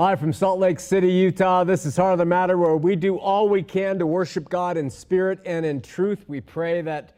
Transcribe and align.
Live 0.00 0.18
from 0.18 0.32
Salt 0.32 0.58
Lake 0.58 0.80
City, 0.80 1.12
Utah, 1.12 1.62
this 1.62 1.84
is 1.84 1.94
Heart 1.94 2.14
of 2.14 2.18
the 2.20 2.24
Matter, 2.24 2.56
where 2.56 2.74
we 2.74 2.96
do 2.96 3.18
all 3.18 3.50
we 3.50 3.62
can 3.62 3.98
to 3.98 4.06
worship 4.06 4.48
God 4.48 4.78
in 4.78 4.88
spirit 4.88 5.40
and 5.44 5.66
in 5.66 5.82
truth. 5.82 6.24
We 6.26 6.40
pray 6.40 6.80
that 6.80 7.12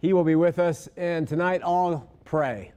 He 0.00 0.12
will 0.12 0.22
be 0.22 0.36
with 0.36 0.60
us. 0.60 0.88
And 0.96 1.26
tonight, 1.26 1.60
all 1.60 2.08
pray. 2.24 2.70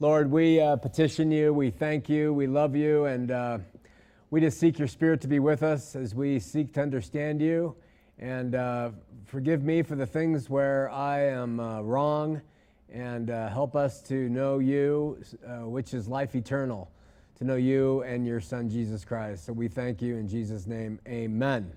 Lord, 0.00 0.30
we 0.30 0.60
uh, 0.60 0.76
petition 0.76 1.30
you, 1.30 1.54
we 1.54 1.70
thank 1.70 2.10
you, 2.10 2.34
we 2.34 2.46
love 2.46 2.76
you, 2.76 3.06
and 3.06 3.30
uh, 3.30 3.58
we 4.28 4.42
just 4.42 4.60
seek 4.60 4.78
your 4.78 4.86
spirit 4.86 5.22
to 5.22 5.28
be 5.28 5.38
with 5.38 5.62
us 5.62 5.96
as 5.96 6.14
we 6.14 6.38
seek 6.38 6.74
to 6.74 6.82
understand 6.82 7.40
you. 7.40 7.74
And 8.18 8.54
uh, 8.54 8.90
forgive 9.24 9.62
me 9.64 9.80
for 9.80 9.94
the 9.94 10.04
things 10.04 10.50
where 10.50 10.90
I 10.90 11.22
am 11.22 11.58
uh, 11.58 11.80
wrong, 11.80 12.42
and 12.92 13.30
uh, 13.30 13.48
help 13.48 13.74
us 13.74 14.02
to 14.02 14.28
know 14.28 14.58
you, 14.58 15.22
uh, 15.48 15.66
which 15.66 15.94
is 15.94 16.06
life 16.06 16.34
eternal 16.34 16.90
to 17.40 17.46
know 17.46 17.56
you 17.56 18.02
and 18.02 18.26
your 18.26 18.38
Son, 18.38 18.68
Jesus 18.68 19.02
Christ. 19.02 19.46
So 19.46 19.54
we 19.54 19.66
thank 19.66 20.02
you 20.02 20.18
in 20.18 20.28
Jesus' 20.28 20.66
name. 20.66 21.00
Amen. 21.08 21.72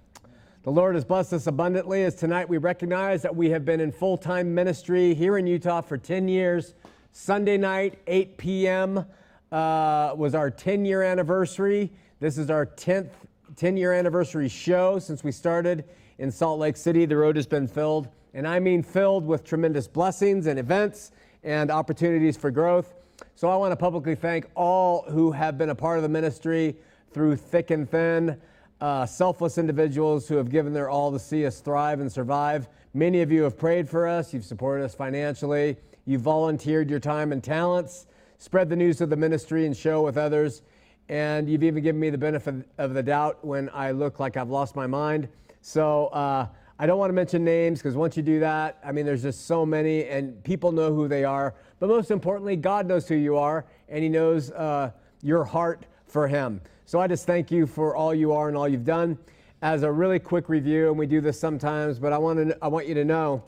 The 0.63 0.69
Lord 0.69 0.95
has 0.95 1.05
blessed 1.05 1.31
us 1.31 1.47
abundantly 1.47 2.03
as 2.03 2.15
tonight 2.15 2.49
we 2.49 2.57
recognize 2.57 3.21
that 3.21 3.33
we 3.33 3.49
have 3.51 3.63
been 3.63 3.79
in 3.79 3.89
full 3.89 4.17
time 4.17 4.53
ministry 4.53 5.13
here 5.13 5.37
in 5.37 5.47
Utah 5.47 5.79
for 5.79 5.97
10 5.97 6.27
years. 6.27 6.73
Sunday 7.13 7.55
night, 7.55 7.97
8 8.07 8.37
p.m., 8.37 9.05
uh, 9.53 10.13
was 10.17 10.35
our 10.35 10.51
10 10.51 10.83
year 10.83 11.01
anniversary. 11.01 11.93
This 12.19 12.37
is 12.37 12.49
our 12.49 12.65
10th 12.65 13.11
10 13.55 13.77
year 13.77 13.93
anniversary 13.93 14.49
show 14.49 14.99
since 14.99 15.23
we 15.23 15.31
started 15.31 15.85
in 16.17 16.29
Salt 16.29 16.59
Lake 16.59 16.75
City. 16.75 17.05
The 17.05 17.15
road 17.15 17.37
has 17.37 17.47
been 17.47 17.69
filled, 17.69 18.09
and 18.33 18.45
I 18.45 18.59
mean 18.59 18.83
filled 18.83 19.25
with 19.25 19.45
tremendous 19.45 19.87
blessings 19.87 20.47
and 20.47 20.59
events 20.59 21.11
and 21.41 21.71
opportunities 21.71 22.35
for 22.35 22.51
growth. 22.51 22.95
So 23.35 23.49
I 23.49 23.55
want 23.55 23.71
to 23.71 23.75
publicly 23.75 24.13
thank 24.13 24.45
all 24.53 25.05
who 25.09 25.31
have 25.31 25.57
been 25.57 25.71
a 25.71 25.75
part 25.75 25.97
of 25.97 26.03
the 26.03 26.09
ministry 26.09 26.75
through 27.11 27.35
thick 27.35 27.71
and 27.71 27.89
thin, 27.89 28.39
uh, 28.79 29.07
selfless 29.07 29.57
individuals 29.57 30.27
who 30.27 30.35
have 30.35 30.49
given 30.49 30.71
their 30.71 30.87
all 30.87 31.11
to 31.11 31.17
see 31.17 31.43
us 31.47 31.59
thrive 31.59 31.99
and 31.99 32.11
survive. 32.11 32.69
Many 32.93 33.23
of 33.23 33.31
you 33.31 33.41
have 33.43 33.57
prayed 33.57 33.89
for 33.89 34.07
us, 34.07 34.35
you've 34.35 34.45
supported 34.45 34.83
us 34.83 34.93
financially, 34.93 35.77
you've 36.05 36.21
volunteered 36.21 36.91
your 36.91 36.99
time 36.99 37.31
and 37.31 37.43
talents, 37.43 38.05
spread 38.37 38.69
the 38.69 38.75
news 38.75 39.01
of 39.01 39.09
the 39.09 39.15
ministry 39.15 39.65
and 39.65 39.75
show 39.75 40.03
with 40.03 40.15
others, 40.15 40.61
and 41.09 41.49
you've 41.49 41.63
even 41.63 41.81
given 41.81 41.99
me 41.99 42.11
the 42.11 42.17
benefit 42.17 42.67
of 42.77 42.93
the 42.93 43.01
doubt 43.01 43.43
when 43.43 43.67
I 43.73 43.91
look 43.91 44.19
like 44.19 44.37
I've 44.37 44.51
lost 44.51 44.75
my 44.75 44.85
mind. 44.85 45.27
So 45.61 46.07
uh, 46.07 46.47
I 46.79 46.87
don't 46.87 46.97
want 46.97 47.09
to 47.09 47.13
mention 47.13 47.45
names 47.45 47.79
because 47.79 47.95
once 47.95 48.17
you 48.17 48.23
do 48.23 48.39
that, 48.39 48.79
I 48.83 48.91
mean, 48.91 49.05
there's 49.05 49.21
just 49.21 49.45
so 49.45 49.65
many, 49.65 50.05
and 50.05 50.43
people 50.43 50.71
know 50.71 50.93
who 50.93 51.07
they 51.07 51.23
are. 51.23 51.53
But 51.79 51.87
most 51.87 52.09
importantly, 52.09 52.55
God 52.55 52.87
knows 52.87 53.07
who 53.07 53.15
you 53.15 53.37
are, 53.37 53.65
and 53.89 54.01
He 54.03 54.09
knows 54.09 54.51
uh, 54.51 54.91
your 55.21 55.43
heart 55.43 55.85
for 56.07 56.27
Him. 56.27 56.61
So 56.85 56.99
I 56.99 57.07
just 57.07 57.25
thank 57.25 57.51
you 57.51 57.67
for 57.67 57.95
all 57.95 58.13
you 58.13 58.33
are 58.33 58.47
and 58.47 58.57
all 58.57 58.67
you've 58.67 58.85
done. 58.85 59.17
As 59.61 59.83
a 59.83 59.91
really 59.91 60.19
quick 60.19 60.49
review, 60.49 60.89
and 60.89 60.97
we 60.97 61.05
do 61.05 61.21
this 61.21 61.39
sometimes, 61.39 61.99
but 61.99 62.11
I 62.11 62.17
want 62.17 62.49
to, 62.49 62.57
I 62.61 62.67
want 62.67 62.87
you 62.87 62.95
to 62.95 63.05
know. 63.05 63.43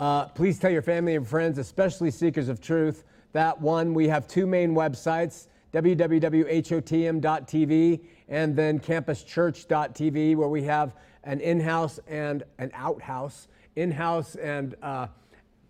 Uh, 0.00 0.26
please 0.26 0.58
tell 0.58 0.70
your 0.70 0.82
family 0.82 1.14
and 1.14 1.26
friends, 1.26 1.58
especially 1.58 2.10
seekers 2.10 2.48
of 2.48 2.60
truth, 2.60 3.04
that 3.32 3.58
one, 3.60 3.94
we 3.94 4.08
have 4.08 4.26
two 4.26 4.46
main 4.46 4.74
websites 4.74 5.46
www.hotm.tv 5.72 6.40
and 8.28 8.54
then 8.54 8.78
campuschurch.tv, 8.78 10.36
where 10.36 10.48
we 10.48 10.62
have 10.62 10.94
an 11.24 11.40
in 11.40 11.60
house 11.60 12.00
and 12.06 12.44
an 12.58 12.70
outhouse, 12.74 13.48
in 13.76 13.90
house 13.90 14.34
and, 14.36 14.74
uh, 14.82 15.06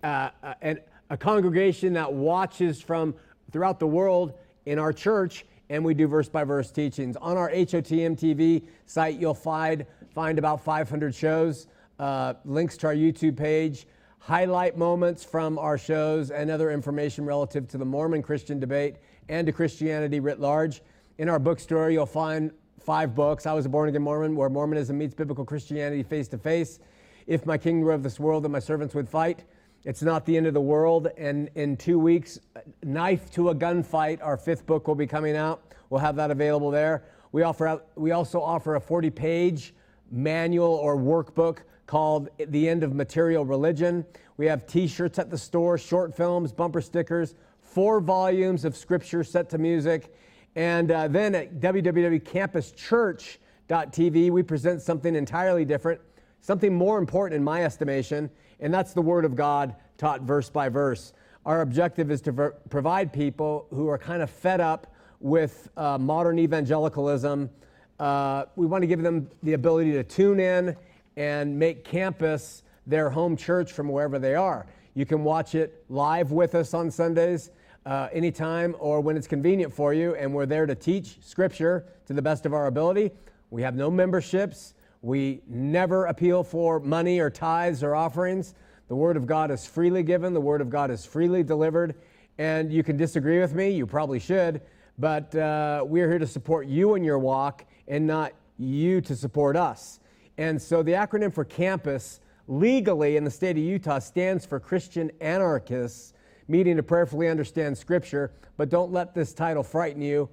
uh, 0.03 0.31
uh, 0.43 0.55
and 0.61 0.81
a 1.11 1.17
congregation 1.17 1.93
that 1.93 2.13
watches 2.13 2.81
from 2.81 3.15
throughout 3.51 3.79
the 3.79 3.87
world 3.87 4.35
in 4.67 4.79
our 4.79 4.93
church, 4.93 5.45
and 5.69 5.85
we 5.85 5.95
do 5.95 6.07
verse 6.07 6.29
by 6.29 6.45
verse 6.45 6.71
teachings. 6.71 7.17
On 7.17 7.37
our 7.37 7.51
HOTM 7.51 8.19
TV 8.19 8.63
site, 8.87 9.19
you'll 9.19 9.35
find, 9.35 9.85
find 10.15 10.39
about 10.39 10.65
500 10.65 11.15
shows, 11.15 11.67
uh, 11.99 12.35
links 12.45 12.77
to 12.79 12.89
our 12.89 12.95
YouTube 12.95 13.37
page, 13.37 13.87
highlight 14.19 14.77
moments 14.77 15.25
from 15.25 15.59
our 15.59 15.77
shows, 15.77 16.31
and 16.31 16.51
other 16.51 16.71
information 16.71 17.25
relative 17.25 17.69
to 17.69 17.79
the 17.79 17.85
Mormon 17.85 18.23
Christian 18.23 18.59
debate 18.59 18.97
and 19.29 19.47
to 19.47 19.53
Christianity 19.53 20.21
writ 20.21 20.41
large. 20.41 20.83
In 21.19 21.29
our 21.29 21.39
bookstore, 21.39 21.91
you'll 21.91 22.07
find 22.07 22.53
five 22.83 23.15
books. 23.15 23.47
I 23.47 23.53
was 23.53 23.67
a 23.67 23.69
born 23.69 23.89
again 23.89 24.03
Mormon, 24.03 24.35
where 24.37 24.49
Mormonism 24.49 24.99
meets 24.99 25.15
biblical 25.15 25.45
Christianity 25.45 26.03
face 26.03 26.29
to 26.29 26.39
face. 26.39 26.81
If 27.27 27.47
my 27.47 27.57
kingdom 27.57 27.87
were 27.87 27.93
of 27.93 28.03
this 28.03 28.19
world, 28.19 28.45
then 28.45 28.53
my 28.53 28.59
servants 28.59 28.95
would 28.95 29.09
fight. 29.09 29.45
It's 29.85 30.03
not 30.03 30.27
the 30.27 30.37
end 30.37 30.47
of 30.47 30.55
the 30.55 30.61
world. 30.61 31.09
And 31.17 31.49
in 31.55 31.77
two 31.77 31.99
weeks, 31.99 32.39
Knife 32.83 33.31
to 33.33 33.51
a 33.51 33.55
Gunfight, 33.55 34.21
our 34.23 34.37
fifth 34.37 34.67
book, 34.67 34.87
will 34.87 34.95
be 34.95 35.07
coming 35.07 35.37
out. 35.37 35.63
We'll 35.91 36.01
have 36.01 36.17
that 36.17 36.31
available 36.31 36.71
there. 36.71 37.05
We, 37.33 37.43
offer, 37.43 37.83
we 37.97 38.11
also 38.13 38.41
offer 38.41 38.77
a 38.77 38.81
40 38.81 39.11
page 39.11 39.75
manual 40.11 40.73
or 40.75 40.97
workbook 40.97 41.59
called 41.87 42.29
The 42.39 42.69
End 42.69 42.83
of 42.83 42.95
Material 42.95 43.45
Religion. 43.45 44.05
We 44.37 44.47
have 44.47 44.67
t 44.67 44.87
shirts 44.87 45.19
at 45.19 45.31
the 45.31 45.39
store, 45.39 45.79
short 45.79 46.15
films, 46.15 46.53
bumper 46.53 46.81
stickers, 46.81 47.35
four 47.61 48.01
volumes 48.01 48.65
of 48.65 48.77
scripture 48.77 49.25
set 49.25 49.49
to 49.51 49.59
music. 49.59 50.15
And 50.55 50.91
uh, 50.91 51.09
then 51.09 51.35
at 51.35 51.61
www.campuschurch.tv, 51.61 54.31
we 54.31 54.43
present 54.43 54.83
something 54.83 55.15
entirely 55.15 55.65
different, 55.65 55.99
something 56.41 56.75
more 56.75 56.99
important 56.99 57.37
in 57.37 57.45
my 57.45 57.65
estimation, 57.65 58.31
and 58.61 58.73
that's 58.73 58.93
the 58.93 59.03
Word 59.03 59.25
of 59.25 59.35
God 59.35 59.75
taught 59.97 60.23
verse 60.23 60.51
by 60.51 60.69
verse. 60.69 61.15
Our 61.47 61.63
objective 61.63 62.11
is 62.11 62.21
to 62.23 62.33
ver- 62.33 62.57
provide 62.71 63.13
people 63.13 63.67
who 63.71 63.89
are 63.89 63.99
kind 63.99 64.23
of 64.23 64.31
fed 64.31 64.61
up 64.61 64.95
with 65.21 65.69
uh, 65.77 65.99
modern 65.99 66.39
evangelicalism. 66.39 67.51
Uh, 67.99 68.45
we 68.57 68.67
want 68.67 68.83
to 68.83 68.87
give 68.87 69.03
them 69.03 69.29
the 69.43 69.55
ability 69.55 69.93
to 69.93 70.05
tune 70.05 70.41
in 70.41 70.77
and 71.17 71.59
make 71.59 71.85
campus 71.85 72.63
their 72.87 73.11
home 73.11 73.37
church 73.37 73.73
from 73.73 73.89
wherever 73.89 74.19
they 74.19 74.35
are. 74.35 74.67
You 74.95 75.07
can 75.07 75.25
watch 75.25 75.55
it 75.55 75.85
live 75.89 76.33
with 76.33 76.55
us 76.55 76.75
on 76.75 76.91
Sundays 76.91 77.51
uh, 77.85 78.09
anytime 78.13 78.77
or 78.79 79.01
when 79.01 79.17
it's 79.17 79.27
convenient 79.27 79.73
for 79.73 79.93
you, 79.93 80.15
and 80.15 80.33
we're 80.33 80.47
there 80.47 80.67
to 80.67 80.75
teach 80.75 81.19
Scripture 81.23 81.87
to 82.07 82.13
the 82.13 82.23
best 82.23 82.47
of 82.47 82.55
our 82.55 82.67
ability. 82.67 83.11
We 83.51 83.63
have 83.63 83.75
no 83.75 83.91
memberships. 83.91 84.75
We 85.03 85.43
never 85.49 86.07
appeal 86.07 86.45
for 86.45 86.79
money 86.79 87.19
or 87.19 87.29
tithes 87.29 87.83
or 87.83 87.95
offerings. 87.95 88.55
The 88.89 88.95
Word 88.95 89.17
of 89.17 89.27
God 89.27 89.51
is 89.51 89.67
freely 89.67 90.03
given, 90.03 90.33
the 90.33 90.41
Word 90.41 90.61
of 90.61 90.71
God 90.71 90.91
is 90.91 91.05
freely 91.05 91.43
delivered. 91.43 91.95
And 92.39 92.73
you 92.73 92.83
can 92.83 92.97
disagree 92.97 93.41
with 93.41 93.55
me, 93.55 93.71
you 93.71 93.87
probably 93.87 94.19
should, 94.19 94.63
but 94.99 95.35
uh, 95.35 95.85
we're 95.87 96.09
here 96.09 96.19
to 96.19 96.27
support 96.27 96.67
you 96.67 96.95
in 96.95 97.05
your 97.05 97.19
walk 97.19 97.65
and 97.89 98.07
not 98.07 98.33
you 98.59 99.01
to 99.03 99.17
support 99.17 99.57
us. 99.57 100.01
And 100.39 100.61
so 100.61 100.83
the 100.83 100.93
acronym 100.93 101.33
for 101.33 101.45
campus 101.45 102.21
legally 102.49 103.17
in 103.17 103.25
the 103.25 103.31
state 103.31 103.57
of 103.57 103.63
Utah 103.63 103.99
stands 103.99 104.47
for 104.47 104.59
Christian 104.61 105.11
anarchists 105.21 106.15
meeting 106.53 106.77
to 106.77 106.83
prayerfully 106.83 107.29
understand 107.29 107.77
Scripture, 107.79 108.31
but 108.59 108.69
don't 108.69 108.93
let 108.93 109.15
this 109.15 109.33
title 109.33 109.63
frighten 109.63 110.03
you. 110.03 110.29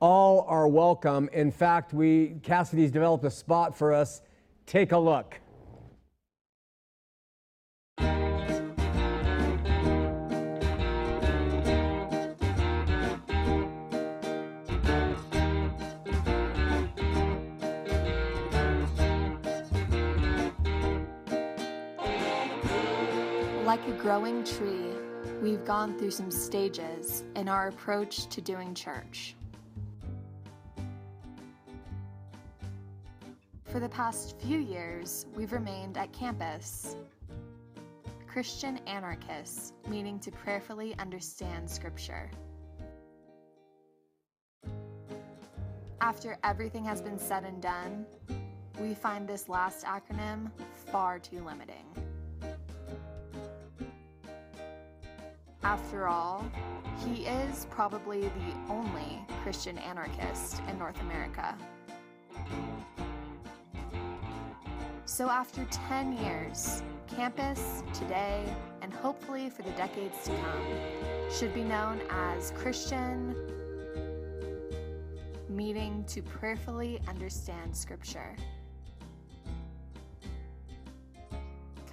All 0.00 0.42
are 0.42 0.68
welcome. 0.68 1.30
In 1.32 1.50
fact, 1.50 1.94
we 1.94 2.34
Cassidy's 2.42 2.90
developed 2.90 3.24
a 3.24 3.30
spot 3.30 3.74
for 3.74 3.94
us. 3.94 4.20
Take 4.66 4.92
a 4.92 4.98
look. 4.98 5.40
Like 23.64 23.88
a 23.88 23.92
growing 23.92 24.44
tree 24.44 25.01
we've 25.42 25.64
gone 25.64 25.98
through 25.98 26.12
some 26.12 26.30
stages 26.30 27.24
in 27.34 27.48
our 27.48 27.66
approach 27.66 28.26
to 28.28 28.40
doing 28.40 28.72
church. 28.74 29.34
For 33.64 33.80
the 33.80 33.88
past 33.88 34.36
few 34.38 34.60
years, 34.60 35.26
we've 35.34 35.52
remained 35.52 35.98
at 35.98 36.12
campus. 36.12 36.94
Christian 38.28 38.78
anarchists, 38.86 39.72
meaning 39.88 40.20
to 40.20 40.30
prayerfully 40.30 40.94
understand 41.00 41.68
Scripture. 41.68 42.30
After 46.00 46.38
everything 46.44 46.84
has 46.84 47.02
been 47.02 47.18
said 47.18 47.44
and 47.44 47.60
done, 47.60 48.06
we 48.80 48.94
find 48.94 49.28
this 49.28 49.48
last 49.48 49.84
acronym 49.84 50.50
far 50.86 51.18
too 51.18 51.44
limiting. 51.44 52.11
After 55.64 56.08
all, 56.08 56.44
he 57.04 57.24
is 57.24 57.66
probably 57.70 58.22
the 58.22 58.54
only 58.68 59.24
Christian 59.42 59.78
anarchist 59.78 60.60
in 60.68 60.78
North 60.78 61.00
America. 61.00 61.56
So, 65.04 65.28
after 65.28 65.64
10 65.70 66.16
years, 66.18 66.82
campus, 67.06 67.82
today, 67.92 68.44
and 68.80 68.92
hopefully 68.92 69.50
for 69.50 69.62
the 69.62 69.70
decades 69.72 70.24
to 70.24 70.30
come, 70.30 70.66
should 71.30 71.54
be 71.54 71.62
known 71.62 72.00
as 72.10 72.52
Christian 72.52 73.36
Meeting 75.48 76.02
to 76.08 76.22
Prayerfully 76.22 77.00
Understand 77.08 77.76
Scripture. 77.76 78.34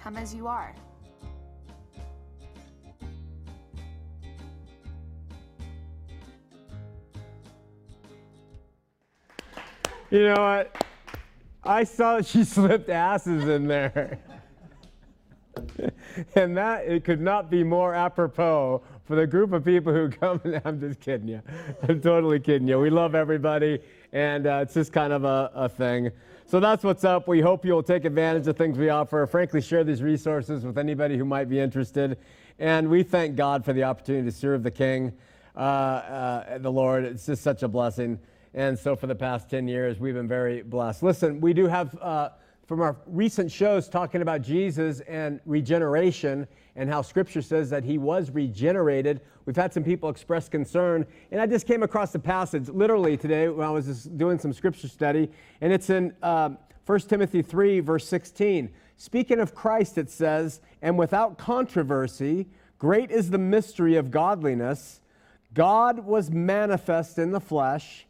Come 0.02 0.16
as 0.16 0.34
you 0.34 0.46
are. 0.46 0.74
You 10.10 10.26
know 10.26 10.34
what? 10.34 10.84
I 11.62 11.84
saw 11.84 12.16
that 12.16 12.26
she 12.26 12.42
slipped 12.44 12.88
asses 12.88 13.46
in 13.46 13.68
there. 13.68 14.18
and 16.34 16.56
that 16.56 16.84
it 16.86 17.04
could 17.04 17.20
not 17.20 17.48
be 17.48 17.62
more 17.62 17.94
apropos 17.94 18.82
for 19.04 19.14
the 19.14 19.26
group 19.26 19.52
of 19.52 19.64
people 19.64 19.92
who 19.92 20.08
come. 20.08 20.40
I'm 20.64 20.80
just 20.80 20.98
kidding 20.98 21.28
you. 21.28 21.42
I'm 21.88 22.00
totally 22.00 22.40
kidding 22.40 22.66
you. 22.66 22.80
We 22.80 22.90
love 22.90 23.14
everybody, 23.14 23.78
and 24.12 24.48
uh, 24.48 24.60
it's 24.62 24.74
just 24.74 24.92
kind 24.92 25.12
of 25.12 25.22
a, 25.22 25.52
a 25.54 25.68
thing. 25.68 26.10
So 26.44 26.58
that's 26.58 26.82
what's 26.82 27.04
up. 27.04 27.28
We 27.28 27.40
hope 27.40 27.64
you'll 27.64 27.82
take 27.82 28.04
advantage 28.04 28.48
of 28.48 28.56
things 28.56 28.78
we 28.78 28.88
offer. 28.88 29.24
Frankly, 29.28 29.60
share 29.60 29.84
these 29.84 30.02
resources 30.02 30.64
with 30.64 30.76
anybody 30.76 31.16
who 31.18 31.24
might 31.24 31.48
be 31.48 31.60
interested. 31.60 32.18
And 32.58 32.88
we 32.88 33.04
thank 33.04 33.36
God 33.36 33.64
for 33.64 33.72
the 33.72 33.84
opportunity 33.84 34.28
to 34.28 34.36
serve 34.36 34.64
the 34.64 34.72
King, 34.72 35.12
uh, 35.54 35.60
uh, 35.60 36.58
the 36.58 36.72
Lord. 36.72 37.04
It's 37.04 37.26
just 37.26 37.44
such 37.44 37.62
a 37.62 37.68
blessing. 37.68 38.18
And 38.54 38.78
so 38.78 38.96
for 38.96 39.06
the 39.06 39.14
past 39.14 39.48
10 39.48 39.68
years, 39.68 40.00
we've 40.00 40.14
been 40.14 40.28
very 40.28 40.62
blessed. 40.62 41.02
Listen, 41.02 41.40
we 41.40 41.52
do 41.52 41.66
have 41.66 41.96
uh, 42.00 42.30
from 42.66 42.80
our 42.80 42.96
recent 43.06 43.50
shows 43.50 43.88
talking 43.88 44.22
about 44.22 44.42
Jesus 44.42 45.00
and 45.00 45.40
regeneration 45.44 46.46
and 46.76 46.88
how 46.88 47.02
scripture 47.02 47.42
says 47.42 47.68
that 47.70 47.84
he 47.84 47.98
was 47.98 48.30
regenerated. 48.30 49.20
We've 49.44 49.56
had 49.56 49.72
some 49.72 49.82
people 49.82 50.08
express 50.08 50.48
concern, 50.48 51.04
and 51.30 51.40
I 51.40 51.46
just 51.46 51.66
came 51.66 51.82
across 51.82 52.12
the 52.12 52.18
passage 52.18 52.68
literally 52.68 53.16
today 53.16 53.48
when 53.48 53.66
I 53.66 53.70
was 53.70 53.86
just 53.86 54.16
doing 54.16 54.38
some 54.38 54.52
scripture 54.52 54.88
study, 54.88 55.30
and 55.60 55.72
it's 55.72 55.90
in 55.90 56.14
um, 56.22 56.58
1 56.86 57.00
Timothy 57.00 57.42
3, 57.42 57.80
verse 57.80 58.06
16. 58.06 58.70
Speaking 58.96 59.40
of 59.40 59.54
Christ, 59.54 59.98
it 59.98 60.10
says, 60.10 60.60
And 60.82 60.98
without 60.98 61.38
controversy, 61.38 62.48
great 62.78 63.10
is 63.10 63.30
the 63.30 63.38
mystery 63.38 63.96
of 63.96 64.10
godliness. 64.10 65.00
God 65.54 66.00
was 66.00 66.30
manifest 66.30 67.18
in 67.18 67.32
the 67.32 67.40
flesh, 67.40 68.06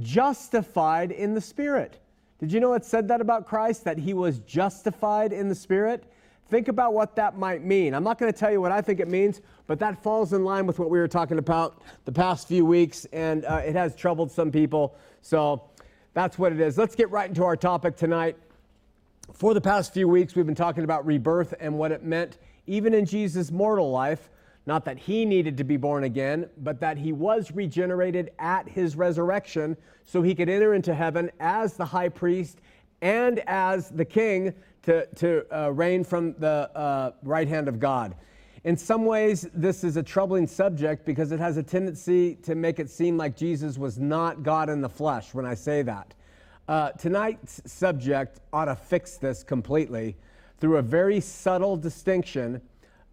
justified 0.00 1.10
in 1.12 1.34
the 1.34 1.40
spirit 1.40 2.00
did 2.38 2.52
you 2.52 2.60
know 2.60 2.74
it 2.74 2.84
said 2.84 3.08
that 3.08 3.20
about 3.20 3.46
Christ, 3.46 3.84
that 3.84 3.98
he 3.98 4.14
was 4.14 4.38
justified 4.40 5.32
in 5.32 5.48
the 5.48 5.54
Spirit? 5.54 6.04
Think 6.48 6.68
about 6.68 6.94
what 6.94 7.16
that 7.16 7.36
might 7.36 7.64
mean. 7.64 7.94
I'm 7.94 8.04
not 8.04 8.18
going 8.18 8.32
to 8.32 8.38
tell 8.38 8.50
you 8.50 8.60
what 8.60 8.70
I 8.70 8.80
think 8.80 9.00
it 9.00 9.08
means, 9.08 9.42
but 9.66 9.78
that 9.80 10.02
falls 10.02 10.32
in 10.32 10.44
line 10.44 10.66
with 10.66 10.78
what 10.78 10.88
we 10.88 10.98
were 10.98 11.08
talking 11.08 11.38
about 11.38 11.82
the 12.04 12.12
past 12.12 12.46
few 12.48 12.64
weeks, 12.64 13.06
and 13.12 13.44
uh, 13.44 13.56
it 13.56 13.74
has 13.74 13.94
troubled 13.96 14.30
some 14.30 14.52
people. 14.52 14.94
So 15.20 15.64
that's 16.14 16.38
what 16.38 16.52
it 16.52 16.60
is. 16.60 16.78
Let's 16.78 16.94
get 16.94 17.10
right 17.10 17.28
into 17.28 17.44
our 17.44 17.56
topic 17.56 17.96
tonight. 17.96 18.36
For 19.32 19.52
the 19.52 19.60
past 19.60 19.92
few 19.92 20.08
weeks, 20.08 20.34
we've 20.36 20.46
been 20.46 20.54
talking 20.54 20.84
about 20.84 21.04
rebirth 21.04 21.54
and 21.60 21.76
what 21.76 21.90
it 21.90 22.04
meant, 22.04 22.38
even 22.66 22.94
in 22.94 23.04
Jesus' 23.04 23.50
mortal 23.50 23.90
life. 23.90 24.30
Not 24.68 24.84
that 24.84 24.98
he 24.98 25.24
needed 25.24 25.56
to 25.56 25.64
be 25.64 25.78
born 25.78 26.04
again, 26.04 26.50
but 26.58 26.78
that 26.80 26.98
he 26.98 27.10
was 27.10 27.50
regenerated 27.50 28.32
at 28.38 28.68
his 28.68 28.96
resurrection 28.96 29.78
so 30.04 30.20
he 30.20 30.34
could 30.34 30.50
enter 30.50 30.74
into 30.74 30.94
heaven 30.94 31.30
as 31.40 31.72
the 31.72 31.86
high 31.86 32.10
priest 32.10 32.60
and 33.00 33.38
as 33.46 33.88
the 33.88 34.04
king 34.04 34.52
to, 34.82 35.06
to 35.14 35.46
uh, 35.50 35.70
reign 35.70 36.04
from 36.04 36.34
the 36.34 36.70
uh, 36.74 37.12
right 37.22 37.48
hand 37.48 37.66
of 37.66 37.80
God. 37.80 38.14
In 38.64 38.76
some 38.76 39.06
ways, 39.06 39.48
this 39.54 39.84
is 39.84 39.96
a 39.96 40.02
troubling 40.02 40.46
subject 40.46 41.06
because 41.06 41.32
it 41.32 41.40
has 41.40 41.56
a 41.56 41.62
tendency 41.62 42.34
to 42.42 42.54
make 42.54 42.78
it 42.78 42.90
seem 42.90 43.16
like 43.16 43.38
Jesus 43.38 43.78
was 43.78 43.98
not 43.98 44.42
God 44.42 44.68
in 44.68 44.82
the 44.82 44.88
flesh 44.90 45.32
when 45.32 45.46
I 45.46 45.54
say 45.54 45.80
that. 45.80 46.12
Uh, 46.68 46.90
tonight's 46.90 47.62
subject 47.64 48.40
ought 48.52 48.66
to 48.66 48.76
fix 48.76 49.16
this 49.16 49.42
completely 49.42 50.14
through 50.60 50.76
a 50.76 50.82
very 50.82 51.20
subtle 51.20 51.78
distinction 51.78 52.60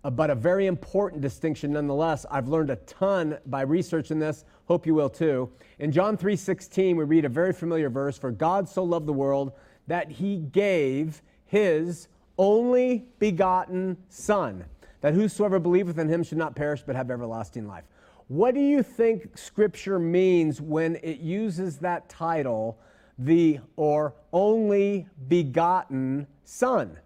Uh, 0.05 0.09
but 0.11 0.29
a 0.29 0.35
very 0.35 0.67
important 0.67 1.19
distinction 1.19 1.73
nonetheless. 1.73 2.27
I've 2.29 2.47
learned 2.47 2.69
a 2.69 2.75
ton 2.75 3.39
by 3.47 3.61
researching 3.61 4.19
this. 4.19 4.45
Hope 4.67 4.85
you 4.85 4.93
will 4.93 5.09
too. 5.09 5.49
In 5.79 5.91
John 5.91 6.15
3:16, 6.15 6.95
we 6.95 7.03
read 7.03 7.25
a 7.25 7.29
very 7.29 7.51
familiar 7.51 7.89
verse, 7.89 8.15
"For 8.15 8.29
God 8.29 8.69
so 8.69 8.83
loved 8.83 9.07
the 9.07 9.13
world 9.13 9.51
that 9.87 10.11
he 10.11 10.37
gave 10.37 11.23
his 11.45 12.07
only 12.37 13.07
begotten 13.17 13.97
son, 14.07 14.65
that 15.01 15.15
whosoever 15.15 15.57
believeth 15.57 15.97
in 15.97 16.07
him 16.07 16.21
should 16.21 16.37
not 16.37 16.55
perish 16.55 16.83
but 16.83 16.95
have 16.95 17.09
everlasting 17.09 17.65
life." 17.65 17.85
What 18.27 18.53
do 18.53 18.61
you 18.61 18.83
think 18.83 19.35
scripture 19.35 19.97
means 19.97 20.61
when 20.61 20.97
it 20.97 21.17
uses 21.17 21.79
that 21.79 22.09
title, 22.09 22.77
the 23.17 23.59
or 23.75 24.13
only 24.31 25.07
begotten 25.27 26.27
son? 26.43 26.99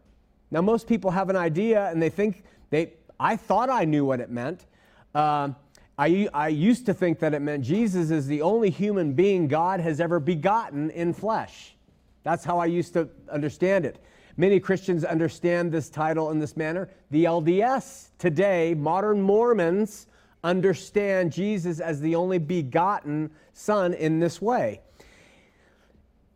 Now, 0.52 0.62
most 0.62 0.86
people 0.86 1.12
have 1.12 1.30
an 1.30 1.38
idea 1.38 1.90
and 1.90 2.02
they 2.02 2.10
think 2.10 2.44
they, 2.70 2.94
I 3.20 3.36
thought 3.36 3.70
I 3.70 3.86
knew 3.86 4.06
what 4.06 4.20
it 4.20 4.30
meant. 4.30 4.66
Uh, 5.14 5.50
I, 5.98 6.30
I 6.34 6.48
used 6.48 6.86
to 6.86 6.94
think 6.94 7.20
that 7.20 7.34
it 7.34 7.42
meant 7.42 7.64
Jesus 7.64 8.10
is 8.10 8.28
the 8.28 8.42
only 8.42 8.70
human 8.70 9.14
being 9.14 9.48
God 9.48 9.82
has 9.82 10.00
ever 10.00 10.20
begotten 10.20 10.90
in 10.92 11.14
flesh. 11.14 11.76
That's 12.24 12.46
how 12.46 12.60
I 12.60 12.68
used 12.68 12.94
to 12.94 13.10
understand 13.30 13.86
it. 13.86 14.02
Many 14.38 14.62
Christians 14.62 15.04
understand 15.04 15.72
this 15.72 15.90
title 15.90 16.32
in 16.32 16.40
this 16.40 16.56
manner. 16.56 16.90
The 17.12 17.26
LDS 17.26 18.12
today, 18.18 18.74
modern 18.74 19.22
Mormons, 19.22 20.08
understand 20.44 21.34
Jesus 21.34 21.82
as 21.82 22.00
the 22.00 22.16
only 22.16 22.38
begotten 22.38 23.32
Son 23.52 23.94
in 23.94 24.20
this 24.20 24.42
way. 24.42 24.80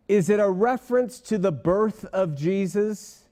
Is 0.09 0.29
it 0.29 0.41
a 0.41 0.49
reference 0.49 1.21
to 1.21 1.37
the 1.37 1.51
birth 1.51 2.03
of 2.05 2.35
Jesus? 2.35 3.22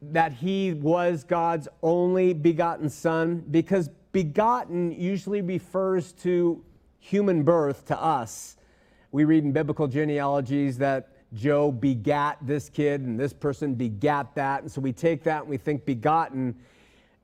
That 0.00 0.32
he 0.32 0.72
was 0.74 1.24
God's 1.24 1.68
only 1.82 2.32
begotten 2.32 2.88
son 2.88 3.44
because 3.50 3.90
begotten 4.12 4.92
usually 4.92 5.42
refers 5.42 6.12
to 6.12 6.64
human 6.98 7.42
birth 7.42 7.86
to 7.86 8.00
us. 8.00 8.56
We 9.10 9.24
read 9.24 9.44
in 9.44 9.52
biblical 9.52 9.88
genealogies 9.88 10.78
that 10.78 11.08
Joe 11.34 11.70
begat 11.70 12.38
this 12.40 12.68
kid 12.68 13.02
and 13.02 13.18
this 13.18 13.32
person 13.32 13.74
begat 13.74 14.34
that. 14.34 14.62
And 14.62 14.70
so 14.70 14.80
we 14.80 14.92
take 14.92 15.24
that 15.24 15.42
and 15.42 15.50
we 15.50 15.56
think 15.56 15.84
begotten 15.84 16.56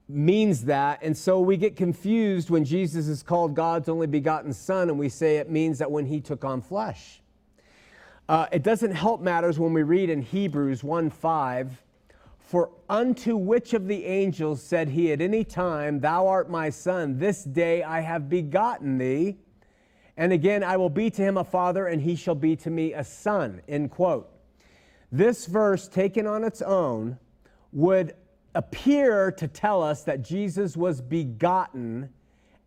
means 0.08 0.64
that. 0.64 1.00
And 1.02 1.16
so 1.16 1.40
we 1.40 1.56
get 1.56 1.76
confused 1.76 2.50
when 2.50 2.64
Jesus 2.64 3.08
is 3.08 3.22
called 3.22 3.54
God's 3.54 3.88
only 3.88 4.06
begotten 4.06 4.52
son 4.52 4.90
and 4.90 4.98
we 4.98 5.08
say 5.08 5.36
it 5.36 5.50
means 5.50 5.78
that 5.78 5.90
when 5.90 6.06
he 6.06 6.20
took 6.20 6.44
on 6.44 6.60
flesh. 6.60 7.22
Uh, 8.28 8.46
it 8.52 8.62
doesn't 8.62 8.92
help 8.92 9.20
matters 9.20 9.58
when 9.58 9.72
we 9.72 9.82
read 9.82 10.10
in 10.10 10.22
Hebrews 10.22 10.82
1 10.82 11.10
5 11.10 11.83
for 12.54 12.70
unto 12.88 13.36
which 13.36 13.74
of 13.74 13.88
the 13.88 14.04
angels 14.04 14.62
said 14.62 14.88
he 14.88 15.10
at 15.10 15.20
any 15.20 15.42
time, 15.42 15.98
Thou 15.98 16.28
art 16.28 16.48
my 16.48 16.70
son, 16.70 17.18
this 17.18 17.42
day 17.42 17.82
I 17.82 18.00
have 18.00 18.28
begotten 18.28 18.96
thee? 18.96 19.38
And 20.16 20.32
again, 20.32 20.62
I 20.62 20.76
will 20.76 20.88
be 20.88 21.10
to 21.10 21.20
him 21.20 21.36
a 21.36 21.42
father, 21.42 21.88
and 21.88 22.00
he 22.00 22.14
shall 22.14 22.36
be 22.36 22.54
to 22.54 22.70
me 22.70 22.92
a 22.92 23.02
son. 23.02 23.60
End 23.66 23.90
quote. 23.90 24.30
This 25.10 25.46
verse, 25.46 25.88
taken 25.88 26.28
on 26.28 26.44
its 26.44 26.62
own, 26.62 27.18
would 27.72 28.14
appear 28.54 29.32
to 29.32 29.48
tell 29.48 29.82
us 29.82 30.04
that 30.04 30.22
Jesus 30.22 30.76
was 30.76 31.00
begotten 31.00 32.08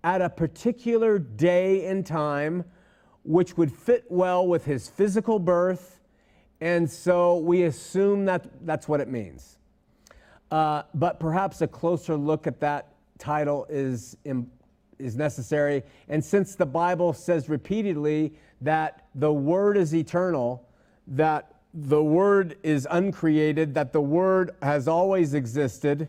at 0.03 0.21
a 0.21 0.29
particular 0.29 1.17
day 1.17 1.85
and 1.85 2.05
time, 2.05 2.65
which 3.23 3.55
would 3.55 3.71
fit 3.71 4.03
well 4.09 4.45
with 4.45 4.65
his 4.65 4.89
physical 4.89 5.39
birth. 5.39 6.01
And 6.59 6.91
so 6.91 7.37
we 7.37 7.63
assume 7.63 8.25
that 8.25 8.65
that's 8.65 8.89
what 8.89 8.99
it 8.99 9.07
means. 9.07 9.56
Uh, 10.51 10.83
but 10.93 11.19
perhaps 11.19 11.61
a 11.61 11.67
closer 11.67 12.15
look 12.15 12.47
at 12.47 12.59
that 12.59 12.93
title 13.17 13.65
is, 13.69 14.17
is 14.99 15.15
necessary. 15.15 15.83
And 16.07 16.23
since 16.23 16.55
the 16.55 16.65
Bible 16.65 17.13
says 17.13 17.49
repeatedly 17.49 18.33
that 18.61 19.07
the 19.15 19.31
Word 19.31 19.77
is 19.77 19.93
eternal, 19.93 20.67
that 21.07 21.53
the 21.73 22.03
Word 22.03 22.57
is 22.63 22.87
uncreated, 22.89 23.73
that 23.73 23.93
the 23.93 24.01
Word 24.01 24.51
has 24.61 24.87
always 24.87 25.33
existed, 25.33 26.07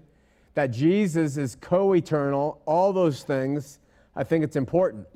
that 0.55 0.69
Jesus 0.69 1.37
is 1.37 1.57
co 1.61 1.95
eternal, 1.95 2.61
all 2.67 2.93
those 2.93 3.23
things, 3.23 3.79
I 4.17 4.25
think 4.25 4.45
it's 4.45 4.57
important. 4.57 5.07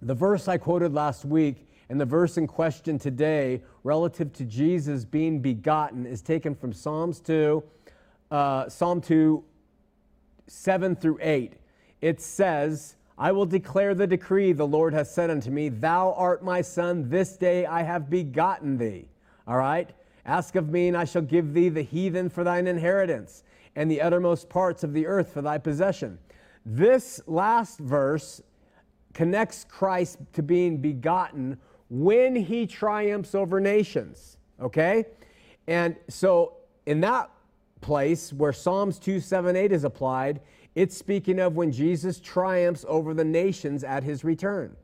The 0.00 0.14
verse 0.14 0.48
I 0.48 0.58
quoted 0.58 0.94
last 0.94 1.24
week 1.24 1.68
and 1.88 2.00
the 2.00 2.06
verse 2.06 2.38
in 2.38 2.46
question 2.46 2.98
today, 2.98 3.62
relative 3.84 4.32
to 4.34 4.44
Jesus 4.44 5.04
being 5.04 5.40
begotten, 5.40 6.06
is 6.06 6.22
taken 6.22 6.54
from 6.54 6.72
Psalms 6.72 7.20
2, 7.20 7.62
uh, 8.32 8.66
Psalm 8.68 9.00
2, 9.02 9.44
7 10.46 10.96
through 10.96 11.18
8. 11.20 11.52
It 12.00 12.20
says, 12.20 12.96
I 13.18 13.30
will 13.30 13.44
declare 13.44 13.94
the 13.94 14.06
decree 14.06 14.52
the 14.52 14.66
Lord 14.66 14.94
has 14.94 15.12
said 15.12 15.30
unto 15.30 15.50
me, 15.50 15.68
Thou 15.68 16.14
art 16.14 16.42
my 16.42 16.62
son, 16.62 17.10
this 17.10 17.36
day 17.36 17.66
I 17.66 17.82
have 17.82 18.08
begotten 18.08 18.78
thee. 18.78 19.08
All 19.46 19.58
right? 19.58 19.90
Ask 20.24 20.56
of 20.56 20.70
me, 20.70 20.88
and 20.88 20.96
I 20.96 21.04
shall 21.04 21.22
give 21.22 21.52
thee 21.52 21.68
the 21.68 21.82
heathen 21.82 22.30
for 22.30 22.42
thine 22.42 22.66
inheritance, 22.66 23.44
and 23.76 23.90
the 23.90 24.00
uttermost 24.00 24.48
parts 24.48 24.82
of 24.82 24.94
the 24.94 25.06
earth 25.06 25.34
for 25.34 25.42
thy 25.42 25.58
possession. 25.58 26.18
This 26.64 27.20
last 27.26 27.78
verse 27.80 28.40
connects 29.12 29.64
Christ 29.68 30.18
to 30.32 30.42
being 30.42 30.78
begotten 30.78 31.58
when 31.90 32.34
he 32.34 32.66
triumphs 32.66 33.34
over 33.34 33.60
nations. 33.60 34.38
Okay? 34.58 35.04
And 35.66 35.96
so 36.08 36.54
in 36.86 37.00
that 37.00 37.30
place 37.82 38.32
where 38.32 38.52
Psalms 38.52 38.98
2 38.98 39.20
7 39.20 39.54
8 39.54 39.72
is 39.72 39.84
applied, 39.84 40.40
it's 40.74 40.96
speaking 40.96 41.38
of 41.38 41.54
when 41.54 41.70
Jesus 41.70 42.18
triumphs 42.18 42.86
over 42.88 43.12
the 43.12 43.24
nations 43.24 43.84
at 43.84 44.02
his 44.02 44.24
return. 44.24 44.74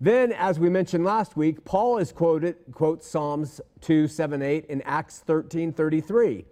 Then, 0.00 0.32
as 0.32 0.60
we 0.60 0.70
mentioned 0.70 1.04
last 1.04 1.36
week, 1.36 1.64
Paul 1.64 1.98
is 1.98 2.12
quoted, 2.12 2.56
quotes 2.72 3.08
Psalms 3.08 3.60
2 3.80 4.06
7 4.06 4.42
8 4.42 4.66
in 4.66 4.82
Acts 4.82 5.18
13 5.20 5.72
33. 5.72 6.44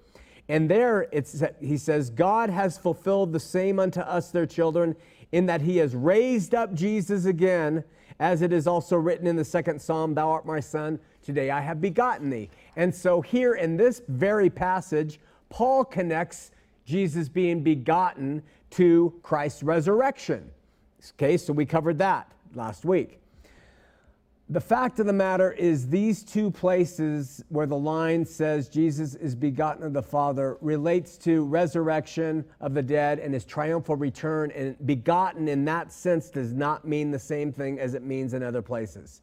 And 0.48 0.68
there 0.68 1.08
it's, 1.12 1.42
he 1.60 1.76
says, 1.76 2.10
God 2.10 2.50
has 2.50 2.78
fulfilled 2.78 3.32
the 3.32 3.40
same 3.40 3.78
unto 3.78 4.00
us, 4.00 4.30
their 4.30 4.46
children, 4.46 4.96
in 5.32 5.46
that 5.46 5.60
he 5.60 5.76
has 5.78 5.94
raised 5.94 6.54
up 6.54 6.72
Jesus 6.74 7.24
again, 7.24 7.84
as 8.18 8.42
it 8.42 8.52
is 8.52 8.66
also 8.66 8.96
written 8.96 9.26
in 9.26 9.36
the 9.36 9.44
second 9.44 9.80
psalm, 9.80 10.14
Thou 10.14 10.30
art 10.30 10.46
my 10.46 10.60
son, 10.60 10.98
today 11.22 11.50
I 11.50 11.60
have 11.60 11.80
begotten 11.80 12.30
thee. 12.30 12.48
And 12.76 12.94
so 12.94 13.20
here 13.20 13.54
in 13.54 13.76
this 13.76 14.02
very 14.08 14.50
passage, 14.50 15.20
Paul 15.48 15.84
connects 15.84 16.50
Jesus 16.84 17.28
being 17.28 17.62
begotten 17.62 18.42
to 18.70 19.14
Christ's 19.22 19.62
resurrection. 19.62 20.50
Okay, 21.14 21.36
so 21.36 21.52
we 21.52 21.66
covered 21.66 21.98
that 21.98 22.30
last 22.54 22.84
week. 22.84 23.20
The 24.48 24.60
fact 24.60 25.00
of 25.00 25.06
the 25.06 25.12
matter 25.12 25.50
is, 25.50 25.88
these 25.88 26.22
two 26.22 26.52
places 26.52 27.42
where 27.48 27.66
the 27.66 27.76
line 27.76 28.24
says 28.24 28.68
Jesus 28.68 29.16
is 29.16 29.34
begotten 29.34 29.82
of 29.82 29.92
the 29.92 30.02
Father 30.02 30.56
relates 30.60 31.18
to 31.18 31.44
resurrection 31.44 32.44
of 32.60 32.72
the 32.72 32.82
dead 32.82 33.18
and 33.18 33.34
his 33.34 33.44
triumphal 33.44 33.96
return. 33.96 34.52
And 34.52 34.76
begotten 34.86 35.48
in 35.48 35.64
that 35.64 35.90
sense 35.90 36.30
does 36.30 36.52
not 36.52 36.86
mean 36.86 37.10
the 37.10 37.18
same 37.18 37.52
thing 37.52 37.80
as 37.80 37.94
it 37.94 38.04
means 38.04 38.34
in 38.34 38.44
other 38.44 38.62
places. 38.62 39.20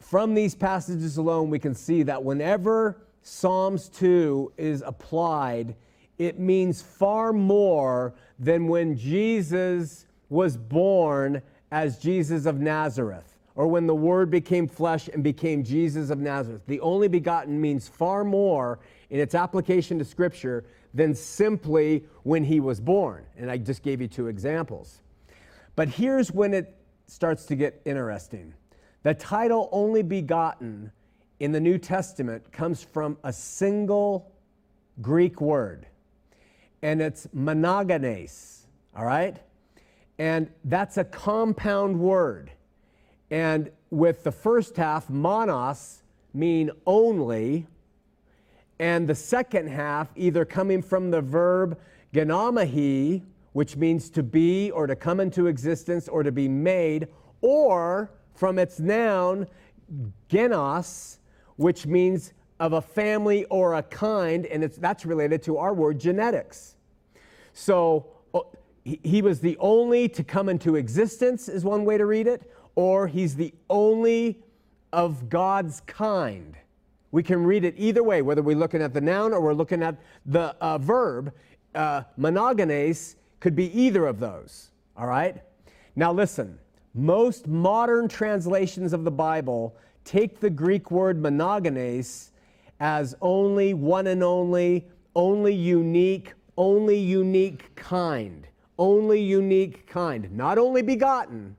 From 0.00 0.34
these 0.34 0.54
passages 0.54 1.16
alone, 1.16 1.48
we 1.48 1.58
can 1.58 1.74
see 1.74 2.02
that 2.02 2.22
whenever 2.22 3.05
Psalms 3.28 3.88
2 3.88 4.52
is 4.56 4.84
applied, 4.86 5.74
it 6.16 6.38
means 6.38 6.80
far 6.80 7.32
more 7.32 8.14
than 8.38 8.68
when 8.68 8.96
Jesus 8.96 10.06
was 10.28 10.56
born 10.56 11.42
as 11.72 11.98
Jesus 11.98 12.46
of 12.46 12.60
Nazareth 12.60 13.36
or 13.56 13.66
when 13.66 13.88
the 13.88 13.94
Word 13.96 14.30
became 14.30 14.68
flesh 14.68 15.08
and 15.08 15.24
became 15.24 15.64
Jesus 15.64 16.10
of 16.10 16.20
Nazareth. 16.20 16.62
The 16.68 16.78
only 16.78 17.08
begotten 17.08 17.60
means 17.60 17.88
far 17.88 18.22
more 18.22 18.78
in 19.10 19.18
its 19.18 19.34
application 19.34 19.98
to 19.98 20.04
Scripture 20.04 20.64
than 20.94 21.12
simply 21.12 22.04
when 22.22 22.44
he 22.44 22.60
was 22.60 22.78
born. 22.78 23.26
And 23.36 23.50
I 23.50 23.58
just 23.58 23.82
gave 23.82 24.00
you 24.00 24.06
two 24.06 24.28
examples. 24.28 25.02
But 25.74 25.88
here's 25.88 26.30
when 26.30 26.54
it 26.54 26.76
starts 27.08 27.44
to 27.46 27.56
get 27.56 27.82
interesting. 27.84 28.54
The 29.02 29.14
title 29.14 29.68
only 29.72 30.04
begotten 30.04 30.92
in 31.40 31.52
the 31.52 31.60
New 31.60 31.78
Testament 31.78 32.50
comes 32.52 32.82
from 32.82 33.18
a 33.22 33.32
single 33.32 34.32
Greek 35.02 35.40
word, 35.40 35.86
and 36.82 37.02
it's 37.02 37.26
monogenes, 37.36 38.60
all 38.96 39.04
right? 39.04 39.36
And 40.18 40.50
that's 40.64 40.96
a 40.96 41.04
compound 41.04 41.98
word. 42.00 42.50
And 43.30 43.70
with 43.90 44.24
the 44.24 44.32
first 44.32 44.76
half, 44.76 45.10
monos, 45.10 46.02
mean 46.32 46.70
only, 46.86 47.66
and 48.78 49.08
the 49.08 49.14
second 49.14 49.68
half 49.68 50.10
either 50.16 50.44
coming 50.44 50.82
from 50.82 51.10
the 51.10 51.20
verb 51.20 51.78
genomai, 52.14 53.22
which 53.52 53.76
means 53.76 54.10
to 54.10 54.22
be 54.22 54.70
or 54.70 54.86
to 54.86 54.94
come 54.96 55.18
into 55.18 55.46
existence 55.46 56.08
or 56.08 56.22
to 56.22 56.32
be 56.32 56.48
made, 56.48 57.08
or 57.40 58.10
from 58.34 58.58
its 58.58 58.78
noun 58.78 59.46
genos, 60.30 61.18
which 61.56 61.86
means 61.86 62.32
of 62.60 62.72
a 62.72 62.80
family 62.80 63.44
or 63.46 63.74
a 63.74 63.82
kind, 63.82 64.46
and 64.46 64.62
that's 64.62 65.04
related 65.04 65.42
to 65.42 65.58
our 65.58 65.74
word 65.74 65.98
genetics. 65.98 66.76
So 67.52 68.06
oh, 68.34 68.50
he 68.84 69.20
was 69.20 69.40
the 69.40 69.56
only 69.58 70.08
to 70.10 70.22
come 70.22 70.48
into 70.48 70.76
existence, 70.76 71.48
is 71.48 71.64
one 71.64 71.84
way 71.84 71.98
to 71.98 72.06
read 72.06 72.26
it, 72.26 72.50
or 72.74 73.06
he's 73.06 73.34
the 73.34 73.52
only 73.68 74.42
of 74.92 75.28
God's 75.28 75.80
kind. 75.86 76.56
We 77.10 77.22
can 77.22 77.44
read 77.44 77.64
it 77.64 77.74
either 77.76 78.02
way, 78.02 78.22
whether 78.22 78.42
we're 78.42 78.56
looking 78.56 78.82
at 78.82 78.92
the 78.92 79.00
noun 79.00 79.32
or 79.32 79.40
we're 79.40 79.54
looking 79.54 79.82
at 79.82 79.96
the 80.24 80.54
uh, 80.60 80.78
verb. 80.78 81.32
Uh, 81.74 82.02
monogenes 82.18 83.16
could 83.40 83.54
be 83.54 83.78
either 83.78 84.06
of 84.06 84.18
those, 84.18 84.70
all 84.96 85.06
right? 85.06 85.42
Now, 85.94 86.12
listen, 86.12 86.58
most 86.94 87.46
modern 87.46 88.08
translations 88.08 88.92
of 88.92 89.04
the 89.04 89.10
Bible 89.10 89.76
take 90.06 90.40
the 90.40 90.48
Greek 90.48 90.90
word 90.90 91.20
monogenes 91.20 92.30
as 92.80 93.14
only, 93.20 93.74
one 93.74 94.06
and 94.06 94.22
only, 94.22 94.86
only 95.14 95.52
unique, 95.52 96.32
only 96.56 96.96
unique 96.96 97.74
kind, 97.74 98.46
only 98.78 99.20
unique 99.20 99.86
kind, 99.86 100.30
not 100.32 100.56
only 100.56 100.80
begotten, 100.80 101.56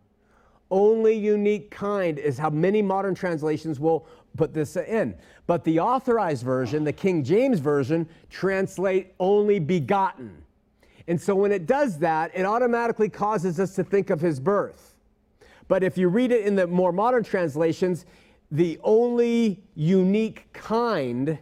only 0.72 1.16
unique 1.16 1.70
kind 1.70 2.18
is 2.18 2.38
how 2.38 2.50
many 2.50 2.82
modern 2.82 3.14
translations 3.14 3.80
will 3.80 4.08
put 4.38 4.54
this 4.54 4.76
in. 4.76 5.16
But 5.46 5.64
the 5.64 5.80
authorized 5.80 6.44
version, 6.44 6.84
the 6.84 6.94
King 6.94 7.24
James 7.24 7.60
Version, 7.60 8.08
translate 8.30 9.14
only 9.20 9.60
begotten. 9.60 10.44
And 11.08 11.20
so 11.20 11.36
when 11.36 11.52
it 11.52 11.66
does 11.66 12.00
that, 12.00 12.32
it 12.34 12.46
automatically 12.46 13.10
causes 13.10 13.60
us 13.60 13.76
to 13.76 13.84
think 13.84 14.10
of 14.10 14.20
his 14.20 14.40
birth. 14.40 14.96
But 15.70 15.84
if 15.84 15.98
you 15.98 16.10
read 16.10 16.32
it 16.32 16.46
in 16.46 16.56
the 16.56 16.68
more 16.68 16.92
modern 16.92 17.24
translations, 17.24 18.06
the 18.52 18.80
only 18.84 19.62
unique 19.76 20.52
kind 20.54 21.38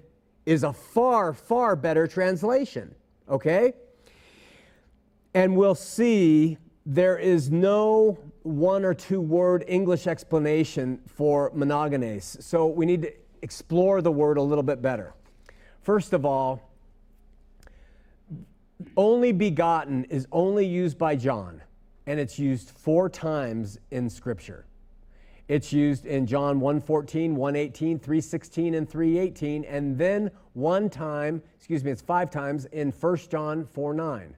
is 0.46 0.64
a 0.64 0.74
far, 0.74 1.34
far 1.34 1.76
better 1.76 2.08
translation. 2.08 2.94
Okay? 3.30 3.74
And 5.34 5.56
we'll 5.56 5.76
see 5.76 6.58
there 6.86 7.18
is 7.18 7.52
no 7.52 8.18
one 8.44 8.86
or 8.86 8.94
two 8.94 9.20
word 9.20 9.66
English 9.68 10.08
explanation 10.08 11.00
for 11.08 11.52
monogenes. 11.52 12.42
So 12.44 12.68
we 12.68 12.86
need 12.86 13.02
to 13.04 13.14
explore 13.42 14.02
the 14.02 14.12
word 14.12 14.38
a 14.38 14.42
little 14.42 14.64
bit 14.64 14.82
better. 14.82 15.14
First 15.82 16.14
of 16.14 16.26
all, 16.26 16.72
only 18.98 19.32
begotten 19.32 20.06
is 20.06 20.28
only 20.32 20.66
used 20.66 20.98
by 20.98 21.16
John, 21.16 21.62
and 22.08 22.20
it's 22.20 22.38
used 22.38 22.70
four 22.72 23.10
times 23.10 23.80
in 23.92 24.10
Scripture. 24.10 24.66
It's 25.48 25.72
used 25.72 26.06
in 26.06 26.26
John 26.26 26.60
1:14, 26.60 27.36
1:18, 27.36 28.00
3:16 28.00 28.74
and 28.76 28.90
3:18 28.90 29.64
and 29.68 29.98
then 29.98 30.32
one 30.54 30.90
time, 30.90 31.44
excuse 31.58 31.84
me, 31.84 31.92
it's 31.92 32.02
five 32.02 32.32
times 32.32 32.66
in 32.66 32.92
1 32.92 33.30
John 33.30 33.66
4:9. 33.66 34.36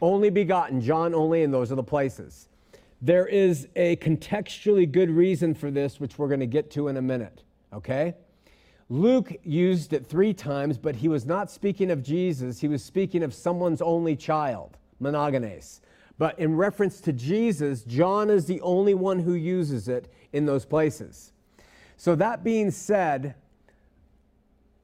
Only 0.00 0.30
begotten, 0.30 0.80
John 0.80 1.14
only, 1.14 1.42
and 1.42 1.52
those 1.52 1.72
are 1.72 1.74
the 1.74 1.82
places. 1.82 2.48
There 3.02 3.26
is 3.26 3.68
a 3.76 3.96
contextually 3.96 4.90
good 4.90 5.10
reason 5.10 5.54
for 5.54 5.70
this, 5.70 6.00
which 6.00 6.18
we're 6.18 6.28
going 6.28 6.40
to 6.40 6.46
get 6.46 6.70
to 6.72 6.88
in 6.88 6.96
a 6.96 7.02
minute, 7.02 7.42
okay? 7.72 8.14
Luke 8.88 9.34
used 9.44 9.92
it 9.92 10.06
three 10.06 10.32
times, 10.32 10.78
but 10.78 10.96
he 10.96 11.08
was 11.08 11.26
not 11.26 11.50
speaking 11.50 11.90
of 11.90 12.02
Jesus. 12.02 12.60
He 12.60 12.68
was 12.68 12.82
speaking 12.82 13.22
of 13.22 13.34
someone's 13.34 13.82
only 13.82 14.16
child, 14.16 14.78
monogenes. 15.00 15.80
But 16.18 16.38
in 16.38 16.56
reference 16.56 17.00
to 17.02 17.12
Jesus, 17.12 17.82
John 17.84 18.28
is 18.28 18.46
the 18.46 18.60
only 18.60 18.94
one 18.94 19.20
who 19.20 19.34
uses 19.34 19.88
it 19.88 20.12
in 20.32 20.46
those 20.46 20.64
places. 20.64 21.32
So, 21.96 22.14
that 22.16 22.44
being 22.44 22.70
said, 22.70 23.34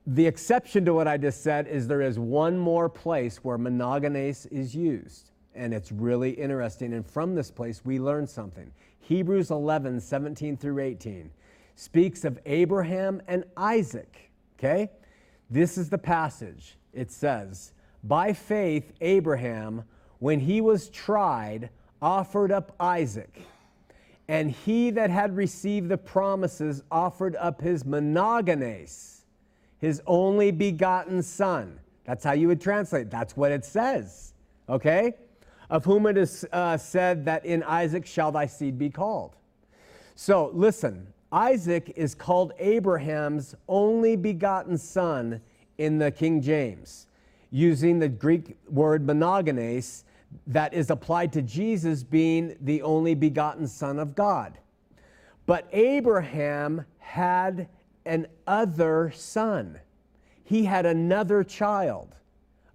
the 0.06 0.26
exception 0.26 0.84
to 0.84 0.94
what 0.94 1.08
I 1.08 1.16
just 1.16 1.42
said 1.42 1.66
is 1.66 1.88
there 1.88 2.02
is 2.02 2.18
one 2.18 2.58
more 2.58 2.88
place 2.88 3.38
where 3.38 3.58
monogenes 3.58 4.50
is 4.52 4.74
used. 4.74 5.30
And 5.54 5.72
it's 5.72 5.92
really 5.92 6.30
interesting. 6.30 6.92
And 6.92 7.06
from 7.06 7.34
this 7.34 7.50
place, 7.50 7.84
we 7.84 7.98
learn 7.98 8.26
something. 8.26 8.70
Hebrews 9.00 9.50
11, 9.50 10.00
17 10.00 10.56
through 10.56 10.80
18 10.80 11.30
speaks 11.76 12.24
of 12.24 12.38
Abraham 12.46 13.22
and 13.28 13.44
Isaac. 13.56 14.30
Okay? 14.58 14.90
This 15.50 15.78
is 15.78 15.88
the 15.88 15.98
passage. 15.98 16.76
It 16.92 17.10
says, 17.10 17.72
By 18.02 18.32
faith, 18.32 18.92
Abraham, 19.00 19.84
when 20.24 20.40
he 20.40 20.62
was 20.62 20.88
tried, 20.88 21.68
offered 22.00 22.50
up 22.50 22.74
Isaac. 22.80 23.42
And 24.26 24.50
he 24.50 24.88
that 24.88 25.10
had 25.10 25.36
received 25.36 25.90
the 25.90 25.98
promises 25.98 26.82
offered 26.90 27.36
up 27.36 27.60
his 27.60 27.84
monogenes, 27.84 29.24
his 29.76 30.00
only 30.06 30.50
begotten 30.50 31.22
son. 31.22 31.78
That's 32.06 32.24
how 32.24 32.32
you 32.32 32.48
would 32.48 32.58
translate. 32.62 33.10
That's 33.10 33.36
what 33.36 33.52
it 33.52 33.66
says. 33.66 34.32
Okay? 34.66 35.12
Of 35.68 35.84
whom 35.84 36.06
it 36.06 36.16
is 36.16 36.46
uh, 36.54 36.78
said 36.78 37.26
that 37.26 37.44
in 37.44 37.62
Isaac 37.62 38.06
shall 38.06 38.32
thy 38.32 38.46
seed 38.46 38.78
be 38.78 38.88
called. 38.88 39.36
So 40.14 40.52
listen, 40.54 41.06
Isaac 41.32 41.92
is 41.96 42.14
called 42.14 42.54
Abraham's 42.58 43.54
only 43.68 44.16
begotten 44.16 44.78
son 44.78 45.42
in 45.76 45.98
the 45.98 46.10
King 46.10 46.40
James, 46.40 47.08
using 47.50 47.98
the 47.98 48.08
Greek 48.08 48.56
word 48.70 49.06
monogenes 49.06 50.03
that 50.46 50.74
is 50.74 50.90
applied 50.90 51.32
to 51.32 51.42
Jesus 51.42 52.02
being 52.02 52.56
the 52.60 52.82
only 52.82 53.14
begotten 53.14 53.66
son 53.66 53.98
of 53.98 54.14
God. 54.14 54.58
But 55.46 55.68
Abraham 55.72 56.84
had 56.98 57.68
an 58.06 58.26
other 58.46 59.12
son. 59.14 59.78
He 60.44 60.64
had 60.64 60.86
another 60.86 61.44
child, 61.44 62.14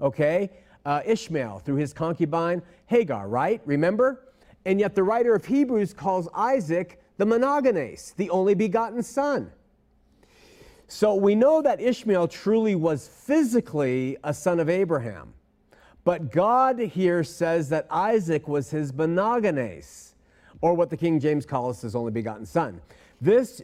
okay? 0.01 0.49
Uh, 0.85 1.01
Ishmael 1.05 1.59
through 1.59 1.75
his 1.75 1.93
concubine 1.93 2.61
Hagar, 2.87 3.27
right? 3.27 3.61
Remember? 3.65 4.29
And 4.65 4.79
yet 4.79 4.95
the 4.95 5.03
writer 5.03 5.35
of 5.35 5.45
Hebrews 5.45 5.93
calls 5.93 6.27
Isaac 6.33 7.01
the 7.17 7.25
monogenes, 7.25 8.15
the 8.15 8.29
only 8.29 8.55
begotten 8.55 9.03
son. 9.03 9.51
So 10.87 11.13
we 11.13 11.35
know 11.35 11.61
that 11.61 11.79
Ishmael 11.79 12.29
truly 12.29 12.73
was 12.73 13.07
physically 13.07 14.17
a 14.23 14.33
son 14.33 14.59
of 14.59 14.69
Abraham. 14.69 15.33
But 16.03 16.31
God 16.31 16.79
here 16.79 17.23
says 17.23 17.69
that 17.69 17.87
Isaac 17.89 18.47
was 18.47 18.71
his 18.71 18.91
monogenes, 18.91 20.13
or 20.61 20.73
what 20.73 20.89
the 20.89 20.97
King 20.97 21.19
James 21.19 21.45
calls 21.45 21.81
his 21.81 21.95
only 21.95 22.11
begotten 22.11 22.45
son. 22.45 22.81
This 23.21 23.61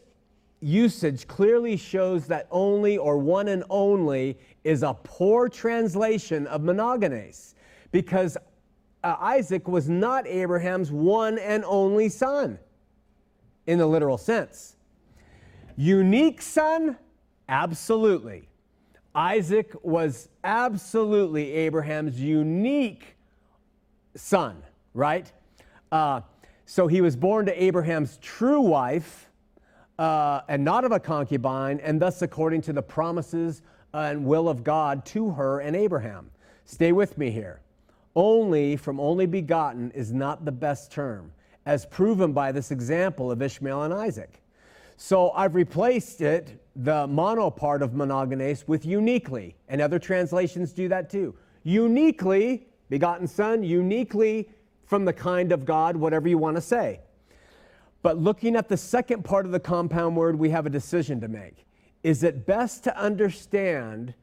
usage 0.62 1.28
clearly 1.28 1.78
shows 1.78 2.28
that 2.28 2.48
only 2.52 2.98
or 2.98 3.18
one 3.18 3.48
and 3.48 3.64
only 3.70 4.38
is 4.64 4.84
a 4.84 4.94
poor 5.04 5.48
translation 5.50 6.48
of 6.48 6.62
monogenes 6.62 7.54
because 7.92 8.38
uh, 9.04 9.16
Isaac 9.20 9.68
was 9.68 9.88
not 9.88 10.26
Abraham's 10.26 10.92
one 10.92 11.38
and 11.38 11.64
only 11.66 12.10
son 12.10 12.58
in 13.68 13.78
the 13.78 13.86
literal 13.86 14.18
sense. 14.18 14.76
Unique 15.78 16.42
son? 16.42 16.98
Absolutely. 17.48 18.48
Isaac 19.16 19.74
was 19.82 20.28
absolutely 20.44 21.52
Abraham's 21.54 22.20
unique 22.20 23.16
son, 24.16 24.62
right? 24.94 25.32
Uh, 25.92 26.22
so 26.66 26.88
he 26.88 27.00
was 27.00 27.16
born 27.16 27.46
to 27.46 27.64
Abraham's 27.64 28.18
true 28.18 28.60
wife 28.60 29.30
uh, 29.98 30.42
and 30.50 30.66
not 30.66 30.84
of 30.84 30.92
a 30.92 31.00
concubine, 31.00 31.80
and 31.80 32.02
thus 32.02 32.22
according 32.22 32.62
to 32.64 32.74
the 32.74 32.82
promises 32.82 33.62
and 33.94 34.26
will 34.26 34.50
of 34.50 34.64
God 34.64 35.06
to 35.06 35.32
her 35.32 35.62
and 35.62 35.76
Abraham. 35.76 36.30
Stay 36.66 36.92
with 36.92 37.18
me 37.18 37.32
here. 37.32 37.62
Only 38.16 38.76
from 38.76 39.00
only 39.00 39.26
begotten 39.26 39.92
is 39.92 40.12
not 40.12 40.44
the 40.44 40.52
best 40.52 40.92
term 40.92 41.32
as 41.66 41.86
proven 41.86 42.34
by 42.34 42.52
this 42.52 42.72
example 42.72 43.32
of 43.32 43.42
Ishmael 43.42 43.84
and 43.84 43.94
Isaac. 43.94 44.42
So 44.98 45.32
I've 45.32 45.56
replaced 45.56 46.22
it, 46.22 46.62
the 46.76 47.08
mono 47.08 47.50
part 47.50 47.82
of 47.82 47.92
monogenes, 47.92 48.68
with 48.68 48.86
uniquely, 48.86 49.56
and 49.70 49.82
other 49.82 50.00
translations 50.00 50.74
do 50.74 50.88
that 50.90 51.10
too. 51.10 51.34
Uniquely, 51.64 52.68
begotten 52.90 53.28
son, 53.28 53.64
uniquely 53.64 54.50
from 54.86 55.06
the 55.06 55.14
kind 55.14 55.52
of 55.52 55.66
God, 55.66 55.96
whatever 55.96 56.28
you 56.28 56.38
want 56.38 56.58
to 56.58 56.62
say. 56.62 57.00
But 58.02 58.20
looking 58.20 58.56
at 58.56 58.70
the 58.70 58.78
second 58.78 59.24
part 59.26 59.46
of 59.46 59.52
the 59.52 59.60
compound 59.60 60.16
word, 60.16 60.38
we 60.38 60.50
have 60.50 60.66
a 60.66 60.70
decision 60.70 61.20
to 61.22 61.28
make. 61.28 61.66
Is 62.04 62.24
it 62.24 62.46
best 62.46 62.84
to 62.84 62.96
understand 62.98 64.14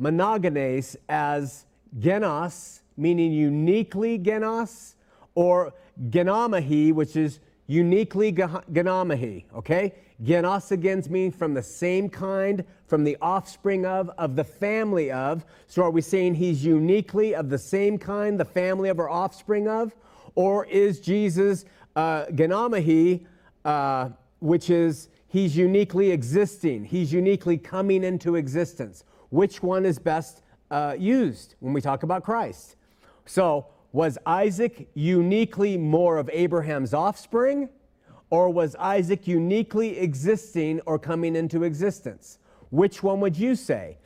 monogenes 0.00 0.96
as 1.08 1.64
genos, 1.98 2.80
meaning 2.96 3.32
uniquely 3.32 4.18
genos, 4.18 4.96
or 5.34 5.72
genomai, 6.10 6.92
which 6.92 7.16
is 7.16 7.40
uniquely 7.66 8.32
genomai, 8.32 9.44
okay? 9.54 9.94
Genos 10.22 11.08
means 11.08 11.34
from 11.34 11.54
the 11.54 11.62
same 11.62 12.08
kind, 12.08 12.64
from 12.86 13.02
the 13.02 13.16
offspring 13.20 13.84
of, 13.86 14.10
of 14.18 14.36
the 14.36 14.44
family 14.44 15.10
of. 15.10 15.44
So 15.66 15.82
are 15.82 15.90
we 15.90 16.00
saying 16.00 16.34
he's 16.34 16.64
uniquely 16.64 17.34
of 17.34 17.48
the 17.48 17.58
same 17.58 17.98
kind, 17.98 18.38
the 18.38 18.44
family 18.44 18.88
of 18.88 19.00
our 19.00 19.08
offspring 19.08 19.68
of? 19.68 19.94
Or 20.34 20.66
is 20.66 21.00
Jesus 21.00 21.64
uh, 21.96 22.26
genomai, 22.26 23.24
uh, 23.64 24.10
which 24.40 24.70
is 24.70 25.08
he's 25.28 25.56
uniquely 25.56 26.10
existing, 26.10 26.84
he's 26.84 27.12
uniquely 27.12 27.58
coming 27.58 28.04
into 28.04 28.36
existence? 28.36 29.04
Which 29.30 29.62
one 29.62 29.84
is 29.86 29.98
best 29.98 30.42
uh, 30.70 30.94
used 30.98 31.54
when 31.60 31.72
we 31.72 31.80
talk 31.80 32.02
about 32.02 32.22
Christ? 32.22 32.76
So 33.24 33.66
was 33.92 34.18
Isaac 34.24 34.88
uniquely 34.94 35.76
more 35.76 36.16
of 36.16 36.30
Abraham's 36.32 36.94
offspring, 36.94 37.68
or 38.30 38.48
was 38.48 38.74
Isaac 38.76 39.28
uniquely 39.28 39.98
existing 39.98 40.80
or 40.86 40.98
coming 40.98 41.36
into 41.36 41.62
existence? 41.62 42.38
Which 42.70 43.02
one 43.02 43.20
would 43.20 43.36
you 43.36 43.54
say? 43.54 43.98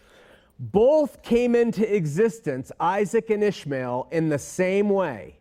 Both 0.59 1.23
came 1.23 1.55
into 1.55 1.95
existence, 1.95 2.73
Isaac 2.81 3.31
and 3.31 3.45
Ishmael, 3.45 4.09
in 4.11 4.29
the 4.29 4.39
same 4.39 4.89
way. 4.89 5.39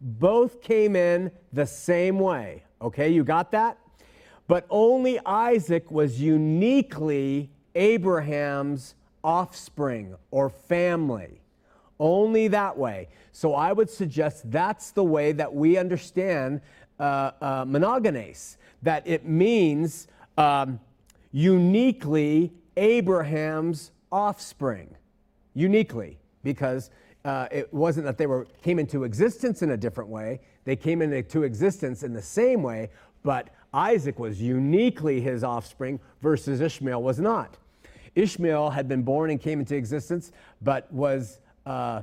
Both 0.00 0.62
came 0.62 0.94
in 0.94 1.32
the 1.52 1.66
same 1.66 2.20
way. 2.20 2.62
Okay, 2.80 3.08
you 3.08 3.24
got 3.24 3.50
that? 3.52 3.78
But 4.46 4.66
only 4.70 5.18
Isaac 5.26 5.90
was 5.90 6.20
uniquely 6.20 7.50
Abraham's 7.74 8.94
offspring 9.24 10.14
or 10.30 10.50
family. 10.50 11.41
Only 12.02 12.48
that 12.48 12.76
way. 12.76 13.08
So 13.30 13.54
I 13.54 13.72
would 13.72 13.88
suggest 13.88 14.50
that's 14.50 14.90
the 14.90 15.04
way 15.04 15.30
that 15.30 15.54
we 15.54 15.78
understand 15.78 16.60
uh, 16.98 17.30
uh, 17.40 17.64
monogenes, 17.64 18.56
that 18.82 19.06
it 19.06 19.24
means 19.24 20.08
um, 20.36 20.80
uniquely 21.30 22.52
Abraham's 22.76 23.92
offspring. 24.10 24.96
Uniquely, 25.54 26.18
because 26.42 26.90
uh, 27.24 27.46
it 27.52 27.72
wasn't 27.72 28.04
that 28.06 28.18
they 28.18 28.26
were 28.26 28.46
came 28.64 28.80
into 28.80 29.04
existence 29.04 29.62
in 29.62 29.70
a 29.70 29.76
different 29.76 30.10
way. 30.10 30.40
They 30.64 30.74
came 30.74 31.02
into 31.02 31.44
existence 31.44 32.02
in 32.02 32.12
the 32.12 32.22
same 32.22 32.64
way, 32.64 32.90
but 33.22 33.50
Isaac 33.72 34.18
was 34.18 34.42
uniquely 34.42 35.20
his 35.20 35.44
offspring 35.44 36.00
versus 36.20 36.60
Ishmael 36.60 37.00
was 37.00 37.20
not. 37.20 37.58
Ishmael 38.16 38.70
had 38.70 38.88
been 38.88 39.04
born 39.04 39.30
and 39.30 39.40
came 39.40 39.60
into 39.60 39.76
existence, 39.76 40.32
but 40.62 40.92
was 40.92 41.38
uh, 41.66 42.02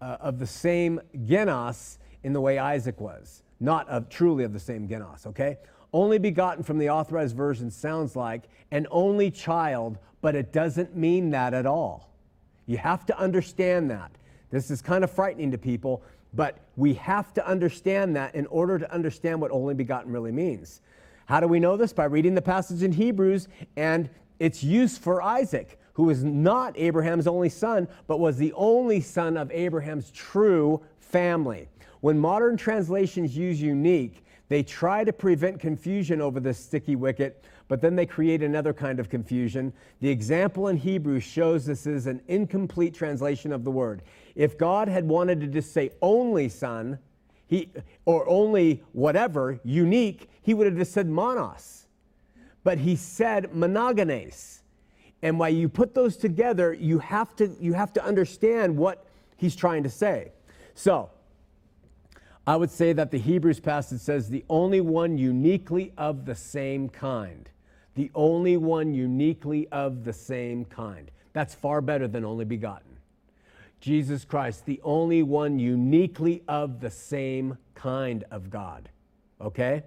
uh, 0.00 0.16
of 0.20 0.38
the 0.38 0.46
same 0.46 1.00
genos 1.26 1.98
in 2.22 2.32
the 2.32 2.40
way 2.40 2.58
Isaac 2.58 3.00
was, 3.00 3.42
not 3.60 3.88
of 3.88 4.08
truly 4.08 4.44
of 4.44 4.52
the 4.52 4.60
same 4.60 4.88
genos, 4.88 5.26
okay? 5.26 5.58
Only 5.92 6.18
begotten 6.18 6.62
from 6.62 6.78
the 6.78 6.90
authorized 6.90 7.36
version 7.36 7.70
sounds 7.70 8.14
like 8.14 8.44
an 8.70 8.86
only 8.90 9.30
child, 9.30 9.98
but 10.20 10.34
it 10.34 10.52
doesn't 10.52 10.96
mean 10.96 11.30
that 11.30 11.54
at 11.54 11.66
all. 11.66 12.10
You 12.66 12.76
have 12.76 13.06
to 13.06 13.18
understand 13.18 13.90
that. 13.90 14.10
This 14.50 14.70
is 14.70 14.82
kind 14.82 15.04
of 15.04 15.10
frightening 15.10 15.50
to 15.52 15.58
people, 15.58 16.02
but 16.34 16.58
we 16.76 16.94
have 16.94 17.32
to 17.34 17.46
understand 17.46 18.16
that 18.16 18.34
in 18.34 18.46
order 18.46 18.78
to 18.78 18.92
understand 18.92 19.40
what 19.40 19.50
only 19.50 19.74
begotten 19.74 20.12
really 20.12 20.32
means. 20.32 20.80
How 21.26 21.40
do 21.40 21.48
we 21.48 21.60
know 21.60 21.76
this? 21.76 21.92
By 21.92 22.04
reading 22.04 22.34
the 22.34 22.42
passage 22.42 22.82
in 22.82 22.92
Hebrews 22.92 23.48
and 23.76 24.08
its 24.38 24.62
use 24.62 24.96
for 24.96 25.22
Isaac 25.22 25.78
who 25.98 26.04
was 26.04 26.22
not 26.22 26.78
Abraham's 26.78 27.26
only 27.26 27.48
son, 27.48 27.88
but 28.06 28.20
was 28.20 28.36
the 28.36 28.52
only 28.52 29.00
son 29.00 29.36
of 29.36 29.50
Abraham's 29.50 30.12
true 30.12 30.80
family. 31.00 31.68
When 32.02 32.16
modern 32.16 32.56
translations 32.56 33.36
use 33.36 33.60
unique, 33.60 34.24
they 34.48 34.62
try 34.62 35.02
to 35.02 35.12
prevent 35.12 35.58
confusion 35.58 36.20
over 36.20 36.38
this 36.38 36.56
sticky 36.56 36.94
wicket, 36.94 37.44
but 37.66 37.80
then 37.80 37.96
they 37.96 38.06
create 38.06 38.44
another 38.44 38.72
kind 38.72 39.00
of 39.00 39.10
confusion. 39.10 39.72
The 39.98 40.08
example 40.08 40.68
in 40.68 40.76
Hebrew 40.76 41.18
shows 41.18 41.66
this 41.66 41.84
is 41.84 42.06
an 42.06 42.22
incomplete 42.28 42.94
translation 42.94 43.52
of 43.52 43.64
the 43.64 43.72
word. 43.72 44.02
If 44.36 44.56
God 44.56 44.86
had 44.86 45.08
wanted 45.08 45.40
to 45.40 45.48
just 45.48 45.72
say 45.72 45.90
only 46.00 46.48
son, 46.48 47.00
he, 47.48 47.70
or 48.04 48.24
only 48.28 48.84
whatever, 48.92 49.58
unique, 49.64 50.30
he 50.42 50.54
would 50.54 50.68
have 50.68 50.76
just 50.76 50.92
said 50.92 51.08
monos. 51.08 51.88
But 52.62 52.78
he 52.78 52.94
said 52.94 53.50
monogenes 53.52 54.57
And 55.22 55.38
while 55.38 55.50
you 55.50 55.68
put 55.68 55.94
those 55.94 56.16
together, 56.16 56.72
you 56.72 56.98
have 57.00 57.34
to, 57.36 57.54
you 57.60 57.72
have 57.74 57.92
to 57.94 58.04
understand 58.04 58.76
what 58.76 59.04
he's 59.36 59.56
trying 59.56 59.82
to 59.82 59.90
say. 59.90 60.32
So, 60.74 61.10
I 62.46 62.56
would 62.56 62.70
say 62.70 62.92
that 62.94 63.10
the 63.10 63.18
Hebrews 63.18 63.60
passage 63.60 64.00
says 64.00 64.28
the 64.28 64.44
only 64.48 64.80
one 64.80 65.18
uniquely 65.18 65.92
of 65.98 66.24
the 66.24 66.34
same 66.34 66.88
kind. 66.88 67.48
The 67.94 68.10
only 68.14 68.56
one 68.56 68.94
uniquely 68.94 69.68
of 69.68 70.04
the 70.04 70.12
same 70.12 70.64
kind. 70.64 71.10
That's 71.32 71.54
far 71.54 71.80
better 71.80 72.08
than 72.08 72.24
only 72.24 72.44
begotten. 72.44 72.96
Jesus 73.80 74.24
Christ, 74.24 74.66
the 74.66 74.80
only 74.82 75.22
one 75.22 75.58
uniquely 75.58 76.42
of 76.48 76.80
the 76.80 76.90
same 76.90 77.58
kind 77.74 78.24
of 78.30 78.50
God. 78.50 78.88
Okay? 79.40 79.82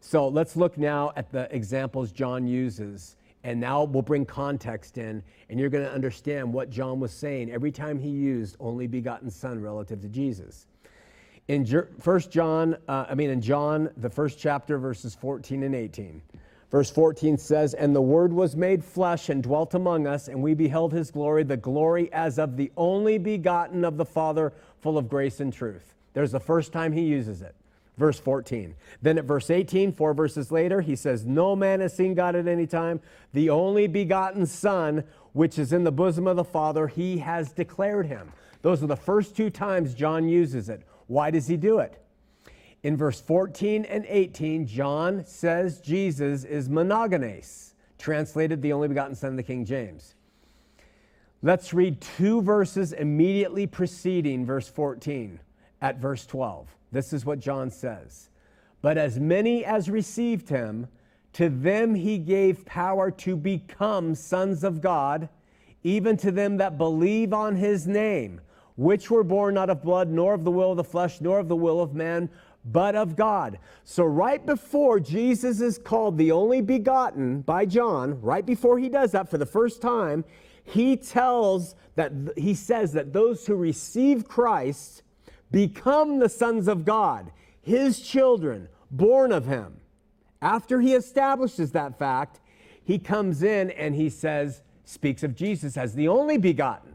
So 0.00 0.28
let's 0.28 0.56
look 0.56 0.76
now 0.78 1.12
at 1.16 1.30
the 1.32 1.54
examples 1.54 2.12
John 2.12 2.46
uses. 2.46 3.16
And 3.44 3.60
now 3.60 3.84
we'll 3.84 4.02
bring 4.02 4.24
context 4.24 4.98
in, 4.98 5.22
and 5.48 5.60
you're 5.60 5.68
going 5.68 5.84
to 5.84 5.92
understand 5.92 6.52
what 6.52 6.70
John 6.70 6.98
was 6.98 7.12
saying 7.12 7.52
every 7.52 7.70
time 7.70 7.98
he 7.98 8.08
used 8.08 8.56
only 8.58 8.86
begotten 8.86 9.30
Son 9.30 9.60
relative 9.60 10.00
to 10.00 10.08
Jesus 10.08 10.66
in 11.48 11.66
First 12.00 12.30
John, 12.30 12.76
uh, 12.88 13.06
I 13.08 13.14
mean 13.14 13.30
in 13.30 13.40
John, 13.40 13.90
the 13.98 14.10
first 14.10 14.38
chapter, 14.38 14.78
verses 14.78 15.14
14 15.14 15.62
and 15.62 15.74
18. 15.74 16.22
Verse 16.70 16.90
14 16.90 17.36
says, 17.36 17.74
And 17.74 17.94
the 17.94 18.02
Word 18.02 18.32
was 18.32 18.56
made 18.56 18.82
flesh 18.82 19.28
and 19.28 19.42
dwelt 19.42 19.74
among 19.74 20.06
us, 20.06 20.28
and 20.28 20.42
we 20.42 20.54
beheld 20.54 20.92
his 20.92 21.10
glory, 21.10 21.44
the 21.44 21.56
glory 21.56 22.12
as 22.12 22.38
of 22.38 22.56
the 22.56 22.72
only 22.76 23.18
begotten 23.18 23.84
of 23.84 23.96
the 23.96 24.04
Father, 24.04 24.52
full 24.80 24.98
of 24.98 25.08
grace 25.08 25.40
and 25.40 25.52
truth. 25.52 25.94
There's 26.14 26.32
the 26.32 26.40
first 26.40 26.72
time 26.72 26.92
he 26.92 27.02
uses 27.02 27.42
it. 27.42 27.54
Verse 27.96 28.18
14. 28.18 28.74
Then 29.02 29.18
at 29.18 29.24
verse 29.24 29.50
18, 29.50 29.92
four 29.92 30.14
verses 30.14 30.50
later, 30.50 30.80
he 30.80 30.96
says, 30.96 31.24
No 31.24 31.54
man 31.54 31.80
has 31.80 31.94
seen 31.94 32.14
God 32.14 32.34
at 32.34 32.48
any 32.48 32.66
time. 32.66 33.00
The 33.32 33.50
only 33.50 33.86
begotten 33.86 34.46
Son, 34.46 35.04
which 35.32 35.58
is 35.58 35.72
in 35.72 35.84
the 35.84 35.92
bosom 35.92 36.26
of 36.26 36.36
the 36.36 36.44
Father, 36.44 36.88
he 36.88 37.18
has 37.18 37.52
declared 37.52 38.06
him. 38.06 38.32
Those 38.62 38.82
are 38.82 38.88
the 38.88 38.96
first 38.96 39.36
two 39.36 39.50
times 39.50 39.94
John 39.94 40.28
uses 40.28 40.68
it. 40.68 40.82
Why 41.06 41.30
does 41.30 41.46
he 41.46 41.56
do 41.56 41.78
it? 41.78 42.00
In 42.82 42.96
verse 42.96 43.20
14 43.20 43.84
and 43.84 44.04
18, 44.08 44.66
John 44.66 45.24
says 45.24 45.80
Jesus 45.80 46.44
is 46.44 46.68
monogenes, 46.68 47.74
translated 47.98 48.60
the 48.60 48.72
only 48.72 48.88
begotten 48.88 49.14
Son 49.14 49.30
of 49.30 49.36
the 49.36 49.42
King 49.42 49.64
James. 49.64 50.14
Let's 51.42 51.72
read 51.72 52.00
two 52.00 52.42
verses 52.42 52.92
immediately 52.92 53.66
preceding 53.66 54.44
verse 54.44 54.68
14 54.68 55.38
at 55.80 55.98
verse 55.98 56.26
12. 56.26 56.68
This 56.94 57.12
is 57.12 57.26
what 57.26 57.40
John 57.40 57.70
says 57.70 58.30
But 58.80 58.96
as 58.96 59.18
many 59.20 59.64
as 59.64 59.90
received 59.90 60.48
him, 60.48 60.86
to 61.34 61.48
them 61.50 61.94
he 61.94 62.18
gave 62.18 62.64
power 62.64 63.10
to 63.10 63.36
become 63.36 64.14
sons 64.14 64.62
of 64.62 64.80
God, 64.80 65.28
even 65.82 66.16
to 66.18 66.30
them 66.30 66.56
that 66.58 66.78
believe 66.78 67.32
on 67.32 67.56
his 67.56 67.86
name 67.86 68.40
which 68.76 69.10
were 69.10 69.24
born 69.24 69.54
not 69.54 69.70
of 69.70 69.82
blood, 69.82 70.08
nor 70.08 70.34
of 70.34 70.44
the 70.44 70.50
will 70.50 70.72
of 70.72 70.76
the 70.76 70.84
flesh, 70.84 71.20
nor 71.20 71.38
of 71.38 71.48
the 71.48 71.56
will 71.56 71.80
of 71.80 71.94
man, 71.94 72.28
but 72.64 72.96
of 72.96 73.14
God. 73.14 73.58
So, 73.84 74.04
right 74.04 74.44
before 74.44 74.98
Jesus 74.98 75.60
is 75.60 75.78
called 75.78 76.18
the 76.18 76.32
only 76.32 76.60
begotten 76.60 77.42
by 77.42 77.66
John, 77.66 78.20
right 78.20 78.44
before 78.44 78.78
he 78.78 78.88
does 78.88 79.12
that 79.12 79.28
for 79.28 79.38
the 79.38 79.46
first 79.46 79.80
time, 79.80 80.24
he 80.64 80.96
tells 80.96 81.74
that 81.94 82.12
he 82.36 82.54
says 82.54 82.92
that 82.92 83.12
those 83.12 83.46
who 83.46 83.54
receive 83.54 84.26
Christ 84.26 85.03
become 85.50 86.18
the 86.18 86.28
sons 86.28 86.68
of 86.68 86.84
God, 86.84 87.30
his 87.62 88.00
children, 88.00 88.68
born 88.90 89.32
of 89.32 89.46
him. 89.46 89.80
After 90.42 90.80
he 90.80 90.94
establishes 90.94 91.72
that 91.72 91.98
fact, 91.98 92.40
he 92.84 92.98
comes 92.98 93.42
in 93.42 93.70
and 93.70 93.94
he 93.94 94.10
says, 94.10 94.62
speaks 94.84 95.22
of 95.22 95.34
Jesus 95.34 95.76
as 95.76 95.94
the 95.94 96.08
only 96.08 96.36
begotten. 96.36 96.94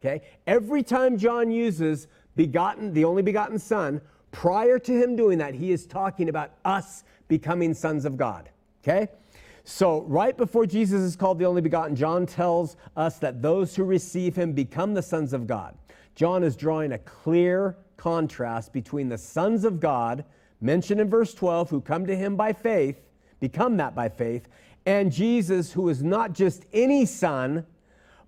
Okay? 0.00 0.22
Every 0.46 0.82
time 0.82 1.16
John 1.16 1.50
uses 1.50 2.08
begotten, 2.36 2.92
the 2.92 3.04
only 3.04 3.22
begotten 3.22 3.58
Son, 3.58 4.00
prior 4.30 4.78
to 4.78 4.92
him 4.92 5.16
doing 5.16 5.38
that, 5.38 5.54
he 5.54 5.72
is 5.72 5.86
talking 5.86 6.28
about 6.28 6.52
us 6.64 7.04
becoming 7.28 7.72
sons 7.72 8.04
of 8.04 8.16
God. 8.16 8.50
Okay? 8.82 9.08
So, 9.64 10.02
right 10.02 10.36
before 10.36 10.66
Jesus 10.66 11.02
is 11.02 11.14
called 11.14 11.38
the 11.38 11.44
only 11.44 11.62
begotten, 11.62 11.94
John 11.94 12.26
tells 12.26 12.76
us 12.96 13.18
that 13.18 13.42
those 13.42 13.76
who 13.76 13.84
receive 13.84 14.34
him 14.34 14.52
become 14.52 14.92
the 14.92 15.02
sons 15.02 15.32
of 15.32 15.46
God. 15.46 15.76
John 16.14 16.44
is 16.44 16.56
drawing 16.56 16.92
a 16.92 16.98
clear 16.98 17.76
contrast 17.96 18.72
between 18.72 19.08
the 19.08 19.18
sons 19.18 19.64
of 19.64 19.80
God, 19.80 20.24
mentioned 20.60 21.00
in 21.00 21.08
verse 21.08 21.34
12, 21.34 21.70
who 21.70 21.80
come 21.80 22.06
to 22.06 22.16
him 22.16 22.36
by 22.36 22.52
faith, 22.52 23.00
become 23.40 23.76
that 23.78 23.94
by 23.94 24.08
faith, 24.08 24.48
and 24.86 25.12
Jesus, 25.12 25.72
who 25.72 25.88
is 25.88 26.02
not 26.02 26.32
just 26.32 26.66
any 26.72 27.06
son, 27.06 27.64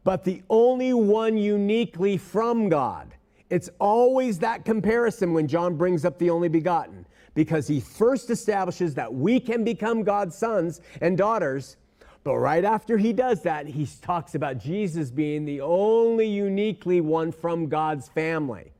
but 0.04 0.24
the 0.24 0.42
only 0.50 0.94
one 0.94 1.36
uniquely 1.36 2.16
from 2.16 2.68
God. 2.68 3.14
It's 3.50 3.70
always 3.78 4.38
that 4.40 4.64
comparison 4.64 5.32
when 5.32 5.48
John 5.48 5.76
brings 5.76 6.04
up 6.04 6.18
the 6.18 6.30
only 6.30 6.48
begotten, 6.48 7.06
because 7.34 7.66
he 7.66 7.80
first 7.80 8.30
establishes 8.30 8.94
that 8.94 9.12
we 9.12 9.40
can 9.40 9.64
become 9.64 10.02
God's 10.02 10.36
sons 10.36 10.80
and 11.00 11.18
daughters. 11.18 11.76
But 12.24 12.38
right 12.38 12.64
after 12.64 12.96
he 12.96 13.12
does 13.12 13.42
that, 13.42 13.66
he 13.66 13.86
talks 14.00 14.34
about 14.34 14.58
Jesus 14.58 15.10
being 15.10 15.44
the 15.44 15.60
only 15.60 16.26
uniquely 16.26 17.02
one 17.02 17.30
from 17.30 17.68
God's 17.68 18.08
family. 18.08 18.72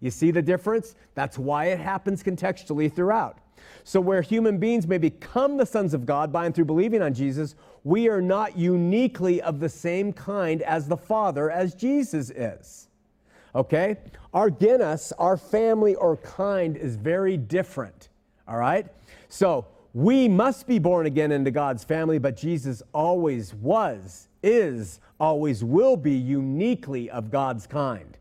You 0.00 0.10
see 0.10 0.30
the 0.30 0.42
difference? 0.42 0.94
That's 1.14 1.38
why 1.38 1.66
it 1.66 1.78
happens 1.78 2.22
contextually 2.22 2.92
throughout. 2.92 3.38
So, 3.84 4.00
where 4.00 4.22
human 4.22 4.58
beings 4.58 4.86
may 4.86 4.98
become 4.98 5.56
the 5.56 5.66
sons 5.66 5.94
of 5.94 6.06
God 6.06 6.32
by 6.32 6.46
and 6.46 6.54
through 6.54 6.64
believing 6.64 7.02
on 7.02 7.14
Jesus, 7.14 7.54
we 7.84 8.08
are 8.08 8.22
not 8.22 8.56
uniquely 8.56 9.40
of 9.42 9.60
the 9.60 9.68
same 9.68 10.12
kind 10.12 10.62
as 10.62 10.88
the 10.88 10.96
Father 10.96 11.50
as 11.50 11.74
Jesus 11.74 12.30
is. 12.30 12.88
Okay? 13.54 13.96
Our 14.34 14.50
genus, 14.50 15.12
our 15.18 15.36
family 15.36 15.94
or 15.94 16.16
kind, 16.16 16.76
is 16.76 16.96
very 16.96 17.36
different. 17.36 18.08
All 18.48 18.56
right? 18.56 18.86
So, 19.28 19.66
we 19.96 20.28
must 20.28 20.66
be 20.66 20.78
born 20.78 21.06
again 21.06 21.32
into 21.32 21.50
God's 21.50 21.82
family, 21.82 22.18
but 22.18 22.36
Jesus 22.36 22.82
always 22.92 23.54
was, 23.54 24.28
is, 24.42 25.00
always 25.18 25.64
will 25.64 25.96
be 25.96 26.12
uniquely 26.12 27.08
of 27.08 27.30
God's 27.30 27.66
kind. 27.66 28.18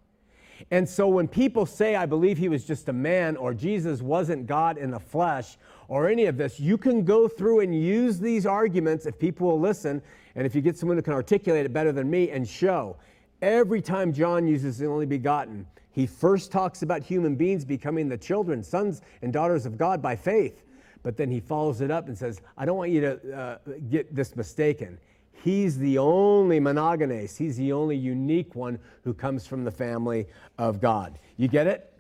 And 0.72 0.88
so 0.88 1.10
when 1.10 1.28
people 1.28 1.66
say, 1.66 1.98
I 1.98 2.06
believe 2.06 2.38
he 2.38 2.48
was 2.48 2.64
just 2.64 2.88
a 2.88 2.94
man, 2.94 3.36
or 3.36 3.54
Jesus 3.54 4.02
wasn't 4.02 4.48
God 4.48 4.78
in 4.78 4.90
the 4.90 5.02
flesh, 5.02 5.58
or 5.90 6.08
any 6.08 6.28
of 6.28 6.38
this, 6.38 6.62
you 6.62 6.78
can 6.78 7.04
go 7.04 7.28
through 7.28 7.60
and 7.60 7.78
use 7.78 8.20
these 8.20 8.46
arguments 8.46 9.06
if 9.06 9.20
people 9.20 9.46
will 9.46 9.60
listen, 9.60 10.02
and 10.36 10.46
if 10.46 10.56
you 10.56 10.62
get 10.62 10.78
someone 10.78 10.98
who 10.98 11.04
can 11.04 11.12
articulate 11.12 11.66
it 11.66 11.74
better 11.74 11.92
than 11.92 12.10
me 12.10 12.30
and 12.30 12.48
show. 12.48 12.96
Every 13.42 13.82
time 13.82 14.14
John 14.14 14.48
uses 14.48 14.78
the 14.78 14.86
only 14.86 15.06
begotten, 15.06 15.68
he 15.92 16.08
first 16.08 16.54
talks 16.54 16.84
about 16.84 17.04
human 17.04 17.36
beings 17.36 17.66
becoming 17.66 18.08
the 18.08 18.18
children, 18.18 18.64
sons, 18.64 19.02
and 19.22 19.34
daughters 19.34 19.66
of 19.66 19.78
God 19.78 20.02
by 20.02 20.16
faith. 20.16 20.62
But 21.06 21.18
then 21.18 21.30
he 21.30 21.40
follows 21.40 21.82
it 21.82 21.92
up 21.92 22.08
and 22.08 22.18
says, 22.18 22.42
I 22.58 22.66
don't 22.66 22.78
want 22.78 22.90
you 22.90 23.00
to 23.02 23.38
uh, 23.38 23.58
get 23.92 24.16
this 24.16 24.36
mistaken. 24.36 24.98
He's 25.34 25.78
the 25.78 26.00
only 26.00 26.60
monogenes. 26.60 27.38
He's 27.38 27.58
the 27.58 27.74
only 27.74 27.96
unique 27.96 28.56
one 28.56 28.80
who 29.04 29.14
comes 29.14 29.46
from 29.46 29.64
the 29.64 29.70
family 29.70 30.26
of 30.58 30.82
God. 30.82 31.20
You 31.38 31.48
get 31.48 31.68
it? 31.68 31.94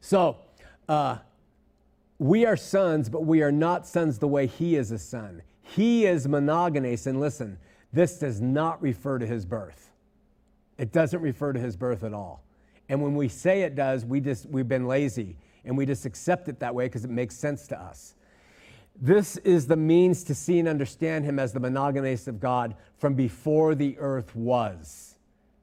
So, 0.00 0.36
uh, 0.88 1.18
we 2.20 2.46
are 2.46 2.56
sons, 2.56 3.08
but 3.08 3.24
we 3.24 3.42
are 3.42 3.50
not 3.50 3.84
sons 3.84 4.20
the 4.20 4.28
way 4.28 4.46
he 4.46 4.76
is 4.76 4.92
a 4.92 4.98
son. 4.98 5.42
He 5.62 6.06
is 6.06 6.28
monogenes. 6.28 7.08
And 7.08 7.18
listen, 7.18 7.58
this 7.92 8.20
does 8.20 8.40
not 8.40 8.80
refer 8.80 9.18
to 9.18 9.26
his 9.26 9.44
birth. 9.44 9.90
It 10.78 10.92
doesn't 10.92 11.20
refer 11.20 11.52
to 11.52 11.58
his 11.58 11.74
birth 11.74 12.04
at 12.04 12.14
all. 12.14 12.44
And 12.88 13.02
when 13.02 13.16
we 13.16 13.26
say 13.26 13.62
it 13.62 13.74
does, 13.74 14.04
we 14.04 14.20
just, 14.20 14.46
we've 14.46 14.68
been 14.68 14.86
lazy 14.86 15.36
and 15.64 15.76
we 15.76 15.86
just 15.86 16.06
accept 16.06 16.48
it 16.48 16.58
that 16.60 16.74
way 16.74 16.86
because 16.86 17.04
it 17.04 17.10
makes 17.10 17.36
sense 17.36 17.66
to 17.68 17.80
us. 17.80 18.14
This 19.00 19.36
is 19.38 19.66
the 19.66 19.76
means 19.76 20.22
to 20.24 20.34
see 20.34 20.58
and 20.58 20.68
understand 20.68 21.24
him 21.24 21.38
as 21.38 21.52
the 21.52 21.60
monogenes 21.60 22.28
of 22.28 22.38
God 22.38 22.76
from 22.96 23.14
before 23.14 23.74
the 23.74 23.96
earth 23.98 24.34
was. 24.36 25.16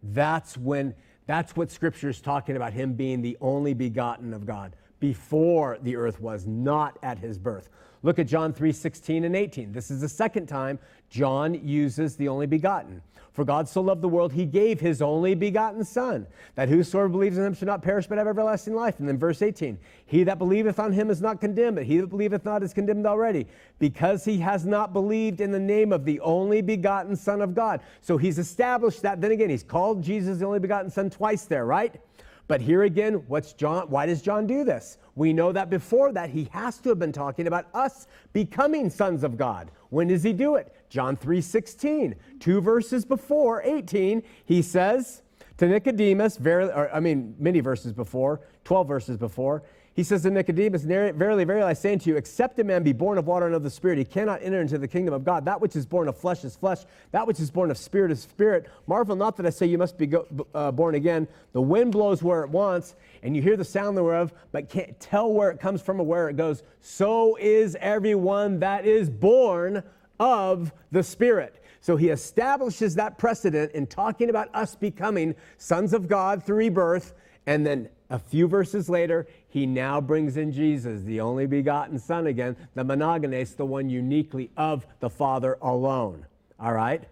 That's 0.03 0.57
when 0.57 0.95
that's 1.27 1.55
what 1.55 1.71
scripture 1.71 2.09
is 2.09 2.19
talking 2.19 2.55
about 2.55 2.73
him 2.73 2.93
being 2.93 3.21
the 3.21 3.37
only 3.39 3.73
begotten 3.73 4.33
of 4.33 4.45
God 4.45 4.75
before 4.99 5.77
the 5.81 5.95
earth 5.95 6.19
was, 6.19 6.45
not 6.45 6.97
at 7.03 7.19
his 7.19 7.37
birth. 7.37 7.69
Look 8.03 8.17
at 8.17 8.27
John 8.27 8.53
3 8.53 8.71
16 8.71 9.23
and 9.25 9.35
18. 9.35 9.71
This 9.71 9.91
is 9.91 10.01
the 10.01 10.09
second 10.09 10.47
time 10.47 10.79
John 11.09 11.53
uses 11.53 12.15
the 12.15 12.27
only 12.27 12.47
begotten. 12.47 13.01
For 13.33 13.45
God 13.45 13.69
so 13.69 13.79
loved 13.79 14.01
the 14.01 14.09
world, 14.09 14.33
he 14.33 14.45
gave 14.45 14.81
his 14.81 15.01
only 15.01 15.35
begotten 15.35 15.85
Son, 15.85 16.27
that 16.55 16.67
whosoever 16.67 17.07
believes 17.07 17.37
in 17.37 17.45
him 17.45 17.53
should 17.53 17.67
not 17.67 17.81
perish 17.81 18.05
but 18.05 18.17
have 18.17 18.27
everlasting 18.27 18.75
life. 18.75 18.99
And 18.99 19.07
then 19.07 19.17
verse 19.17 19.41
18 19.41 19.77
He 20.05 20.23
that 20.25 20.37
believeth 20.37 20.79
on 20.79 20.91
him 20.91 21.09
is 21.09 21.21
not 21.21 21.39
condemned, 21.39 21.77
but 21.77 21.85
he 21.85 21.99
that 21.99 22.07
believeth 22.07 22.43
not 22.43 22.61
is 22.61 22.73
condemned 22.73 23.05
already, 23.05 23.47
because 23.79 24.25
he 24.25 24.39
has 24.39 24.65
not 24.65 24.91
believed 24.91 25.39
in 25.39 25.51
the 25.51 25.59
name 25.59 25.93
of 25.93 26.03
the 26.03 26.19
only 26.19 26.61
begotten 26.61 27.15
Son 27.15 27.41
of 27.41 27.55
God. 27.55 27.79
So 28.01 28.17
he's 28.17 28.37
established 28.37 29.01
that. 29.03 29.21
Then 29.21 29.31
again, 29.31 29.49
he's 29.49 29.63
called 29.63 30.03
Jesus 30.03 30.39
the 30.39 30.45
only 30.45 30.59
begotten 30.59 30.91
Son 30.91 31.09
twice 31.09 31.45
there, 31.45 31.65
right? 31.65 32.01
But 32.49 32.59
here 32.59 32.83
again, 32.83 33.23
what's 33.27 33.53
John? 33.53 33.89
Why 33.89 34.05
does 34.05 34.21
John 34.21 34.45
do 34.45 34.65
this? 34.65 34.97
We 35.15 35.33
know 35.33 35.51
that 35.51 35.69
before 35.69 36.11
that 36.13 36.29
he 36.29 36.47
has 36.51 36.77
to 36.79 36.89
have 36.89 36.99
been 36.99 37.11
talking 37.11 37.47
about 37.47 37.67
us 37.73 38.07
becoming 38.33 38.89
sons 38.89 39.23
of 39.23 39.37
God. 39.37 39.71
When 39.89 40.07
does 40.07 40.23
he 40.23 40.33
do 40.33 40.55
it? 40.55 40.73
John 40.89 41.17
3:16. 41.17 42.15
Two 42.39 42.61
verses 42.61 43.05
before 43.05 43.61
18, 43.63 44.23
he 44.45 44.61
says 44.61 45.21
to 45.57 45.67
Nicodemus, 45.67 46.37
very, 46.37 46.65
or, 46.65 46.89
I 46.93 46.99
mean, 46.99 47.35
many 47.37 47.59
verses 47.59 47.93
before, 47.93 48.41
12 48.63 48.87
verses 48.87 49.17
before, 49.17 49.63
he 49.93 50.03
says 50.03 50.21
to 50.23 50.31
Nicodemus, 50.31 50.83
Verily, 50.83 51.43
verily, 51.43 51.63
I 51.63 51.73
say 51.73 51.91
unto 51.91 52.09
you, 52.09 52.15
except 52.15 52.57
a 52.59 52.63
man 52.63 52.81
be 52.81 52.93
born 52.93 53.17
of 53.17 53.27
water 53.27 53.45
and 53.45 53.53
of 53.53 53.63
the 53.63 53.69
Spirit, 53.69 53.97
he 53.97 54.05
cannot 54.05 54.41
enter 54.41 54.61
into 54.61 54.77
the 54.77 54.87
kingdom 54.87 55.13
of 55.13 55.25
God. 55.25 55.43
That 55.43 55.59
which 55.59 55.75
is 55.75 55.85
born 55.85 56.07
of 56.07 56.17
flesh 56.17 56.45
is 56.45 56.55
flesh, 56.55 56.79
that 57.11 57.27
which 57.27 57.41
is 57.41 57.51
born 57.51 57.69
of 57.71 57.77
spirit 57.77 58.09
is 58.09 58.21
spirit. 58.21 58.67
Marvel 58.87 59.17
not 59.17 59.35
that 59.35 59.45
I 59.45 59.49
say 59.49 59.65
you 59.65 59.77
must 59.77 59.97
be 59.97 60.07
go, 60.07 60.25
uh, 60.55 60.71
born 60.71 60.95
again. 60.95 61.27
The 61.51 61.61
wind 61.61 61.91
blows 61.91 62.23
where 62.23 62.43
it 62.43 62.49
wants, 62.49 62.95
and 63.21 63.35
you 63.35 63.41
hear 63.41 63.57
the 63.57 63.65
sound 63.65 63.97
thereof, 63.97 64.33
but 64.53 64.69
can't 64.69 64.97
tell 65.01 65.31
where 65.33 65.49
it 65.51 65.59
comes 65.59 65.81
from 65.81 65.99
or 65.99 66.05
where 66.05 66.29
it 66.29 66.37
goes. 66.37 66.63
So 66.79 67.35
is 67.35 67.75
everyone 67.81 68.59
that 68.59 68.85
is 68.85 69.09
born 69.09 69.83
of 70.21 70.71
the 70.91 71.03
Spirit. 71.03 71.61
So 71.81 71.97
he 71.97 72.09
establishes 72.09 72.95
that 72.95 73.17
precedent 73.17 73.73
in 73.73 73.87
talking 73.87 74.29
about 74.29 74.49
us 74.53 74.75
becoming 74.75 75.35
sons 75.57 75.93
of 75.93 76.07
God 76.07 76.43
through 76.43 76.57
rebirth, 76.57 77.13
and 77.45 77.65
then 77.65 77.89
a 78.11 78.19
few 78.19 78.47
verses 78.47 78.89
later, 78.89 79.25
he 79.51 79.65
now 79.65 79.99
brings 79.99 80.37
in 80.37 80.53
Jesus, 80.53 81.01
the 81.01 81.19
only 81.19 81.45
begotten 81.45 81.99
Son 81.99 82.25
again, 82.27 82.55
the 82.73 82.85
monogenes, 82.85 83.57
the 83.57 83.65
one 83.65 83.89
uniquely 83.89 84.49
of 84.55 84.87
the 85.01 85.09
Father 85.09 85.57
alone. 85.61 86.25
All 86.57 86.71
right? 86.71 87.03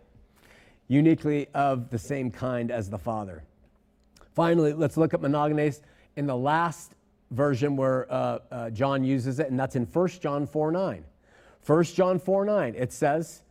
Uniquely 0.88 1.50
of 1.54 1.90
the 1.90 2.00
same 2.00 2.32
kind 2.32 2.72
as 2.72 2.90
the 2.90 2.98
Father. 2.98 3.44
Finally, 4.34 4.72
let's 4.72 4.96
look 4.96 5.14
at 5.14 5.20
monogenes 5.20 5.82
in 6.16 6.28
the 6.28 6.36
last 6.36 6.96
version 7.32 7.76
where 7.76 8.10
uh, 8.10 8.40
uh, 8.50 8.70
John 8.70 9.04
uses 9.04 9.40
it, 9.40 9.50
and 9.50 9.60
that's 9.60 9.76
in 9.76 9.86
1 9.86 10.08
John 10.22 10.48
4 10.48 10.72
9. 10.72 11.04
1 11.66 11.84
John 11.84 12.20
4 12.20 12.46
9, 12.46 12.76
it 12.78 12.94
says, 12.94 13.42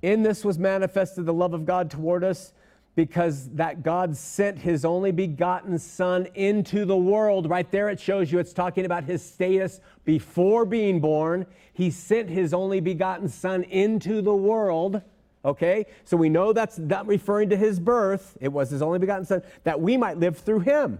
In 0.00 0.22
this 0.22 0.44
was 0.44 0.60
manifested 0.60 1.26
the 1.26 1.34
love 1.34 1.54
of 1.54 1.66
God 1.66 1.90
toward 1.90 2.22
us 2.22 2.52
because 2.98 3.48
that 3.50 3.84
God 3.84 4.16
sent 4.16 4.58
his 4.58 4.84
only 4.84 5.12
begotten 5.12 5.78
Son 5.78 6.26
into 6.34 6.84
the 6.84 6.96
world. 6.96 7.48
Right 7.48 7.70
there, 7.70 7.88
it 7.90 8.00
shows 8.00 8.32
you 8.32 8.40
it's 8.40 8.52
talking 8.52 8.84
about 8.84 9.04
his 9.04 9.24
status 9.24 9.78
before 10.04 10.64
being 10.64 10.98
born. 10.98 11.46
He 11.72 11.92
sent 11.92 12.28
his 12.28 12.52
only 12.52 12.80
begotten 12.80 13.28
Son 13.28 13.62
into 13.62 14.20
the 14.20 14.34
world. 14.34 15.00
Okay, 15.44 15.86
so 16.02 16.16
we 16.16 16.28
know 16.28 16.52
that's 16.52 16.76
not 16.76 17.06
referring 17.06 17.50
to 17.50 17.56
his 17.56 17.78
birth. 17.78 18.36
It 18.40 18.48
was 18.48 18.70
his 18.70 18.82
only 18.82 18.98
begotten 18.98 19.26
Son 19.26 19.42
that 19.62 19.80
we 19.80 19.96
might 19.96 20.18
live 20.18 20.36
through 20.36 20.60
him. 20.60 20.98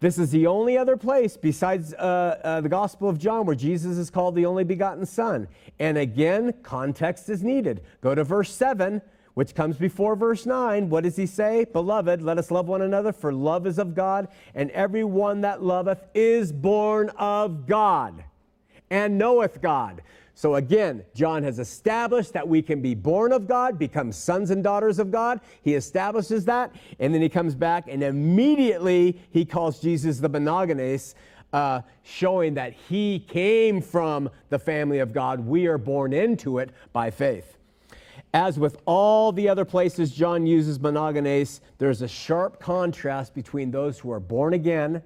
This 0.00 0.16
is 0.16 0.30
the 0.30 0.46
only 0.46 0.78
other 0.78 0.96
place 0.96 1.36
besides 1.36 1.92
uh, 1.92 2.40
uh, 2.42 2.60
the 2.62 2.70
Gospel 2.70 3.10
of 3.10 3.18
John 3.18 3.44
where 3.44 3.54
Jesus 3.54 3.98
is 3.98 4.08
called 4.08 4.34
the 4.34 4.46
only 4.46 4.64
begotten 4.64 5.04
Son. 5.04 5.46
And 5.78 5.98
again, 5.98 6.54
context 6.62 7.28
is 7.28 7.42
needed. 7.42 7.82
Go 8.00 8.14
to 8.14 8.24
verse 8.24 8.50
7 8.50 9.02
which 9.34 9.54
comes 9.54 9.76
before 9.76 10.16
verse 10.16 10.46
9. 10.46 10.88
What 10.88 11.04
does 11.04 11.16
he 11.16 11.26
say? 11.26 11.64
Beloved, 11.64 12.22
let 12.22 12.38
us 12.38 12.50
love 12.50 12.68
one 12.68 12.82
another, 12.82 13.12
for 13.12 13.32
love 13.32 13.66
is 13.66 13.78
of 13.78 13.94
God, 13.94 14.28
and 14.54 14.70
every 14.72 15.04
one 15.04 15.40
that 15.42 15.62
loveth 15.62 16.04
is 16.14 16.52
born 16.52 17.08
of 17.10 17.66
God 17.66 18.24
and 18.90 19.16
knoweth 19.16 19.62
God. 19.62 20.02
So 20.34 20.56
again, 20.56 21.04
John 21.14 21.42
has 21.42 21.58
established 21.58 22.32
that 22.32 22.46
we 22.46 22.62
can 22.62 22.80
be 22.80 22.94
born 22.94 23.32
of 23.32 23.46
God, 23.46 23.78
become 23.78 24.12
sons 24.12 24.50
and 24.50 24.62
daughters 24.62 24.98
of 24.98 25.10
God. 25.10 25.40
He 25.62 25.74
establishes 25.74 26.44
that, 26.46 26.74
and 26.98 27.14
then 27.14 27.22
he 27.22 27.28
comes 27.28 27.54
back 27.54 27.84
and 27.88 28.02
immediately 28.02 29.20
he 29.30 29.44
calls 29.44 29.80
Jesus 29.80 30.18
the 30.18 30.28
monogenes, 30.30 31.14
uh, 31.52 31.82
showing 32.02 32.54
that 32.54 32.72
he 32.72 33.18
came 33.18 33.80
from 33.80 34.30
the 34.48 34.58
family 34.58 35.00
of 35.00 35.12
God. 35.12 35.40
We 35.40 35.66
are 35.66 35.78
born 35.78 36.12
into 36.12 36.58
it 36.58 36.70
by 36.92 37.10
faith. 37.10 37.56
As 38.34 38.58
with 38.58 38.78
all 38.86 39.30
the 39.30 39.48
other 39.48 39.64
places 39.64 40.12
John 40.12 40.46
uses 40.46 40.78
monogenes, 40.78 41.60
there's 41.78 42.00
a 42.00 42.08
sharp 42.08 42.60
contrast 42.60 43.34
between 43.34 43.70
those 43.70 43.98
who 43.98 44.10
are 44.10 44.20
born 44.20 44.54
again, 44.54 45.02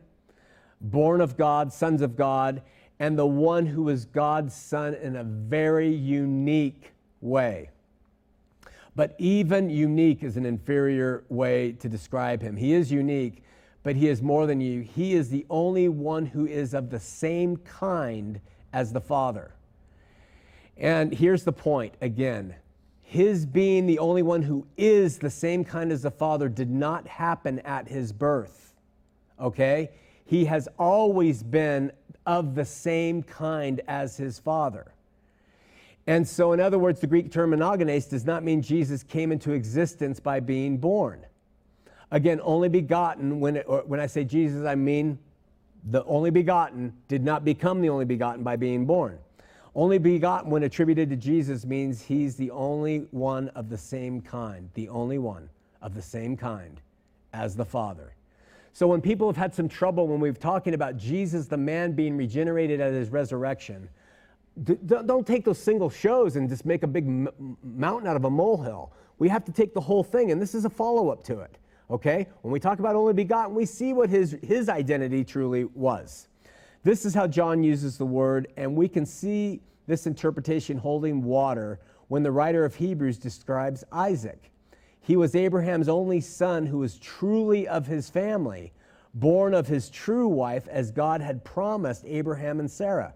born 0.80 1.20
of 1.20 1.36
God, 1.36 1.72
sons 1.72 2.02
of 2.02 2.16
God, 2.16 2.62
and 3.00 3.18
the 3.18 3.26
one 3.26 3.66
who 3.66 3.88
is 3.88 4.04
God's 4.04 4.54
son 4.54 4.94
in 4.94 5.16
a 5.16 5.24
very 5.24 5.92
unique 5.92 6.92
way. 7.20 7.70
But 8.94 9.14
even 9.18 9.68
unique 9.68 10.22
is 10.22 10.36
an 10.36 10.46
inferior 10.46 11.24
way 11.28 11.72
to 11.72 11.88
describe 11.88 12.40
him. 12.40 12.56
He 12.56 12.72
is 12.72 12.90
unique, 12.90 13.42
but 13.82 13.96
he 13.96 14.08
is 14.08 14.22
more 14.22 14.46
than 14.46 14.60
you. 14.60 14.80
He 14.80 15.14
is 15.14 15.28
the 15.28 15.44
only 15.50 15.88
one 15.88 16.26
who 16.26 16.46
is 16.46 16.72
of 16.72 16.90
the 16.90 17.00
same 17.00 17.56
kind 17.58 18.40
as 18.72 18.92
the 18.92 19.00
Father. 19.00 19.52
And 20.78 21.12
here's 21.12 21.44
the 21.44 21.52
point 21.52 21.94
again 22.00 22.54
his 23.08 23.46
being 23.46 23.86
the 23.86 24.00
only 24.00 24.22
one 24.22 24.42
who 24.42 24.66
is 24.76 25.18
the 25.18 25.30
same 25.30 25.64
kind 25.64 25.92
as 25.92 26.02
the 26.02 26.10
Father 26.10 26.48
did 26.48 26.68
not 26.68 27.06
happen 27.06 27.60
at 27.60 27.86
his 27.86 28.12
birth. 28.12 28.74
Okay? 29.40 29.90
He 30.24 30.44
has 30.46 30.68
always 30.76 31.44
been 31.44 31.92
of 32.26 32.56
the 32.56 32.64
same 32.64 33.22
kind 33.22 33.80
as 33.86 34.16
his 34.16 34.40
Father. 34.40 34.92
And 36.08 36.26
so, 36.26 36.52
in 36.52 36.58
other 36.58 36.80
words, 36.80 37.00
the 37.00 37.06
Greek 37.06 37.30
term 37.30 37.52
monogenes 37.52 38.10
does 38.10 38.24
not 38.24 38.42
mean 38.42 38.60
Jesus 38.60 39.04
came 39.04 39.30
into 39.30 39.52
existence 39.52 40.18
by 40.18 40.40
being 40.40 40.76
born. 40.76 41.24
Again, 42.10 42.40
only 42.42 42.68
begotten, 42.68 43.38
when, 43.38 43.56
it, 43.56 43.88
when 43.88 44.00
I 44.00 44.06
say 44.06 44.24
Jesus, 44.24 44.66
I 44.66 44.74
mean 44.74 45.16
the 45.84 46.04
only 46.06 46.30
begotten 46.30 46.92
did 47.06 47.22
not 47.22 47.44
become 47.44 47.82
the 47.82 47.88
only 47.88 48.04
begotten 48.04 48.42
by 48.42 48.56
being 48.56 48.84
born. 48.84 49.20
Only 49.76 49.98
begotten, 49.98 50.50
when 50.50 50.62
attributed 50.62 51.10
to 51.10 51.16
Jesus, 51.16 51.66
means 51.66 52.00
he's 52.00 52.34
the 52.34 52.50
only 52.50 53.06
one 53.10 53.50
of 53.50 53.68
the 53.68 53.76
same 53.76 54.22
kind, 54.22 54.70
the 54.72 54.88
only 54.88 55.18
one 55.18 55.50
of 55.82 55.94
the 55.94 56.00
same 56.00 56.34
kind 56.34 56.80
as 57.34 57.54
the 57.54 57.64
Father. 57.64 58.14
So 58.72 58.86
when 58.86 59.02
people 59.02 59.28
have 59.28 59.36
had 59.36 59.54
some 59.54 59.68
trouble 59.68 60.08
when 60.08 60.18
we've 60.18 60.40
talking 60.40 60.72
about 60.72 60.96
Jesus, 60.96 61.46
the 61.46 61.58
man 61.58 61.92
being 61.92 62.16
regenerated 62.16 62.80
at 62.80 62.94
his 62.94 63.10
resurrection, 63.10 63.86
don't 64.86 65.26
take 65.26 65.44
those 65.44 65.58
single 65.58 65.90
shows 65.90 66.36
and 66.36 66.48
just 66.48 66.64
make 66.64 66.82
a 66.82 66.86
big 66.86 67.06
mountain 67.62 68.08
out 68.08 68.16
of 68.16 68.24
a 68.24 68.30
molehill. 68.30 68.92
We 69.18 69.28
have 69.28 69.44
to 69.44 69.52
take 69.52 69.74
the 69.74 69.80
whole 69.82 70.02
thing, 70.02 70.30
and 70.30 70.40
this 70.40 70.54
is 70.54 70.64
a 70.64 70.70
follow 70.70 71.10
up 71.10 71.22
to 71.24 71.40
it. 71.40 71.58
Okay? 71.90 72.26
When 72.40 72.50
we 72.50 72.60
talk 72.60 72.78
about 72.78 72.96
only 72.96 73.12
begotten, 73.12 73.54
we 73.54 73.66
see 73.66 73.92
what 73.92 74.08
his, 74.08 74.38
his 74.42 74.70
identity 74.70 75.22
truly 75.22 75.64
was. 75.64 76.28
This 76.86 77.04
is 77.04 77.14
how 77.14 77.26
John 77.26 77.64
uses 77.64 77.98
the 77.98 78.06
word, 78.06 78.46
and 78.56 78.76
we 78.76 78.86
can 78.86 79.04
see 79.04 79.60
this 79.88 80.06
interpretation 80.06 80.78
holding 80.78 81.24
water 81.24 81.80
when 82.06 82.22
the 82.22 82.30
writer 82.30 82.64
of 82.64 82.76
Hebrews 82.76 83.18
describes 83.18 83.82
Isaac. 83.90 84.52
He 85.00 85.16
was 85.16 85.34
Abraham's 85.34 85.88
only 85.88 86.20
son 86.20 86.64
who 86.64 86.78
was 86.78 86.96
truly 87.00 87.66
of 87.66 87.88
his 87.88 88.08
family, 88.08 88.72
born 89.14 89.52
of 89.52 89.66
his 89.66 89.90
true 89.90 90.28
wife, 90.28 90.68
as 90.68 90.92
God 90.92 91.20
had 91.20 91.42
promised 91.42 92.04
Abraham 92.06 92.60
and 92.60 92.70
Sarah. 92.70 93.14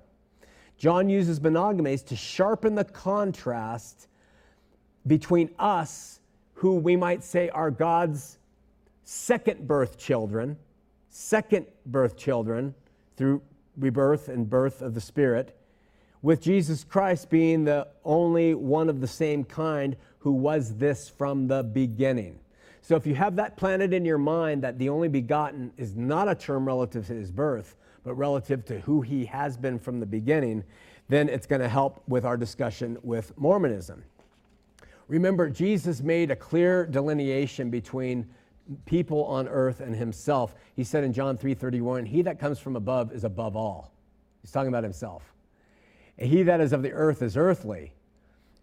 John 0.77 1.09
uses 1.09 1.39
monogenes 1.39 2.05
to 2.07 2.17
sharpen 2.17 2.75
the 2.75 2.83
contrast 2.83 4.09
between 5.07 5.49
us, 5.61 6.19
who 6.55 6.75
we 6.75 6.97
might 6.97 7.23
say 7.23 7.49
are 7.51 7.71
God's 7.71 8.39
second 9.05 9.69
birth 9.69 9.97
children, 9.97 10.59
second 11.09 11.67
birth 11.87 12.17
children 12.17 12.75
through 13.17 13.41
rebirth 13.81 14.29
and 14.29 14.49
birth 14.49 14.83
of 14.83 14.95
the 14.95 15.01
Spirit, 15.01 15.57
with 16.23 16.41
Jesus 16.41 16.85
Christ 16.85 17.31
being 17.31 17.65
the 17.65 17.89
only 18.05 18.55
one 18.55 18.89
of 18.89 19.01
the 19.01 19.09
same 19.09 19.43
kind 19.43 19.97
who 20.19 20.33
was 20.33 20.77
this 20.77 21.09
from 21.09 21.49
the 21.49 21.63
beginning. 21.63 22.39
So 22.83 22.97
if 22.97 23.07
you 23.07 23.15
have 23.15 23.37
that 23.37 23.57
planted 23.57 23.93
in 23.93 24.05
your 24.05 24.19
mind 24.19 24.63
that 24.63 24.79
the 24.79 24.89
only 24.89 25.09
begotten 25.09 25.73
is 25.77 25.97
not 25.97 26.29
a 26.29 26.35
term 26.35 26.67
relative 26.67 27.07
to 27.07 27.15
his 27.15 27.31
birth, 27.31 27.77
but 28.05 28.15
relative 28.15 28.65
to 28.67 28.81
who 28.81 29.01
he 29.01 29.25
has 29.27 29.57
been 29.57 29.79
from 29.79 30.01
the 30.01 30.07
beginning, 30.07 30.65
then 31.09 31.29
it's 31.29 31.47
going 31.47 31.61
to 31.61 31.69
help 31.69 32.03
with 32.09 32.25
our 32.25 32.37
discussion 32.37 32.99
with 33.03 33.37
Mormonism. 33.39 34.03
Remember, 35.09 35.51
Jesus 35.51 36.01
made 36.03 36.31
a 36.31 36.37
clear 36.37 36.87
delineation 36.87 37.71
between 37.71 38.29
people 38.85 39.25
on 39.25 39.49
earth 39.49 39.81
and 39.81 39.95
himself. 39.95 40.55
He 40.75 40.85
said 40.85 41.05
in 41.05 41.13
John 41.13 41.37
3:31, 41.37 42.07
"He 42.07 42.23
that 42.23 42.39
comes 42.39 42.59
from 42.59 42.77
above 42.77 43.13
is 43.13 43.25
above 43.25 43.57
all." 43.57 43.93
He's 44.43 44.53
talking 44.53 44.69
about 44.69 44.85
himself. 44.85 45.35
He 46.17 46.43
that 46.43 46.61
is 46.61 46.73
of 46.73 46.83
the 46.83 46.93
earth 46.93 47.23
is 47.23 47.37
earthly, 47.37 47.95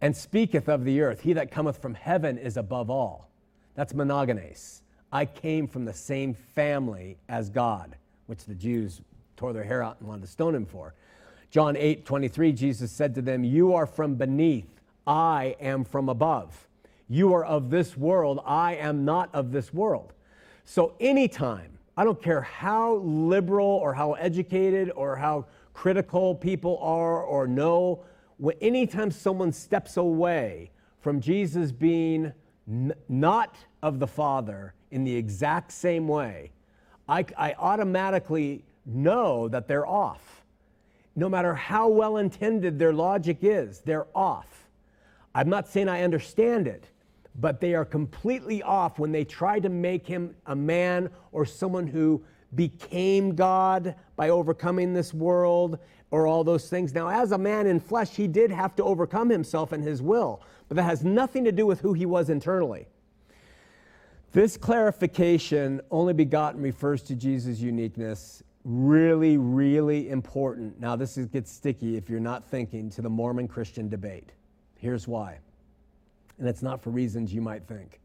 and 0.01 0.15
speaketh 0.15 0.67
of 0.67 0.83
the 0.85 1.01
earth. 1.01 1.21
He 1.21 1.33
that 1.33 1.51
cometh 1.51 1.77
from 1.77 1.93
heaven 1.95 2.37
is 2.37 2.57
above 2.57 2.89
all. 2.89 3.29
That's 3.75 3.93
monogenes. 3.93 4.81
I 5.11 5.25
came 5.25 5.67
from 5.67 5.85
the 5.85 5.93
same 5.93 6.33
family 6.33 7.17
as 7.29 7.49
God, 7.49 7.95
which 8.25 8.45
the 8.45 8.55
Jews 8.55 9.01
tore 9.37 9.53
their 9.53 9.63
hair 9.63 9.81
out 9.81 9.97
and 9.99 10.07
wanted 10.07 10.21
to 10.21 10.27
stone 10.27 10.55
him 10.55 10.65
for. 10.65 10.93
John 11.49 11.77
8 11.77 12.05
23, 12.05 12.51
Jesus 12.51 12.91
said 12.91 13.15
to 13.15 13.21
them, 13.21 13.43
You 13.43 13.73
are 13.73 13.85
from 13.85 14.15
beneath, 14.15 14.81
I 15.05 15.55
am 15.61 15.85
from 15.85 16.09
above. 16.09 16.66
You 17.09 17.33
are 17.33 17.45
of 17.45 17.69
this 17.69 17.95
world, 17.95 18.41
I 18.45 18.75
am 18.75 19.05
not 19.05 19.29
of 19.33 19.51
this 19.51 19.73
world. 19.73 20.13
So, 20.65 20.93
anytime 20.99 21.77
I 21.95 22.03
don't 22.03 22.21
care 22.21 22.41
how 22.41 22.95
liberal 22.97 23.65
or 23.67 23.93
how 23.93 24.13
educated 24.13 24.91
or 24.95 25.15
how 25.15 25.45
critical 25.73 26.35
people 26.35 26.77
are 26.79 27.23
or 27.23 27.47
know, 27.47 28.03
when, 28.37 28.55
anytime 28.61 29.09
someone 29.09 29.51
steps 29.51 29.97
away 29.97 30.71
from 30.99 31.21
Jesus 31.21 31.71
being 31.71 32.33
n- 32.67 32.93
not 33.07 33.55
of 33.81 33.99
the 33.99 34.07
Father 34.07 34.73
in 34.91 35.03
the 35.03 35.15
exact 35.15 35.71
same 35.71 36.07
way, 36.07 36.51
I, 37.07 37.25
I 37.37 37.53
automatically 37.53 38.63
know 38.85 39.47
that 39.47 39.67
they're 39.67 39.87
off. 39.87 40.43
No 41.15 41.29
matter 41.29 41.55
how 41.55 41.87
well 41.87 42.17
intended 42.17 42.77
their 42.77 42.93
logic 42.93 43.39
is, 43.41 43.79
they're 43.79 44.07
off. 44.13 44.67
I'm 45.33 45.49
not 45.49 45.67
saying 45.67 45.89
I 45.89 46.03
understand 46.03 46.67
it, 46.67 46.89
but 47.37 47.61
they 47.61 47.75
are 47.75 47.85
completely 47.85 48.63
off 48.63 48.99
when 48.99 49.11
they 49.11 49.23
try 49.23 49.59
to 49.59 49.69
make 49.69 50.07
him 50.07 50.35
a 50.47 50.55
man 50.55 51.09
or 51.31 51.45
someone 51.45 51.85
who 51.85 52.23
became 52.55 53.35
God 53.35 53.95
by 54.15 54.29
overcoming 54.29 54.93
this 54.93 55.13
world 55.13 55.77
or 56.09 56.25
all 56.25 56.43
those 56.43 56.69
things. 56.69 56.93
Now, 56.93 57.09
as 57.09 57.31
a 57.31 57.37
man 57.37 57.67
in 57.67 57.79
flesh, 57.79 58.15
he 58.15 58.27
did 58.27 58.49
have 58.51 58.75
to 58.77 58.83
overcome 58.83 59.29
himself 59.29 59.71
and 59.71 59.83
his 59.83 60.01
will, 60.01 60.41
but 60.67 60.77
that 60.77 60.83
has 60.83 61.03
nothing 61.03 61.43
to 61.43 61.51
do 61.51 61.65
with 61.65 61.81
who 61.81 61.93
he 61.93 62.05
was 62.05 62.29
internally. 62.29 62.87
This 64.31 64.57
clarification, 64.57 65.81
only 65.91 66.13
begotten, 66.13 66.61
refers 66.61 67.01
to 67.03 67.15
Jesus' 67.15 67.59
uniqueness. 67.59 68.43
Really, 68.63 69.37
really 69.37 70.09
important. 70.09 70.79
Now, 70.79 70.95
this 70.95 71.17
is, 71.17 71.27
gets 71.27 71.51
sticky 71.51 71.97
if 71.97 72.09
you're 72.09 72.19
not 72.19 72.45
thinking 72.45 72.89
to 72.91 73.01
the 73.01 73.09
Mormon 73.09 73.47
Christian 73.47 73.87
debate. 73.89 74.31
Here's 74.75 75.07
why. 75.07 75.39
And 76.39 76.47
it's 76.47 76.61
not 76.61 76.81
for 76.81 76.89
reasons 76.89 77.33
you 77.33 77.41
might 77.41 77.67
think. 77.67 77.99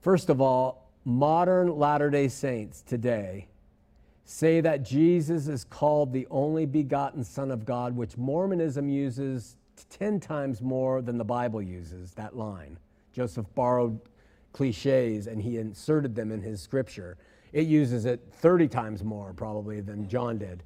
First 0.00 0.28
of 0.28 0.40
all, 0.40 0.90
modern 1.04 1.78
Latter 1.78 2.10
day 2.10 2.28
Saints 2.28 2.82
today 2.82 3.48
say 4.24 4.60
that 4.60 4.82
Jesus 4.82 5.48
is 5.48 5.64
called 5.64 6.12
the 6.12 6.26
only 6.30 6.66
begotten 6.66 7.24
Son 7.24 7.50
of 7.50 7.64
God, 7.64 7.96
which 7.96 8.16
Mormonism 8.16 8.88
uses 8.88 9.56
10 9.90 10.20
times 10.20 10.60
more 10.60 11.02
than 11.02 11.18
the 11.18 11.24
Bible 11.24 11.60
uses, 11.60 12.12
that 12.14 12.36
line. 12.36 12.78
Joseph 13.12 13.46
borrowed 13.54 14.00
cliches 14.52 15.26
and 15.26 15.40
he 15.40 15.58
inserted 15.58 16.14
them 16.14 16.30
in 16.30 16.40
his 16.40 16.60
scripture. 16.60 17.16
It 17.52 17.66
uses 17.66 18.04
it 18.04 18.20
30 18.32 18.68
times 18.68 19.04
more 19.04 19.32
probably 19.32 19.80
than 19.80 20.08
John 20.08 20.38
did. 20.38 20.62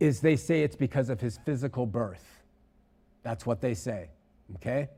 Is 0.00 0.20
they 0.20 0.36
say 0.36 0.62
it's 0.62 0.76
because 0.76 1.08
of 1.08 1.20
his 1.20 1.38
physical 1.38 1.86
birth. 1.86 2.42
That's 3.22 3.46
what 3.46 3.60
they 3.60 3.74
say. 3.74 4.08
Okay? 4.56 4.88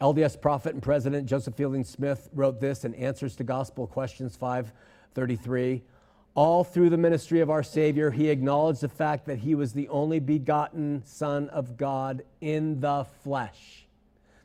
LDS 0.00 0.40
prophet 0.40 0.72
and 0.72 0.82
president 0.82 1.26
Joseph 1.26 1.54
Fielding 1.54 1.84
Smith 1.84 2.30
wrote 2.32 2.58
this 2.58 2.86
in 2.86 2.94
Answers 2.94 3.36
to 3.36 3.44
Gospel 3.44 3.86
Questions 3.86 4.34
533. 4.34 5.82
All 6.34 6.64
through 6.64 6.88
the 6.88 6.96
ministry 6.96 7.40
of 7.40 7.50
our 7.50 7.62
Savior, 7.62 8.10
he 8.10 8.30
acknowledged 8.30 8.80
the 8.80 8.88
fact 8.88 9.26
that 9.26 9.40
he 9.40 9.54
was 9.54 9.74
the 9.74 9.86
only 9.90 10.18
begotten 10.18 11.02
Son 11.04 11.50
of 11.50 11.76
God 11.76 12.22
in 12.40 12.80
the 12.80 13.06
flesh. 13.22 13.84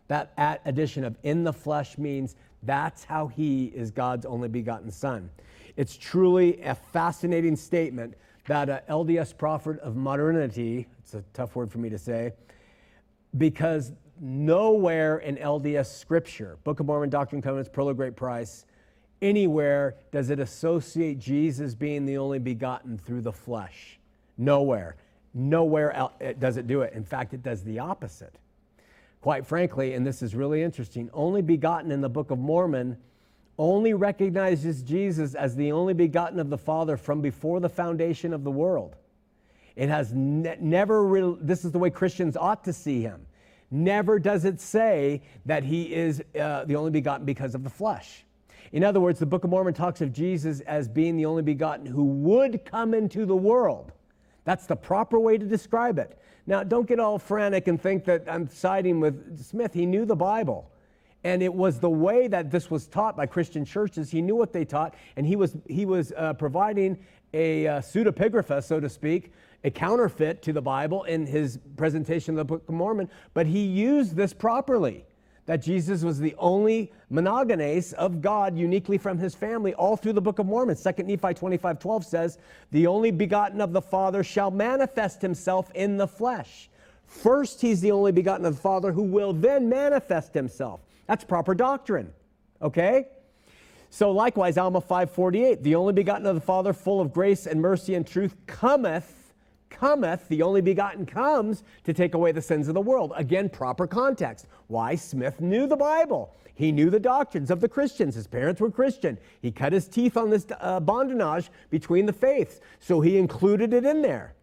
That 0.09 0.33
addition 0.65 1.05
of 1.05 1.15
in 1.23 1.45
the 1.45 1.53
flesh 1.53 1.97
means 1.97 2.35
that's 2.63 3.05
how 3.05 3.27
he 3.27 3.67
is 3.67 3.91
God's 3.91 4.25
only 4.25 4.49
begotten 4.49 4.91
Son. 4.91 5.29
It's 5.77 5.95
truly 5.95 6.61
a 6.63 6.75
fascinating 6.75 7.55
statement 7.55 8.15
that 8.47 8.69
an 8.69 8.81
LDS 8.89 9.37
prophet 9.37 9.79
of 9.79 9.95
modernity, 9.95 10.87
it's 10.99 11.13
a 11.13 11.23
tough 11.33 11.55
word 11.55 11.71
for 11.71 11.77
me 11.77 11.89
to 11.89 11.97
say, 11.97 12.33
because 13.37 13.93
nowhere 14.19 15.17
in 15.17 15.37
LDS 15.37 15.87
scripture, 15.87 16.57
Book 16.63 16.79
of 16.79 16.85
Mormon, 16.85 17.09
Doctrine 17.09 17.37
and 17.37 17.43
Covenants, 17.43 17.69
Pearl 17.71 17.89
of 17.89 17.97
Great 17.97 18.15
Price, 18.15 18.65
anywhere 19.21 19.95
does 20.11 20.29
it 20.29 20.39
associate 20.39 21.19
Jesus 21.19 21.75
being 21.75 22.05
the 22.05 22.17
only 22.17 22.39
begotten 22.39 22.97
through 22.97 23.21
the 23.21 23.31
flesh. 23.31 23.99
Nowhere. 24.37 24.95
Nowhere 25.33 26.09
does 26.39 26.57
it 26.57 26.67
do 26.67 26.81
it. 26.81 26.93
In 26.93 27.03
fact, 27.03 27.33
it 27.33 27.43
does 27.43 27.63
the 27.63 27.79
opposite. 27.79 28.35
Quite 29.21 29.45
frankly, 29.45 29.93
and 29.93 30.05
this 30.05 30.21
is 30.21 30.35
really 30.35 30.61
interesting, 30.61 31.09
only 31.13 31.41
begotten 31.41 31.91
in 31.91 32.01
the 32.01 32.09
Book 32.09 32.31
of 32.31 32.39
Mormon 32.39 32.97
only 33.57 33.93
recognizes 33.93 34.83
Jesus 34.83 35.33
as 35.33 35.55
the 35.55 35.71
only 35.71 35.93
begotten 35.93 36.39
of 36.39 36.49
the 36.49 36.57
Father 36.57 36.97
from 36.97 37.21
before 37.21 37.59
the 37.59 37.69
foundation 37.69 38.33
of 38.33 38.43
the 38.43 38.51
world. 38.51 38.95
It 39.75 39.89
has 39.89 40.13
ne- 40.13 40.57
never, 40.59 41.03
re- 41.05 41.37
this 41.41 41.65
is 41.65 41.71
the 41.71 41.79
way 41.79 41.89
Christians 41.89 42.37
ought 42.37 42.63
to 42.65 42.73
see 42.73 43.01
him. 43.01 43.25
Never 43.71 44.19
does 44.19 44.45
it 44.45 44.61
say 44.61 45.21
that 45.45 45.63
he 45.63 45.93
is 45.93 46.23
uh, 46.39 46.65
the 46.65 46.75
only 46.75 46.91
begotten 46.91 47.25
because 47.25 47.55
of 47.55 47.63
the 47.63 47.69
flesh. 47.69 48.23
In 48.71 48.83
other 48.83 48.99
words, 48.99 49.19
the 49.19 49.25
Book 49.25 49.43
of 49.43 49.49
Mormon 49.49 49.73
talks 49.73 50.01
of 50.01 50.11
Jesus 50.11 50.59
as 50.61 50.87
being 50.87 51.17
the 51.17 51.25
only 51.25 51.43
begotten 51.43 51.85
who 51.85 52.03
would 52.03 52.65
come 52.65 52.93
into 52.93 53.25
the 53.25 53.35
world. 53.35 53.91
That's 54.43 54.65
the 54.65 54.75
proper 54.75 55.19
way 55.19 55.37
to 55.37 55.45
describe 55.45 55.97
it. 55.97 56.19
Now, 56.47 56.63
don't 56.63 56.87
get 56.87 56.99
all 56.99 57.17
frantic 57.17 57.67
and 57.67 57.81
think 57.81 58.05
that 58.05 58.23
I'm 58.27 58.47
siding 58.47 58.99
with 58.99 59.43
Smith. 59.43 59.73
He 59.73 59.85
knew 59.85 60.05
the 60.05 60.15
Bible. 60.15 60.69
And 61.23 61.41
it 61.41 61.53
was 61.53 61.79
the 61.79 61.89
way 61.89 62.27
that 62.27 62.51
this 62.51 62.69
was 62.69 62.85
taught 62.85 63.17
by 63.17 63.25
Christian 63.25 63.65
churches. 63.65 64.11
He 64.11 64.21
knew 64.21 64.35
what 64.35 64.53
they 64.53 64.63
taught, 64.63 64.93
and 65.15 65.25
he 65.25 65.35
was, 65.35 65.57
he 65.67 65.85
was 65.85 66.13
uh, 66.15 66.33
providing 66.33 66.99
a 67.33 67.67
uh, 67.67 67.79
pseudepigrapha, 67.81 68.63
so 68.63 68.79
to 68.79 68.87
speak, 68.87 69.31
a 69.63 69.71
counterfeit 69.71 70.41
to 70.43 70.53
the 70.53 70.61
Bible 70.61 71.03
in 71.03 71.25
his 71.25 71.59
presentation 71.77 72.33
of 72.33 72.37
the 72.37 72.45
Book 72.45 72.63
of 72.67 72.73
Mormon. 72.73 73.09
But 73.33 73.47
he 73.47 73.63
used 73.63 74.15
this 74.15 74.33
properly 74.33 75.05
that 75.45 75.61
Jesus 75.61 76.03
was 76.03 76.19
the 76.19 76.35
only 76.37 76.91
monogenes 77.11 77.93
of 77.93 78.21
God 78.21 78.57
uniquely 78.57 78.97
from 78.97 79.17
his 79.17 79.35
family 79.35 79.73
all 79.75 79.95
through 79.95 80.13
the 80.13 80.21
book 80.21 80.39
of 80.39 80.45
Mormon. 80.45 80.75
2 80.75 81.03
Nephi 81.03 81.33
25 81.33 81.79
12 81.79 82.05
says, 82.05 82.37
The 82.71 82.87
only 82.87 83.11
begotten 83.11 83.61
of 83.61 83.71
the 83.71 83.81
Father 83.81 84.23
shall 84.23 84.51
manifest 84.51 85.21
himself 85.21 85.71
in 85.75 85.97
the 85.97 86.07
flesh. 86.07 86.69
First, 87.05 87.61
he's 87.61 87.81
the 87.81 87.91
only 87.91 88.11
begotten 88.11 88.45
of 88.45 88.55
the 88.55 88.61
Father 88.61 88.91
who 88.91 89.03
will 89.03 89.33
then 89.33 89.69
manifest 89.69 90.33
himself. 90.33 90.81
That's 91.05 91.23
proper 91.23 91.53
doctrine. 91.53 92.11
Okay? 92.61 93.07
So 93.91 94.11
likewise, 94.11 94.57
Alma 94.57 94.81
548, 94.81 95.63
the 95.63 95.75
only 95.75 95.93
begotten 95.93 96.25
of 96.25 96.35
the 96.35 96.41
Father, 96.41 96.73
full 96.73 96.99
of 96.99 97.13
grace 97.13 97.45
and 97.45 97.61
mercy 97.61 97.93
and 97.93 98.05
truth, 98.05 98.35
cometh 98.47 99.14
cometh, 99.75 100.27
the 100.27 100.41
only 100.41 100.61
begotten 100.61 101.05
comes 101.05 101.63
to 101.83 101.93
take 101.93 102.13
away 102.13 102.31
the 102.31 102.41
sins 102.41 102.67
of 102.67 102.73
the 102.73 102.81
world. 102.81 103.13
Again, 103.15 103.49
proper 103.49 103.85
context. 103.85 104.47
Why? 104.67 104.95
Smith 104.95 105.41
knew 105.41 105.67
the 105.67 105.75
Bible. 105.75 106.33
He 106.55 106.71
knew 106.71 106.89
the 106.89 106.99
doctrines 106.99 107.51
of 107.51 107.59
the 107.59 107.67
Christians. 107.67 108.15
His 108.15 108.27
parents 108.27 108.61
were 108.61 108.71
Christian. 108.71 109.17
He 109.41 109.51
cut 109.51 109.73
his 109.73 109.87
teeth 109.87 110.15
on 110.15 110.29
this 110.29 110.47
uh, 110.59 110.79
bondage 110.79 111.51
between 111.69 112.05
the 112.05 112.13
faiths, 112.13 112.61
so 112.79 113.01
he 113.01 113.17
included 113.17 113.73
it 113.73 113.85
in 113.85 114.01
there. 114.01 114.33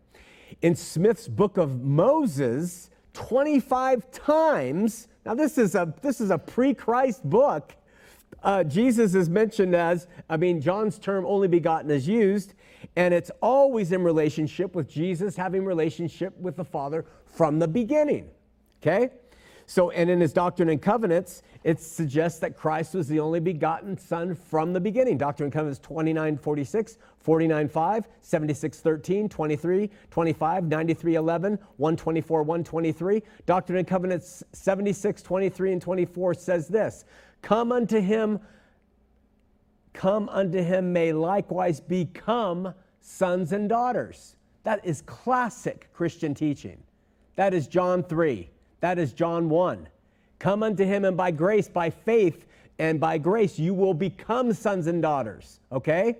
In 0.61 0.77
Smith's 0.77 1.27
book 1.27 1.57
of 1.57 1.83
Moses, 1.83 2.91
25 3.15 4.11
times, 4.13 5.09
now 5.25 5.35
this 5.35 5.57
is 5.57 5.75
a, 5.75 5.93
this 6.03 6.21
is 6.21 6.31
a 6.31 6.39
pre 6.39 6.75
Christ 6.75 7.25
book. 7.25 7.75
Uh, 8.43 8.65
Jesus 8.65 9.15
is 9.15 9.31
mentioned 9.31 9.75
as, 9.75 10.07
I 10.29 10.37
mean, 10.37 10.61
John's 10.61 10.99
term 10.99 11.25
only 11.25 11.49
begotten 11.49 11.91
is 11.91 12.07
used. 12.09 12.55
And 12.97 13.13
it's 13.15 13.31
always 13.41 13.93
in 13.93 14.03
relationship 14.03 14.75
with 14.75 14.89
Jesus 14.89 15.37
having 15.37 15.65
relationship 15.65 16.37
with 16.39 16.57
the 16.57 16.65
Father 16.65 17.05
from 17.27 17.59
the 17.59 17.69
beginning. 17.69 18.29
Okay? 18.83 19.11
So, 19.67 19.91
and 19.91 20.11
in 20.11 20.21
his 20.21 20.33
Doctrine 20.33 20.69
and 20.69 20.83
Covenants, 20.83 21.43
it 21.65 21.81
suggests 21.81 22.41
that 22.41 22.57
Christ 22.57 22.95
was 22.95 23.09
the 23.09 23.21
only 23.21 23.41
begotten 23.41 23.97
Son 23.97 24.35
from 24.35 24.73
the 24.73 24.81
beginning. 24.81 25.17
Doctrine 25.17 25.47
and 25.47 25.53
Covenants 25.53 25.79
29 25.79 26.37
46, 26.37 26.99
49 27.21 27.69
5, 27.69 28.09
76 28.21 28.81
13, 28.81 29.29
23, 29.29 29.91
25, 30.11 30.65
93 30.65 31.15
11, 31.15 31.59
124 31.77 32.43
123. 32.43 33.23
Doctrine 33.47 33.79
and 33.79 33.87
Covenants 33.87 34.43
76 34.53 35.23
23 35.23 35.73
and 35.73 35.83
24 35.83 36.35
says 36.35 36.69
this 36.69 37.05
Come 37.41 37.73
unto 37.73 38.01
him 38.01 38.41
come 40.03 40.29
unto 40.31 40.61
him 40.61 40.93
may 40.93 41.13
likewise 41.13 41.79
become 41.79 42.75
sons 43.01 43.53
and 43.53 43.69
daughters. 43.69 44.35
That 44.65 44.85
is 44.85 45.01
classic 45.03 45.89
Christian 45.93 46.35
teaching. 46.35 46.83
That 47.37 47.55
is 47.55 47.69
John 47.69 48.03
3. 48.03 48.51
That 48.81 48.99
is 48.99 49.13
John 49.13 49.49
1. 49.49 49.89
Come 50.41 50.65
unto 50.65 50.85
him, 50.85 51.05
and 51.05 51.17
by 51.17 51.31
grace, 51.31 51.69
by 51.69 51.89
faith, 51.89 52.47
and 52.81 52.99
by 52.99 53.17
grace, 53.17 53.61
you 53.61 53.75
will 53.75 53.95
become 53.95 54.53
sons 54.53 54.89
and 54.89 55.01
daughters. 55.01 55.61
Okay? 55.71 56.17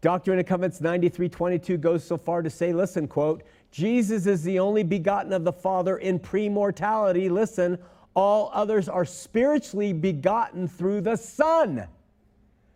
Doctrine 0.00 0.40
and 0.40 0.48
Covenants 0.48 0.80
9322 0.80 1.78
goes 1.78 2.02
so 2.02 2.16
far 2.16 2.42
to 2.42 2.50
say, 2.50 2.72
listen, 2.72 3.06
quote, 3.06 3.44
Jesus 3.70 4.26
is 4.26 4.42
the 4.42 4.58
only 4.58 4.82
begotten 4.82 5.32
of 5.32 5.44
the 5.44 5.52
Father 5.52 5.98
in 5.98 6.18
premortality. 6.18 7.30
Listen, 7.30 7.78
all 8.16 8.50
others 8.52 8.88
are 8.88 9.04
spiritually 9.04 9.92
begotten 9.92 10.66
through 10.66 11.02
the 11.02 11.14
Son. 11.14 11.86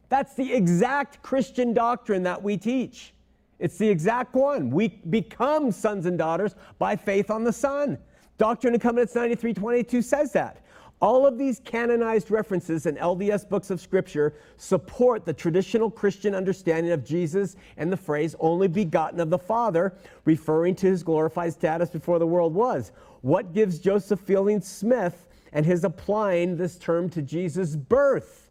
That's 0.09 0.35
the 0.35 0.53
exact 0.53 1.23
Christian 1.23 1.73
doctrine 1.73 2.23
that 2.25 2.43
we 2.43 2.57
teach. 2.57 3.13
It's 3.59 3.79
the 3.79 3.89
exact 3.89 4.35
one. 4.35 4.71
We 4.71 4.89
become 5.11 5.73
sons 5.73 6.07
and 6.07 6.19
daughters 6.19 6.55
by 6.79 6.97
faith 6.97 7.31
on 7.31 7.45
the 7.45 7.53
Son. 7.53 7.99
Doctrine 8.39 8.75
and 8.75 8.83
Covenants 8.83 9.15
93:22 9.15 10.03
says 10.03 10.33
that. 10.33 10.59
All 11.01 11.27
of 11.27 11.37
these 11.37 11.61
canonized 11.61 12.31
references 12.31 12.87
in 12.87 12.97
LDS 12.97 13.45
books 13.45 13.71
of 13.71 13.83
Scripture 13.83 14.35
support 14.57 15.27
the 15.27 15.33
traditional 15.33 15.91
Christian 15.91 16.35
understanding 16.35 16.93
of 16.93 17.05
Jesus 17.05 17.57
and 17.77 17.93
the 17.93 17.99
phrase 17.99 18.35
only 18.41 18.67
begotten 18.67 19.21
of 19.21 19.29
the 19.29 19.39
Father, 19.39 19.95
referring 20.25 20.75
to 20.77 20.87
his 20.87 21.03
glorified 21.03 21.53
status 21.53 21.91
before 21.91 22.19
the 22.19 22.27
world 22.27 22.55
was. 22.55 22.93
What 23.21 23.53
gives 23.53 23.79
Joseph 23.79 24.21
Fielding 24.21 24.63
Smith 24.63 25.27
and 25.53 25.67
his 25.67 25.85
applying 25.85 26.57
this 26.57 26.79
term 26.79 27.11
to 27.11 27.21
Jesus' 27.21 27.77
birth? 27.77 28.46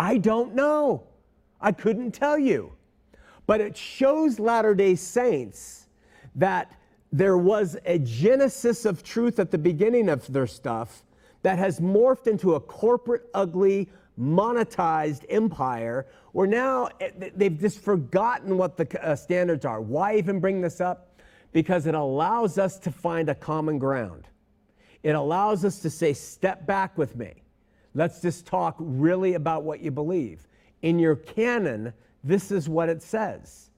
I 0.00 0.16
don't 0.16 0.54
know. 0.54 1.02
I 1.60 1.72
couldn't 1.72 2.12
tell 2.12 2.38
you. 2.38 2.72
But 3.46 3.60
it 3.60 3.76
shows 3.76 4.38
Latter 4.38 4.74
day 4.74 4.94
Saints 4.94 5.88
that 6.36 6.72
there 7.12 7.36
was 7.36 7.76
a 7.84 7.98
genesis 7.98 8.86
of 8.86 9.02
truth 9.02 9.38
at 9.38 9.50
the 9.50 9.58
beginning 9.58 10.08
of 10.08 10.26
their 10.32 10.46
stuff 10.46 11.02
that 11.42 11.58
has 11.58 11.80
morphed 11.80 12.28
into 12.28 12.54
a 12.54 12.60
corporate, 12.60 13.28
ugly, 13.34 13.90
monetized 14.18 15.26
empire 15.28 16.06
where 16.32 16.46
now 16.46 16.88
eh, 17.02 17.10
they've 17.36 17.60
just 17.60 17.80
forgotten 17.80 18.56
what 18.56 18.78
the 18.78 19.06
uh, 19.06 19.14
standards 19.14 19.66
are. 19.66 19.82
Why 19.82 20.16
even 20.16 20.40
bring 20.40 20.62
this 20.62 20.80
up? 20.80 21.20
Because 21.52 21.86
it 21.86 21.94
allows 21.94 22.56
us 22.56 22.78
to 22.78 22.90
find 22.90 23.28
a 23.28 23.34
common 23.34 23.78
ground. 23.78 24.28
It 25.02 25.14
allows 25.14 25.62
us 25.62 25.78
to 25.80 25.90
say, 25.90 26.14
step 26.14 26.66
back 26.66 26.96
with 26.96 27.16
me. 27.16 27.42
Let's 27.94 28.20
just 28.20 28.46
talk 28.46 28.76
really 28.78 29.34
about 29.34 29.64
what 29.64 29.80
you 29.80 29.90
believe. 29.90 30.46
In 30.82 30.98
your 30.98 31.16
canon, 31.16 31.92
this 32.22 32.50
is 32.50 32.68
what 32.68 32.88
it 32.88 33.02
says. 33.02 33.70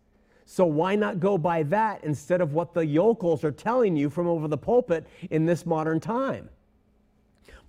So 0.44 0.66
why 0.66 0.96
not 0.96 1.18
go 1.18 1.38
by 1.38 1.62
that 1.64 2.04
instead 2.04 2.40
of 2.40 2.52
what 2.52 2.74
the 2.74 2.84
yokels 2.84 3.42
are 3.42 3.52
telling 3.52 3.96
you 3.96 4.10
from 4.10 4.26
over 4.26 4.48
the 4.48 4.58
pulpit 4.58 5.06
in 5.30 5.46
this 5.46 5.64
modern 5.64 5.98
time? 5.98 6.50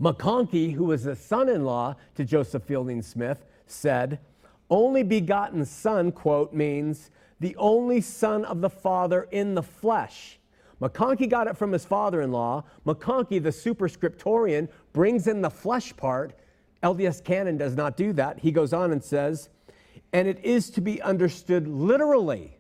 McConkie, 0.01 0.73
who 0.73 0.85
was 0.85 1.05
a 1.05 1.15
son 1.15 1.47
in 1.47 1.63
law 1.63 1.95
to 2.15 2.25
Joseph 2.25 2.63
Fielding 2.63 3.01
Smith, 3.01 3.45
said, 3.67 4.19
Only 4.69 5.03
begotten 5.03 5.63
son, 5.63 6.11
quote, 6.11 6.53
means 6.53 7.09
the 7.39 7.55
only 7.55 8.01
son 8.01 8.43
of 8.43 8.59
the 8.59 8.69
Father 8.69 9.27
in 9.31 9.55
the 9.55 9.63
flesh. 9.63 10.39
McConkie 10.84 11.29
got 11.29 11.47
it 11.47 11.55
from 11.55 11.71
his 11.71 11.86
father 11.86 12.21
in 12.21 12.34
law. 12.34 12.65
McConkie, 12.86 13.41
the 13.41 13.49
superscriptorian, 13.49 14.67
brings 14.91 15.27
in 15.27 15.41
the 15.41 15.49
flesh 15.49 15.95
part. 15.95 16.34
LDS 16.84 17.23
canon 17.23 17.55
does 17.55 17.77
not 17.77 17.95
do 17.95 18.11
that. 18.11 18.39
He 18.39 18.51
goes 18.51 18.73
on 18.73 18.91
and 18.91 19.01
says, 19.01 19.47
and 20.11 20.27
it 20.27 20.43
is 20.43 20.69
to 20.71 20.81
be 20.81 21.01
understood 21.01 21.69
literally. 21.69 22.57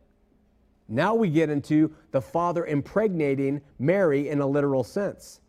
Now 0.87 1.13
we 1.15 1.29
get 1.29 1.49
into 1.49 1.93
the 2.11 2.21
Father 2.21 2.65
impregnating 2.65 3.59
Mary 3.77 4.29
in 4.29 4.39
a 4.39 4.47
literal 4.47 4.85
sense. 4.85 5.41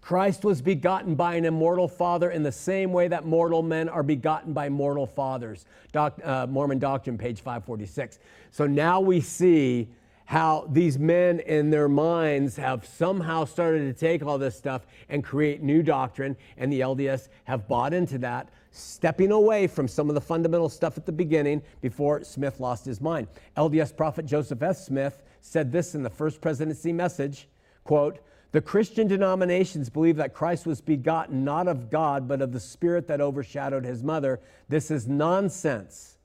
Christ 0.00 0.44
was 0.44 0.60
begotten 0.60 1.14
by 1.14 1.34
an 1.34 1.44
immortal 1.44 1.86
father 1.86 2.30
in 2.30 2.42
the 2.42 2.50
same 2.50 2.92
way 2.92 3.06
that 3.08 3.24
mortal 3.24 3.62
men 3.62 3.88
are 3.88 4.02
begotten 4.02 4.52
by 4.52 4.68
mortal 4.68 5.06
fathers. 5.06 5.66
Doc, 5.92 6.18
uh, 6.24 6.46
Mormon 6.48 6.78
Doctrine, 6.78 7.18
page 7.18 7.40
546. 7.40 8.18
So 8.50 8.66
now 8.66 9.00
we 9.00 9.20
see 9.20 9.88
how 10.28 10.66
these 10.68 10.98
men 10.98 11.40
in 11.40 11.70
their 11.70 11.88
minds 11.88 12.54
have 12.56 12.84
somehow 12.84 13.46
started 13.46 13.78
to 13.78 13.98
take 13.98 14.22
all 14.22 14.36
this 14.36 14.54
stuff 14.54 14.86
and 15.08 15.24
create 15.24 15.62
new 15.62 15.82
doctrine, 15.82 16.36
and 16.58 16.70
the 16.70 16.80
LDS 16.80 17.28
have 17.44 17.66
bought 17.66 17.94
into 17.94 18.18
that, 18.18 18.50
stepping 18.70 19.32
away 19.32 19.66
from 19.66 19.88
some 19.88 20.10
of 20.10 20.14
the 20.14 20.20
fundamental 20.20 20.68
stuff 20.68 20.98
at 20.98 21.06
the 21.06 21.12
beginning 21.12 21.62
before 21.80 22.22
Smith 22.24 22.60
lost 22.60 22.84
his 22.84 23.00
mind. 23.00 23.26
LDS 23.56 23.96
prophet 23.96 24.26
Joseph 24.26 24.62
S. 24.62 24.84
Smith 24.84 25.22
said 25.40 25.72
this 25.72 25.94
in 25.94 26.02
the 26.02 26.10
first 26.10 26.42
presidency 26.42 26.92
message, 26.92 27.48
quote, 27.84 28.18
the 28.52 28.60
Christian 28.60 29.08
denominations 29.08 29.88
believe 29.88 30.16
that 30.16 30.34
Christ 30.34 30.66
was 30.66 30.82
begotten 30.82 31.42
not 31.42 31.68
of 31.68 31.88
God, 31.88 32.28
but 32.28 32.42
of 32.42 32.52
the 32.52 32.60
Spirit 32.60 33.06
that 33.08 33.22
overshadowed 33.22 33.86
his 33.86 34.02
mother. 34.02 34.40
This 34.68 34.90
is 34.90 35.08
nonsense. 35.08 36.17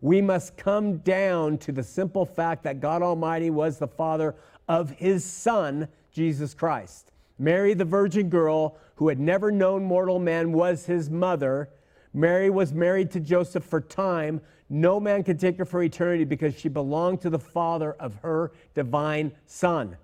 We 0.00 0.22
must 0.22 0.56
come 0.56 0.98
down 0.98 1.58
to 1.58 1.72
the 1.72 1.82
simple 1.82 2.24
fact 2.24 2.62
that 2.64 2.80
God 2.80 3.02
Almighty 3.02 3.50
was 3.50 3.78
the 3.78 3.88
Father 3.88 4.34
of 4.68 4.90
his 4.90 5.24
Son, 5.24 5.88
Jesus 6.12 6.54
Christ. 6.54 7.12
Mary, 7.38 7.74
the 7.74 7.84
virgin 7.84 8.28
girl 8.28 8.76
who 8.96 9.08
had 9.08 9.18
never 9.18 9.50
known 9.50 9.84
mortal 9.84 10.18
man, 10.18 10.52
was 10.52 10.86
his 10.86 11.10
mother. 11.10 11.70
Mary 12.12 12.50
was 12.50 12.72
married 12.72 13.10
to 13.10 13.20
Joseph 13.20 13.64
for 13.64 13.80
time. 13.80 14.40
No 14.68 15.00
man 15.00 15.22
could 15.22 15.38
take 15.38 15.58
her 15.58 15.64
for 15.64 15.82
eternity 15.82 16.24
because 16.24 16.58
she 16.58 16.68
belonged 16.68 17.20
to 17.22 17.30
the 17.30 17.38
Father 17.38 17.92
of 17.94 18.14
her 18.22 18.52
divine 18.74 19.32
Son 19.46 19.96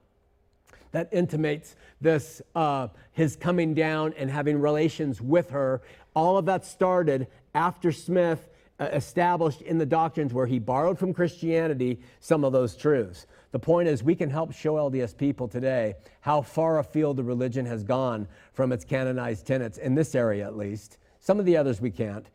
that 0.96 1.10
intimates 1.12 1.76
this 2.00 2.40
uh, 2.54 2.88
his 3.12 3.36
coming 3.36 3.74
down 3.74 4.14
and 4.16 4.30
having 4.30 4.58
relations 4.58 5.20
with 5.20 5.50
her. 5.50 5.82
All 6.14 6.38
of 6.38 6.46
that 6.46 6.64
started 6.64 7.26
after 7.54 7.92
Smith 7.92 8.48
established 8.78 9.62
in 9.62 9.78
the 9.78 9.86
doctrines 9.86 10.34
where 10.34 10.46
he 10.46 10.58
borrowed 10.58 10.98
from 10.98 11.14
Christianity 11.14 12.00
some 12.20 12.44
of 12.44 12.52
those 12.52 12.76
truths. 12.76 13.26
The 13.52 13.58
point 13.58 13.88
is, 13.88 14.02
we 14.02 14.14
can 14.14 14.28
help 14.28 14.52
show 14.52 14.74
LDS 14.74 15.16
people 15.16 15.48
today 15.48 15.94
how 16.20 16.42
far 16.42 16.78
afield 16.78 17.16
the 17.16 17.24
religion 17.24 17.64
has 17.66 17.82
gone 17.82 18.28
from 18.52 18.72
its 18.72 18.84
canonized 18.84 19.46
tenets, 19.46 19.78
in 19.78 19.94
this 19.94 20.14
area 20.14 20.46
at 20.46 20.56
least. 20.56 20.98
Some 21.20 21.40
of 21.40 21.46
the 21.46 21.56
others 21.56 21.80
we 21.80 21.90
can't. 21.90 22.26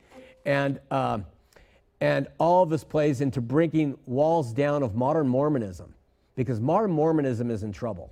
And, 0.46 0.80
uh, 0.90 1.20
and 2.00 2.28
all 2.40 2.64
of 2.64 2.70
this 2.70 2.84
plays 2.84 3.22
into 3.22 3.40
breaking 3.40 3.98
walls 4.08 4.52
down 4.52 4.82
of 4.82 4.96
modern 4.96 5.28
Mormonism 5.28 5.94
because 6.36 6.60
modern 6.60 6.92
Mormonism 6.92 7.52
is 7.52 7.62
in 7.62 7.72
trouble. 7.72 8.12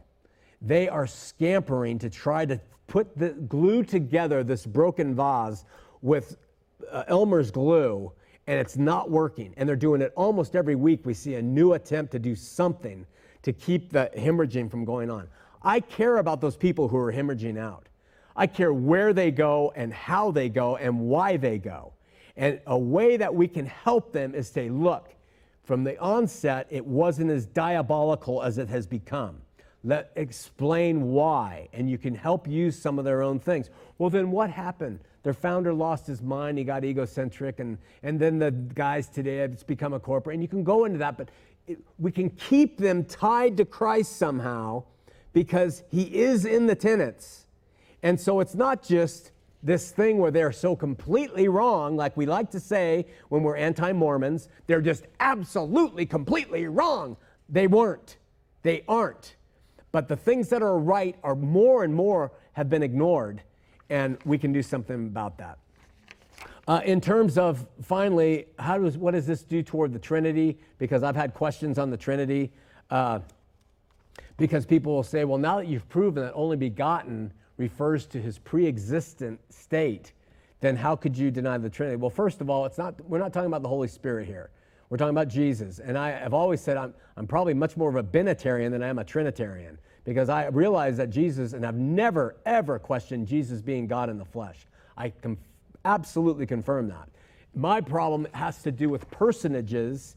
They 0.62 0.88
are 0.88 1.08
scampering 1.08 1.98
to 2.00 2.10
try 2.10 2.46
to 2.46 2.60
put 2.86 3.18
the 3.18 3.30
glue 3.30 3.84
together 3.84 4.44
this 4.44 4.66
broken 4.66 5.16
vase 5.16 5.66
with 6.02 6.38
uh, 6.92 7.04
Elmer's 7.08 7.52
glue, 7.52 8.12
and 8.50 8.60
it's 8.60 8.78
not 8.78 9.12
working. 9.12 9.54
And 9.58 9.70
they're 9.70 9.76
doing 9.76 10.02
it 10.02 10.12
almost 10.16 10.56
every 10.56 10.74
week. 10.74 11.06
We 11.06 11.14
see 11.14 11.36
a 11.36 11.42
new 11.42 11.74
attempt 11.74 12.12
to 12.14 12.20
do 12.20 12.36
something 12.36 13.06
to 13.44 13.54
keep 13.54 13.92
the 13.92 14.10
hemorrhaging 14.18 14.72
from 14.72 14.86
going 14.86 15.12
on. 15.12 15.28
I 15.62 15.82
care 15.82 16.18
about 16.18 16.42
those 16.42 16.58
people 16.58 16.88
who 16.88 16.98
are 16.98 17.14
hemorrhaging 17.14 17.60
out. 17.60 17.86
I 18.36 18.48
care 18.48 18.74
where 18.74 19.14
they 19.14 19.30
go 19.30 19.72
and 19.76 19.94
how 19.94 20.32
they 20.32 20.50
go 20.50 20.78
and 20.78 21.00
why 21.00 21.38
they 21.38 21.60
go. 21.60 21.94
And 22.38 22.60
a 22.66 22.76
way 22.78 23.18
that 23.18 23.36
we 23.36 23.48
can 23.48 23.68
help 23.68 24.12
them 24.12 24.34
is 24.34 24.50
say, 24.50 24.68
look, 24.68 25.14
from 25.64 25.84
the 25.84 26.00
onset, 26.00 26.66
it 26.72 26.84
wasn't 26.84 27.30
as 27.30 27.46
diabolical 27.46 28.42
as 28.42 28.58
it 28.58 28.68
has 28.68 28.88
become 28.88 29.44
let 29.84 30.12
explain 30.18 31.12
why 31.12 31.70
and 31.72 31.90
you 31.90 31.98
can 31.98 32.14
help 32.14 32.48
use 32.48 32.78
some 32.78 33.00
of 33.00 33.06
their 33.06 33.22
own 33.22 33.40
things 33.40 33.70
well 33.98 34.10
then 34.10 34.30
what 34.30 34.50
happened 34.50 35.00
their 35.24 35.34
founder 35.34 35.74
lost 35.74 36.08
his 36.08 36.22
mind 36.22 36.58
he 36.58 36.64
got 36.64 36.84
egocentric 36.84 37.60
and 37.60 37.78
and 38.04 38.20
then 38.20 38.40
the 38.40 38.52
guys 38.52 39.08
today 39.10 39.40
it's 39.40 39.64
become 39.64 39.94
a 39.94 40.00
corporate 40.00 40.34
and 40.36 40.44
you 40.44 40.48
can 40.48 40.64
go 40.64 40.86
into 40.86 40.98
that 40.98 41.18
but 41.18 41.30
it, 41.68 41.78
we 41.98 42.12
can 42.12 42.30
keep 42.32 42.78
them 42.78 43.04
tied 43.04 43.58
to 43.58 43.66
christ 43.66 44.18
somehow 44.18 44.84
because 45.34 45.84
he 45.90 46.04
is 46.04 46.46
in 46.46 46.68
the 46.68 46.76
tenets 46.76 47.46
and 48.02 48.20
so 48.20 48.40
it's 48.40 48.56
not 48.56 48.82
just 48.84 49.32
this 49.62 49.92
thing 49.92 50.18
where 50.18 50.32
they're 50.32 50.52
so 50.52 50.76
completely 50.76 51.48
wrong, 51.48 51.98
like 51.98 52.16
we 52.16 52.26
like 52.26 52.52
to 52.52 52.60
say 52.60 53.06
when 53.28 53.44
we're 53.44 53.58
anti 53.58 53.92
Mormons, 53.92 54.48
they're 54.68 54.82
just 54.82 55.06
absolutely, 55.20 56.06
completely 56.06 56.68
wrong. 56.68 57.18
They 57.50 57.68
weren't. 57.68 58.18
They 58.64 58.84
aren't. 58.88 59.36
But 59.92 60.08
the 60.08 60.16
things 60.16 60.50
that 60.50 60.62
are 60.62 60.78
right 60.78 61.16
are 61.24 61.36
more 61.36 61.84
and 61.84 61.94
more 61.94 62.32
have 62.54 62.70
been 62.70 62.84
ignored, 62.84 63.42
and 63.90 64.18
we 64.26 64.38
can 64.38 64.52
do 64.52 64.62
something 64.62 65.08
about 65.08 65.38
that. 65.38 65.58
Uh, 66.68 66.82
in 66.86 67.02
terms 67.02 67.38
of 67.38 67.66
finally, 67.82 68.46
how 68.60 68.78
does 68.78 68.98
what 68.98 69.12
does 69.12 69.26
this 69.26 69.44
do 69.44 69.64
toward 69.64 69.92
the 69.92 70.00
Trinity? 70.00 70.58
Because 70.78 71.02
I've 71.02 71.16
had 71.16 71.34
questions 71.34 71.80
on 71.80 71.90
the 71.90 71.98
Trinity. 71.98 72.52
Uh, 72.92 73.20
because 74.38 74.66
people 74.66 74.94
will 74.94 75.04
say, 75.04 75.26
well, 75.26 75.38
now 75.38 75.58
that 75.58 75.68
you've 75.68 75.88
proven 75.90 76.24
that 76.24 76.34
only 76.34 76.56
begotten 76.56 77.32
refers 77.58 78.06
to 78.08 78.22
his 78.22 78.38
pre-existent 78.40 79.40
state, 79.50 80.14
then 80.62 80.76
how 80.76 80.96
could 80.96 81.18
you 81.18 81.30
deny 81.32 81.58
the 81.58 81.70
Trinity? 81.70 81.98
Well, 81.98 82.10
first 82.10 82.40
of 82.40 82.50
all, 82.50 82.66
it's 82.66 82.78
not. 82.78 83.00
We're 83.10 83.20
not 83.20 83.34
talking 83.34 83.48
about 83.48 83.64
the 83.64 83.70
Holy 83.70 83.88
Spirit 83.88 84.28
here. 84.28 84.50
We're 84.90 84.98
talking 84.98 85.16
about 85.16 85.28
Jesus. 85.28 85.80
And 85.80 85.98
I 85.98 86.12
have 86.12 86.34
always 86.34 86.62
said 86.62 86.78
I'm, 86.78 86.94
I'm 87.16 87.28
probably 87.28 87.54
much 87.54 87.78
more 87.78 87.90
of 87.90 87.96
a 87.96 88.04
Binitarian 88.04 88.72
than 88.72 88.82
I 88.82 88.88
am 88.88 89.00
a 89.00 89.04
Trinitarian 89.04 89.78
because 90.10 90.28
I 90.28 90.48
realize 90.48 90.98
that 90.98 91.12
Jesus, 91.12 91.54
and 91.54 91.64
I've 91.64 91.76
never, 91.76 92.36
ever 92.44 92.80
questioned 92.80 93.28
Jesus 93.28 93.62
being 93.62 93.86
God 93.86 94.10
in 94.10 94.18
the 94.18 94.26
flesh. 94.26 94.66
I 94.98 95.14
absolutely 95.86 96.48
confirm 96.48 96.88
that. 96.88 97.10
My 97.54 97.80
problem 97.80 98.28
has 98.34 98.64
to 98.64 98.72
do 98.72 98.90
with 98.90 99.08
personages. 99.12 100.16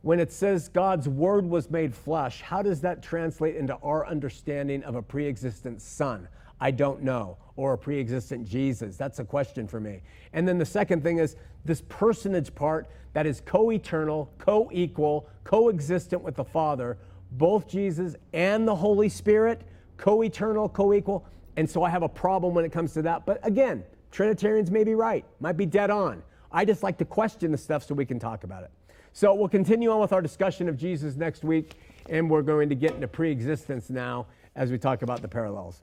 When 0.00 0.18
it 0.18 0.32
says 0.32 0.70
God's 0.70 1.10
word 1.10 1.44
was 1.44 1.70
made 1.70 1.94
flesh, 1.94 2.40
how 2.40 2.62
does 2.62 2.80
that 2.80 3.02
translate 3.02 3.56
into 3.56 3.74
our 3.82 4.06
understanding 4.06 4.82
of 4.82 4.94
a 4.94 5.02
pre 5.02 5.26
existent 5.26 5.82
son? 5.82 6.26
I 6.58 6.70
don't 6.70 7.02
know, 7.02 7.36
or 7.56 7.74
a 7.74 7.78
pre 7.78 8.00
existent 8.00 8.48
Jesus? 8.48 8.96
That's 8.96 9.18
a 9.18 9.24
question 9.26 9.68
for 9.68 9.78
me. 9.78 10.00
And 10.32 10.48
then 10.48 10.56
the 10.56 10.64
second 10.64 11.02
thing 11.02 11.18
is 11.18 11.36
this 11.66 11.82
personage 11.90 12.54
part 12.54 12.88
that 13.12 13.26
is 13.26 13.42
co 13.44 13.70
eternal, 13.70 14.32
co 14.38 14.70
equal, 14.72 15.28
co 15.44 15.68
existent 15.68 16.22
with 16.22 16.34
the 16.34 16.44
Father, 16.44 16.96
both 17.38 17.68
Jesus 17.68 18.16
and 18.32 18.66
the 18.66 18.74
Holy 18.74 19.08
Spirit, 19.08 19.62
co 19.96 20.22
eternal, 20.22 20.68
co 20.68 20.92
equal. 20.92 21.26
and 21.56 21.68
so 21.68 21.82
I 21.82 21.90
have 21.90 22.02
a 22.02 22.08
problem 22.08 22.54
when 22.54 22.64
it 22.64 22.72
comes 22.72 22.92
to 22.94 23.02
that. 23.02 23.26
But 23.26 23.44
again, 23.46 23.84
Trinitarians 24.10 24.70
may 24.70 24.84
be 24.84 24.94
right, 24.94 25.24
might 25.40 25.56
be 25.56 25.66
dead 25.66 25.90
on. 25.90 26.22
I 26.52 26.64
just 26.64 26.82
like 26.82 26.98
to 26.98 27.04
question 27.04 27.50
the 27.50 27.58
stuff 27.58 27.84
so 27.84 27.94
we 27.94 28.06
can 28.06 28.18
talk 28.18 28.44
about 28.44 28.62
it. 28.62 28.70
So 29.12 29.34
we'll 29.34 29.48
continue 29.48 29.90
on 29.90 30.00
with 30.00 30.12
our 30.12 30.22
discussion 30.22 30.68
of 30.68 30.76
Jesus 30.76 31.16
next 31.16 31.44
week, 31.44 31.74
and 32.08 32.30
we're 32.30 32.42
going 32.42 32.68
to 32.68 32.74
get 32.74 32.94
into 32.94 33.08
pre 33.08 33.30
existence 33.30 33.90
now 33.90 34.26
as 34.56 34.70
we 34.70 34.78
talk 34.78 35.02
about 35.02 35.22
the 35.22 35.28
parallels. 35.28 35.82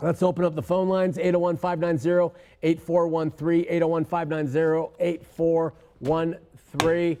Let's 0.00 0.22
open 0.22 0.44
up 0.44 0.54
the 0.54 0.62
phone 0.62 0.88
lines 0.88 1.18
801 1.18 1.58
590 1.58 2.34
8413, 2.62 3.66
801 3.68 4.04
590 4.06 4.94
8413. 4.98 7.18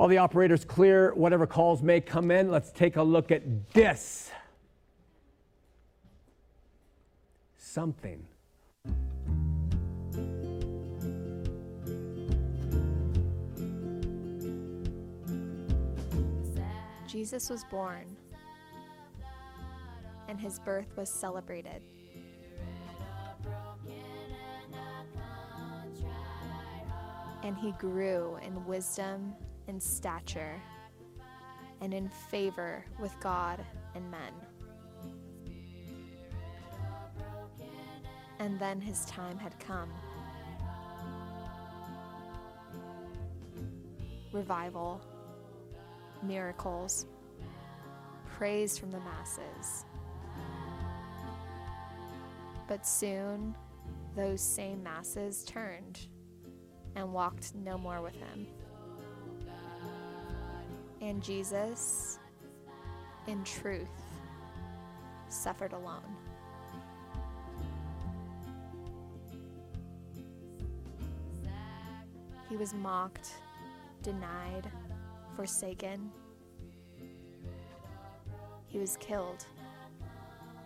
While 0.00 0.08
the 0.08 0.16
operator's 0.16 0.64
clear, 0.64 1.12
whatever 1.12 1.46
calls 1.46 1.82
may 1.82 2.00
come 2.00 2.30
in, 2.30 2.50
let's 2.50 2.72
take 2.72 2.96
a 2.96 3.02
look 3.02 3.30
at 3.30 3.42
this. 3.74 4.30
Something. 7.58 8.24
Jesus 17.06 17.50
was 17.50 17.62
born, 17.70 18.06
and 20.28 20.40
his 20.40 20.60
birth 20.60 20.96
was 20.96 21.10
celebrated. 21.10 21.82
And 27.42 27.54
he 27.58 27.72
grew 27.72 28.38
in 28.42 28.64
wisdom 28.64 29.34
and 29.68 29.82
stature, 29.82 30.60
and 31.80 31.94
in 31.94 32.08
favor 32.08 32.84
with 32.98 33.14
God 33.20 33.64
and 33.94 34.10
men. 34.10 34.32
And 38.38 38.58
then 38.58 38.80
his 38.80 39.04
time 39.04 39.38
had 39.38 39.58
come. 39.60 39.90
Revival, 44.32 45.00
miracles, 46.22 47.06
praise 48.26 48.78
from 48.78 48.90
the 48.90 49.00
masses. 49.00 49.84
But 52.66 52.86
soon, 52.86 53.54
those 54.16 54.40
same 54.40 54.82
masses 54.82 55.44
turned 55.44 55.98
and 56.96 57.12
walked 57.12 57.54
no 57.54 57.76
more 57.76 58.00
with 58.00 58.14
him. 58.14 58.46
And 61.00 61.22
Jesus, 61.22 62.18
in 63.26 63.42
truth, 63.44 63.88
suffered 65.28 65.72
alone. 65.72 66.16
He 72.48 72.56
was 72.56 72.74
mocked, 72.74 73.30
denied, 74.02 74.70
forsaken. 75.36 76.10
He 78.66 78.78
was 78.78 78.96
killed 78.98 79.46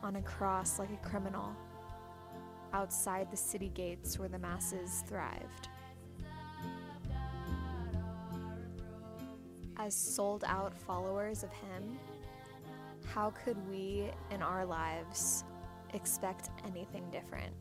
on 0.02 0.16
a 0.16 0.22
cross 0.22 0.78
like 0.78 0.90
a 0.90 1.08
criminal 1.08 1.54
outside 2.72 3.30
the 3.30 3.36
city 3.36 3.70
gates 3.74 4.18
where 4.18 4.28
the 4.28 4.38
masses 4.38 5.04
thrived. 5.06 5.68
As 9.84 9.94
sold 9.94 10.44
out 10.46 10.72
followers 10.74 11.42
of 11.42 11.52
Him, 11.52 11.98
how 13.04 13.34
could 13.44 13.58
we 13.68 14.08
in 14.30 14.40
our 14.40 14.64
lives 14.64 15.44
expect 15.92 16.48
anything 16.66 17.04
different? 17.10 17.52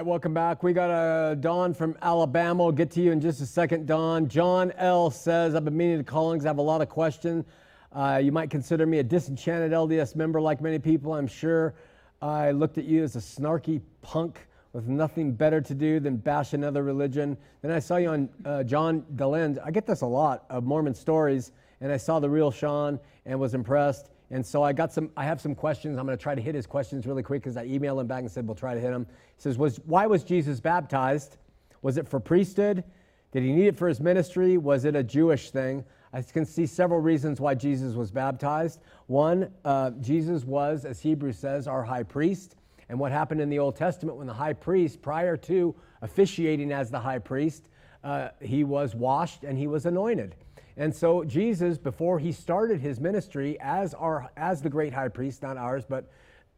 Right, 0.00 0.06
welcome 0.06 0.32
back. 0.32 0.62
We 0.62 0.72
got 0.72 0.88
a 0.88 1.36
Don 1.36 1.74
from 1.74 1.94
Alabama. 2.00 2.62
We'll 2.62 2.72
get 2.72 2.90
to 2.92 3.02
you 3.02 3.12
in 3.12 3.20
just 3.20 3.42
a 3.42 3.46
second, 3.46 3.86
Don. 3.86 4.28
John 4.28 4.72
L. 4.78 5.10
says, 5.10 5.54
I've 5.54 5.66
been 5.66 5.76
meaning 5.76 5.98
to 5.98 6.04
call 6.04 6.32
because 6.32 6.46
I 6.46 6.48
have 6.48 6.56
a 6.56 6.62
lot 6.62 6.80
of 6.80 6.88
questions. 6.88 7.44
Uh, 7.92 8.18
you 8.22 8.32
might 8.32 8.48
consider 8.48 8.86
me 8.86 9.00
a 9.00 9.02
disenchanted 9.02 9.72
LDS 9.72 10.16
member 10.16 10.40
like 10.40 10.62
many 10.62 10.78
people, 10.78 11.12
I'm 11.12 11.26
sure. 11.26 11.74
I 12.22 12.50
looked 12.50 12.78
at 12.78 12.84
you 12.84 13.04
as 13.04 13.14
a 13.14 13.18
snarky 13.18 13.82
punk 14.00 14.38
with 14.72 14.86
nothing 14.86 15.32
better 15.32 15.60
to 15.60 15.74
do 15.74 16.00
than 16.00 16.16
bash 16.16 16.54
another 16.54 16.82
religion. 16.82 17.36
Then 17.60 17.70
I 17.70 17.78
saw 17.78 17.96
you 17.96 18.08
on 18.08 18.30
uh, 18.46 18.62
John 18.62 19.02
Dehlin. 19.16 19.58
I 19.62 19.70
get 19.70 19.86
this 19.86 20.00
a 20.00 20.06
lot 20.06 20.46
of 20.48 20.64
Mormon 20.64 20.94
stories, 20.94 21.52
and 21.82 21.92
I 21.92 21.98
saw 21.98 22.20
the 22.20 22.30
real 22.30 22.50
Sean 22.50 22.98
and 23.26 23.38
was 23.38 23.52
impressed. 23.52 24.08
And 24.30 24.46
so 24.46 24.62
I 24.62 24.72
got 24.72 24.92
some, 24.92 25.10
I 25.16 25.24
have 25.24 25.40
some 25.40 25.54
questions. 25.54 25.98
I'm 25.98 26.06
going 26.06 26.16
to 26.16 26.22
try 26.22 26.34
to 26.34 26.40
hit 26.40 26.54
his 26.54 26.66
questions 26.66 27.06
really 27.06 27.22
quick 27.22 27.42
because 27.42 27.56
I 27.56 27.66
emailed 27.66 28.00
him 28.00 28.06
back 28.06 28.20
and 28.20 28.30
said, 28.30 28.46
we'll 28.46 28.54
try 28.54 28.74
to 28.74 28.80
hit 28.80 28.92
him. 28.92 29.06
He 29.36 29.42
says, 29.42 29.58
was, 29.58 29.78
why 29.86 30.06
was 30.06 30.22
Jesus 30.22 30.60
baptized? 30.60 31.38
Was 31.82 31.96
it 31.96 32.08
for 32.08 32.20
priesthood? 32.20 32.84
Did 33.32 33.42
he 33.42 33.52
need 33.52 33.66
it 33.66 33.76
for 33.76 33.88
his 33.88 34.00
ministry? 34.00 34.56
Was 34.58 34.84
it 34.84 34.94
a 34.94 35.02
Jewish 35.02 35.50
thing? 35.50 35.84
I 36.12 36.22
can 36.22 36.44
see 36.44 36.66
several 36.66 37.00
reasons 37.00 37.40
why 37.40 37.54
Jesus 37.54 37.94
was 37.94 38.10
baptized. 38.10 38.80
One, 39.06 39.50
uh, 39.64 39.90
Jesus 40.00 40.44
was, 40.44 40.84
as 40.84 41.00
Hebrews 41.00 41.38
says, 41.38 41.68
our 41.68 41.84
high 41.84 42.02
priest. 42.02 42.56
And 42.88 42.98
what 42.98 43.12
happened 43.12 43.40
in 43.40 43.48
the 43.48 43.60
Old 43.60 43.76
Testament 43.76 44.18
when 44.18 44.26
the 44.26 44.34
high 44.34 44.52
priest, 44.52 45.00
prior 45.00 45.36
to 45.36 45.74
officiating 46.02 46.72
as 46.72 46.90
the 46.90 46.98
high 46.98 47.20
priest, 47.20 47.68
uh, 48.02 48.30
he 48.40 48.64
was 48.64 48.94
washed 48.94 49.44
and 49.44 49.56
he 49.56 49.68
was 49.68 49.86
anointed. 49.86 50.34
And 50.76 50.94
so 50.94 51.24
Jesus, 51.24 51.78
before 51.78 52.18
he 52.18 52.32
started 52.32 52.80
his 52.80 53.00
ministry 53.00 53.58
as 53.60 53.94
our 53.94 54.30
as 54.36 54.62
the 54.62 54.70
great 54.70 54.92
high 54.92 55.08
priest, 55.08 55.42
not 55.42 55.56
ours, 55.56 55.84
but 55.88 56.10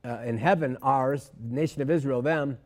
uh, 0.04 0.18
in 0.24 0.38
heaven 0.38 0.76
ours, 0.82 1.30
the 1.48 1.54
nation 1.54 1.82
of 1.82 1.90
Israel, 1.90 2.22
them, 2.22 2.58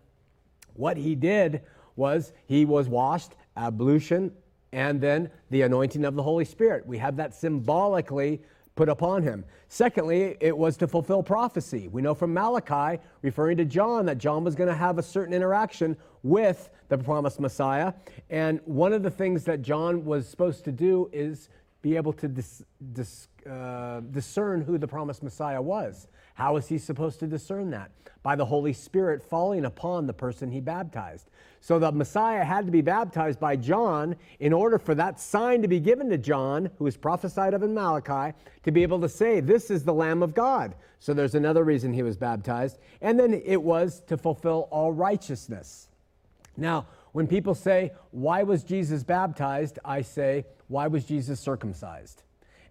what 0.74 0.96
he 0.96 1.14
did 1.14 1.62
was 1.94 2.32
he 2.46 2.64
was 2.64 2.88
washed, 2.88 3.32
ablution, 3.56 4.32
and 4.72 5.00
then 5.00 5.30
the 5.50 5.62
anointing 5.62 6.04
of 6.04 6.14
the 6.14 6.22
Holy 6.22 6.44
Spirit. 6.44 6.86
We 6.86 6.98
have 6.98 7.16
that 7.16 7.34
symbolically 7.34 8.42
put 8.76 8.88
upon 8.88 9.22
him. 9.22 9.44
Secondly, 9.68 10.36
it 10.38 10.56
was 10.56 10.76
to 10.76 10.86
fulfill 10.86 11.22
prophecy. 11.22 11.88
We 11.88 12.02
know 12.02 12.14
from 12.14 12.32
Malachi, 12.32 13.02
referring 13.22 13.56
to 13.56 13.64
John, 13.64 14.06
that 14.06 14.18
John 14.18 14.44
was 14.44 14.54
going 14.54 14.68
to 14.68 14.74
have 14.74 14.98
a 14.98 15.02
certain 15.02 15.34
interaction 15.34 15.96
with 16.22 16.68
the 16.88 16.98
promised 16.98 17.40
Messiah. 17.40 17.94
And 18.30 18.60
one 18.64 18.92
of 18.92 19.02
the 19.02 19.10
things 19.10 19.44
that 19.44 19.62
John 19.62 20.04
was 20.04 20.28
supposed 20.28 20.64
to 20.66 20.72
do 20.72 21.10
is 21.12 21.48
be 21.82 21.96
able 21.96 22.12
to 22.12 22.28
dis, 22.28 22.62
dis, 22.92 23.28
uh, 23.50 24.00
discern 24.10 24.60
who 24.60 24.78
the 24.78 24.86
promised 24.88 25.22
Messiah 25.22 25.60
was. 25.62 26.08
How 26.36 26.56
is 26.56 26.68
he 26.68 26.76
supposed 26.76 27.18
to 27.20 27.26
discern 27.26 27.70
that? 27.70 27.90
By 28.22 28.36
the 28.36 28.44
Holy 28.44 28.74
Spirit 28.74 29.22
falling 29.22 29.64
upon 29.64 30.06
the 30.06 30.12
person 30.12 30.50
he 30.50 30.60
baptized. 30.60 31.30
So 31.62 31.78
the 31.78 31.90
Messiah 31.90 32.44
had 32.44 32.66
to 32.66 32.70
be 32.70 32.82
baptized 32.82 33.40
by 33.40 33.56
John 33.56 34.16
in 34.38 34.52
order 34.52 34.78
for 34.78 34.94
that 34.94 35.18
sign 35.18 35.62
to 35.62 35.68
be 35.68 35.80
given 35.80 36.10
to 36.10 36.18
John, 36.18 36.70
who 36.76 36.84
was 36.84 36.94
prophesied 36.94 37.54
of 37.54 37.62
in 37.62 37.72
Malachi, 37.72 38.36
to 38.64 38.70
be 38.70 38.82
able 38.82 39.00
to 39.00 39.08
say, 39.08 39.40
This 39.40 39.70
is 39.70 39.82
the 39.82 39.94
Lamb 39.94 40.22
of 40.22 40.34
God. 40.34 40.74
So 41.00 41.14
there's 41.14 41.34
another 41.34 41.64
reason 41.64 41.94
he 41.94 42.02
was 42.02 42.18
baptized. 42.18 42.78
And 43.00 43.18
then 43.18 43.32
it 43.32 43.62
was 43.62 44.02
to 44.08 44.18
fulfill 44.18 44.68
all 44.70 44.92
righteousness. 44.92 45.88
Now, 46.58 46.86
when 47.12 47.26
people 47.26 47.54
say, 47.54 47.92
Why 48.10 48.42
was 48.42 48.62
Jesus 48.62 49.04
baptized? 49.04 49.78
I 49.86 50.02
say, 50.02 50.44
Why 50.68 50.86
was 50.86 51.06
Jesus 51.06 51.40
circumcised? 51.40 52.24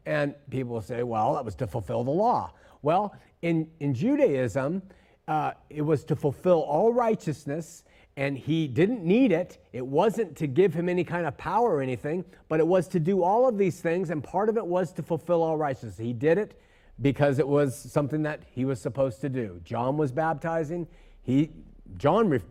And 0.05 0.35
people 0.51 0.73
will 0.73 0.81
say, 0.83 1.01
Well, 1.01 1.33
that 1.33 1.45
was 1.45 1.55
to 1.55 1.65
fulfill 1.65 2.03
the 2.03 2.11
law. 2.11 2.53
Well, 2.83 3.15
in, 3.45 3.67
in 3.79 3.93
Judaism, 3.93 4.81
uh, 5.27 5.51
it 5.69 5.83
was 5.83 6.03
to 6.05 6.15
fulfill 6.15 6.61
all 6.61 6.91
righteousness, 6.91 7.83
and 8.17 8.35
he 8.35 8.67
didn't 8.67 9.03
need 9.03 9.31
it. 9.31 9.59
It 9.71 9.85
wasn't 9.85 10.35
to 10.37 10.47
give 10.47 10.73
him 10.73 10.89
any 10.89 11.03
kind 11.03 11.27
of 11.27 11.37
power 11.37 11.75
or 11.75 11.81
anything, 11.81 12.25
but 12.49 12.59
it 12.59 12.65
was 12.65 12.87
to 12.87 12.99
do 12.99 13.21
all 13.21 13.47
of 13.47 13.59
these 13.59 13.79
things, 13.79 14.09
and 14.09 14.23
part 14.23 14.49
of 14.49 14.57
it 14.57 14.65
was 14.65 14.91
to 14.93 15.03
fulfill 15.03 15.43
all 15.43 15.57
righteousness. 15.57 15.95
He 15.99 16.11
did 16.11 16.39
it 16.39 16.59
because 16.99 17.37
it 17.37 17.47
was 17.47 17.75
something 17.77 18.23
that 18.23 18.41
he 18.49 18.65
was 18.65 18.81
supposed 18.81 19.21
to 19.21 19.29
do. 19.29 19.61
John 19.63 19.95
was 19.95 20.11
baptizing. 20.11 20.87
He, 21.21 21.51
John 21.97 22.29
re- 22.29 22.41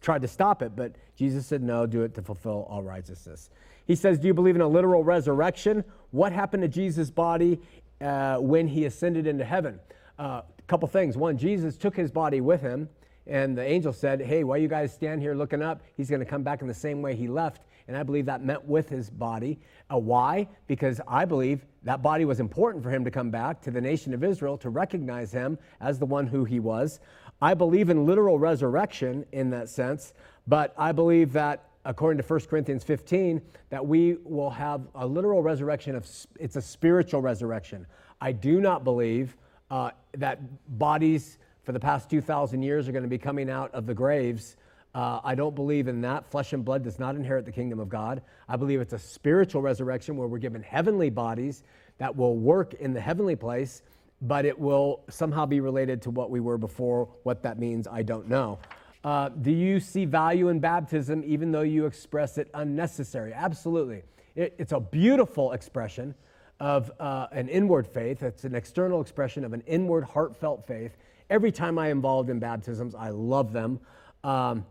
tried 0.00 0.22
to 0.22 0.28
stop 0.28 0.62
it, 0.62 0.76
but 0.76 0.94
Jesus 1.16 1.46
said, 1.46 1.64
no, 1.64 1.84
do 1.84 2.02
it 2.02 2.14
to 2.14 2.22
fulfill 2.22 2.68
all 2.70 2.82
righteousness. 2.84 3.50
He 3.86 3.96
says, 3.96 4.20
Do 4.20 4.28
you 4.28 4.34
believe 4.34 4.54
in 4.54 4.62
a 4.62 4.68
literal 4.68 5.02
resurrection? 5.02 5.82
What 6.12 6.30
happened 6.32 6.62
to 6.62 6.68
Jesus' 6.68 7.10
body 7.10 7.58
uh, 8.00 8.36
when 8.36 8.68
he 8.68 8.84
ascended 8.84 9.26
into 9.26 9.44
heaven? 9.44 9.80
A 10.18 10.22
uh, 10.22 10.42
couple 10.66 10.88
things. 10.88 11.16
One, 11.16 11.36
Jesus 11.36 11.76
took 11.76 11.96
his 11.96 12.10
body 12.10 12.40
with 12.40 12.60
him, 12.60 12.88
and 13.26 13.56
the 13.56 13.64
angel 13.64 13.92
said, 13.92 14.20
Hey, 14.20 14.44
why 14.44 14.58
you 14.58 14.68
guys 14.68 14.92
stand 14.92 15.20
here 15.20 15.34
looking 15.34 15.62
up? 15.62 15.82
He's 15.96 16.08
going 16.08 16.20
to 16.20 16.26
come 16.26 16.42
back 16.42 16.62
in 16.62 16.68
the 16.68 16.74
same 16.74 17.02
way 17.02 17.14
he 17.14 17.28
left. 17.28 17.62
And 17.86 17.96
I 17.96 18.02
believe 18.02 18.26
that 18.26 18.42
meant 18.42 18.64
with 18.64 18.88
his 18.88 19.10
body. 19.10 19.60
Uh, 19.92 19.98
why? 19.98 20.48
Because 20.66 21.00
I 21.06 21.24
believe 21.24 21.66
that 21.82 22.02
body 22.02 22.24
was 22.24 22.40
important 22.40 22.82
for 22.82 22.90
him 22.90 23.04
to 23.04 23.10
come 23.10 23.30
back 23.30 23.60
to 23.62 23.70
the 23.70 23.80
nation 23.80 24.14
of 24.14 24.24
Israel 24.24 24.56
to 24.58 24.70
recognize 24.70 25.32
him 25.32 25.58
as 25.80 25.98
the 25.98 26.06
one 26.06 26.26
who 26.26 26.44
he 26.44 26.60
was. 26.60 27.00
I 27.42 27.52
believe 27.52 27.90
in 27.90 28.06
literal 28.06 28.38
resurrection 28.38 29.26
in 29.32 29.50
that 29.50 29.68
sense, 29.68 30.14
but 30.46 30.74
I 30.78 30.92
believe 30.92 31.32
that 31.34 31.68
according 31.84 32.22
to 32.22 32.26
1 32.26 32.40
Corinthians 32.42 32.82
15 32.84 33.42
that 33.68 33.84
we 33.84 34.16
will 34.24 34.48
have 34.48 34.86
a 34.94 35.06
literal 35.06 35.42
resurrection 35.42 35.94
of 35.94 36.08
it's 36.40 36.56
a 36.56 36.62
spiritual 36.62 37.20
resurrection. 37.20 37.86
I 38.20 38.32
do 38.32 38.60
not 38.60 38.84
believe 38.84 39.36
uh, 39.74 39.90
that 40.16 40.38
bodies 40.78 41.36
for 41.64 41.72
the 41.72 41.80
past 41.80 42.08
2,000 42.08 42.62
years 42.62 42.88
are 42.88 42.92
going 42.92 43.02
to 43.02 43.08
be 43.08 43.18
coming 43.18 43.50
out 43.50 43.74
of 43.74 43.86
the 43.86 43.94
graves. 43.94 44.56
Uh, 44.94 45.18
I 45.24 45.34
don't 45.34 45.56
believe 45.56 45.88
in 45.88 46.00
that. 46.02 46.30
Flesh 46.30 46.52
and 46.52 46.64
blood 46.64 46.84
does 46.84 47.00
not 47.00 47.16
inherit 47.16 47.44
the 47.44 47.50
kingdom 47.50 47.80
of 47.80 47.88
God. 47.88 48.22
I 48.48 48.54
believe 48.54 48.80
it's 48.80 48.92
a 48.92 49.00
spiritual 49.00 49.62
resurrection 49.62 50.16
where 50.16 50.28
we're 50.28 50.38
given 50.38 50.62
heavenly 50.62 51.10
bodies 51.10 51.64
that 51.98 52.14
will 52.14 52.36
work 52.36 52.74
in 52.74 52.92
the 52.92 53.00
heavenly 53.00 53.34
place, 53.34 53.82
but 54.22 54.44
it 54.44 54.56
will 54.56 55.02
somehow 55.08 55.44
be 55.44 55.58
related 55.58 56.02
to 56.02 56.10
what 56.10 56.30
we 56.30 56.38
were 56.38 56.56
before. 56.56 57.08
What 57.24 57.42
that 57.42 57.58
means, 57.58 57.88
I 57.88 58.04
don't 58.04 58.28
know. 58.28 58.60
Uh, 59.02 59.30
do 59.30 59.50
you 59.50 59.80
see 59.80 60.04
value 60.04 60.50
in 60.50 60.60
baptism 60.60 61.24
even 61.26 61.50
though 61.50 61.62
you 61.62 61.86
express 61.86 62.38
it 62.38 62.48
unnecessary? 62.54 63.32
Absolutely. 63.34 64.04
It, 64.36 64.54
it's 64.56 64.72
a 64.72 64.78
beautiful 64.78 65.50
expression 65.50 66.14
of 66.60 66.90
uh, 67.00 67.26
an 67.32 67.48
inward 67.48 67.86
faith. 67.86 68.22
It's 68.22 68.44
an 68.44 68.54
external 68.54 69.00
expression 69.00 69.44
of 69.44 69.52
an 69.52 69.62
inward, 69.66 70.04
heartfelt 70.04 70.66
faith. 70.66 70.96
Every 71.30 71.52
time 71.52 71.78
I'm 71.78 71.90
involved 71.90 72.30
in 72.30 72.38
baptisms, 72.38 72.94
I 72.94 73.10
love 73.10 73.52
them. 73.52 73.80
Um, 74.22 74.64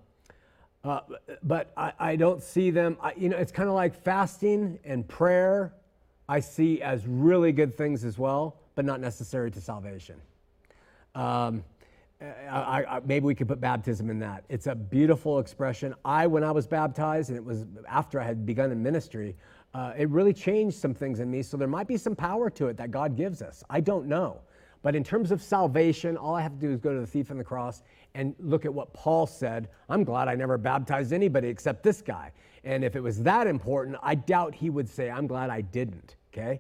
uh, 0.84 1.02
but 1.44 1.72
I, 1.78 1.94
I, 1.98 2.16
don't 2.16 2.44
see 2.44 2.70
them, 2.70 2.98
I, 3.02 3.14
you 3.16 3.30
know, 3.30 3.38
it's 3.38 3.52
kind 3.54 3.70
of 3.70 3.76
like 3.76 3.96
fasting 3.96 4.80
and 4.84 5.08
prayer, 5.08 5.74
I 6.28 6.42
see 6.42 6.82
as 6.82 7.06
really 7.08 7.52
good 7.52 7.78
things 7.78 8.04
as 8.04 8.18
well, 8.18 8.58
but 8.76 8.84
not 8.84 9.00
necessary 9.00 9.50
to 9.52 9.62
salvation. 9.62 10.20
Um, 11.16 11.64
I, 12.22 12.86
I, 12.86 13.00
maybe 13.06 13.26
we 13.26 13.36
could 13.36 13.48
put 13.48 13.60
baptism 13.62 14.10
in 14.10 14.20
that. 14.20 14.46
It's 14.50 14.68
a 14.68 14.76
beautiful 14.76 15.40
expression. 15.40 15.94
I, 16.06 16.28
when 16.28 16.44
I 16.44 16.52
was 16.52 16.68
baptized, 16.68 17.30
and 17.30 17.38
it 17.38 17.44
was 17.44 17.66
after 17.88 18.20
I 18.20 18.24
had 18.24 18.46
begun 18.46 18.72
in 18.72 18.82
ministry, 18.82 19.36
uh, 19.74 19.94
it 19.98 20.10
really 20.10 20.34
changed 20.34 20.78
some 20.78 20.94
things 20.94 21.20
in 21.20 21.30
me. 21.32 21.42
So 21.42 21.58
there 21.58 21.68
might 21.68 21.88
be 21.88 21.98
some 21.98 22.16
power 22.16 22.50
to 22.52 22.68
it 22.68 22.78
that 22.78 22.92
God 22.92 23.16
gives 23.16 23.42
us. 23.42 23.64
I 23.70 23.82
don't 23.82 24.06
know. 24.08 24.42
But 24.84 24.96
in 24.96 25.04
terms 25.04 25.32
of 25.32 25.42
salvation, 25.42 26.18
all 26.18 26.36
I 26.36 26.42
have 26.42 26.54
to 26.54 26.60
do 26.60 26.72
is 26.72 26.80
go 26.80 26.94
to 26.94 27.00
the 27.00 27.08
thief 27.08 27.32
on 27.32 27.38
the 27.38 27.44
cross 27.44 27.84
and 28.16 28.36
look 28.38 28.66
at 28.66 28.74
what 28.74 28.94
Paul 28.94 29.26
said. 29.26 29.70
I'm 29.90 30.04
glad 30.04 30.28
I 30.28 30.36
never 30.36 30.58
baptized 30.58 31.14
anybody 31.14 31.48
except 31.48 31.84
this 31.84 32.02
guy. 32.02 32.32
And 32.66 32.84
if 32.84 32.96
it 32.96 33.00
was 33.02 33.24
that 33.24 33.48
important, 33.48 33.98
I 34.04 34.16
doubt 34.16 34.54
he 34.54 34.70
would 34.70 34.88
say, 34.88 35.10
I'm 35.10 35.26
glad 35.26 35.50
I 35.50 35.62
didn't. 35.62 36.18
Okay? 36.34 36.60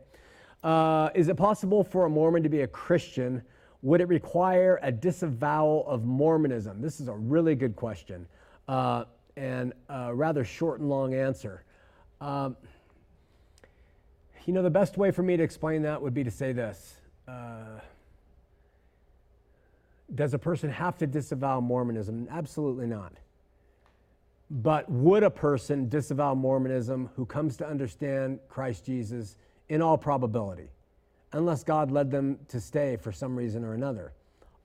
Uh, 0.64 1.09
is 1.14 1.28
it 1.28 1.36
possible 1.36 1.84
for 1.84 2.05
a 2.05 2.09
Mormon 2.09 2.41
to 2.43 2.49
be 2.49 2.61
a 2.61 2.68
Christian? 2.68 3.41
Would 3.82 3.99
it 3.99 4.07
require 4.07 4.80
a 4.82 4.91
disavowal 4.91 5.86
of 5.86 6.05
Mormonism? 6.05 6.82
This 6.82 7.01
is 7.01 7.09
a 7.09 7.14
really 7.14 7.55
good 7.55 7.76
question 7.76 8.26
uh, 8.70 9.03
and 9.36 9.74
a 9.89 10.16
rather 10.16 10.45
short 10.45 10.80
and 10.80 10.89
long 10.89 11.14
answer. 11.14 11.66
Um, 12.22 12.55
you 14.46 14.54
know, 14.54 14.62
the 14.62 14.70
best 14.70 14.98
way 14.98 15.12
for 15.12 15.24
me 15.24 15.38
to 15.38 15.44
explain 15.44 15.84
that 15.84 16.02
would 16.02 16.14
be 16.14 16.24
to 16.24 16.32
say 16.32 16.52
this. 16.52 16.96
Uh, 17.28 17.80
does 20.14 20.34
a 20.34 20.39
person 20.39 20.70
have 20.70 20.98
to 20.98 21.08
disavow 21.08 21.60
Mormonism? 21.60 22.28
Absolutely 22.30 22.88
not. 22.88 23.14
But 24.52 24.89
would 24.91 25.24
a 25.24 25.30
person 25.30 25.89
disavow 25.89 26.36
Mormonism 26.36 27.10
who 27.16 27.26
comes 27.26 27.58
to 27.58 27.68
understand 27.68 28.39
Christ 28.50 28.86
Jesus 28.86 29.38
in 29.70 29.82
all 29.82 29.98
probability, 29.98 30.70
unless 31.32 31.64
God 31.64 31.89
led 31.89 32.12
them 32.12 32.38
to 32.50 32.60
stay 32.60 32.98
for 32.98 33.12
some 33.12 33.36
reason 33.36 33.64
or 33.64 33.74
another? 33.74 34.12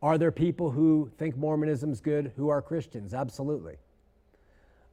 Are 0.02 0.18
there 0.18 0.32
people 0.32 0.70
who 0.70 1.10
think 1.18 1.36
Mormonism's 1.36 2.00
good 2.00 2.32
who 2.36 2.48
are 2.48 2.60
Christians? 2.60 3.14
Absolutely. 3.14 3.76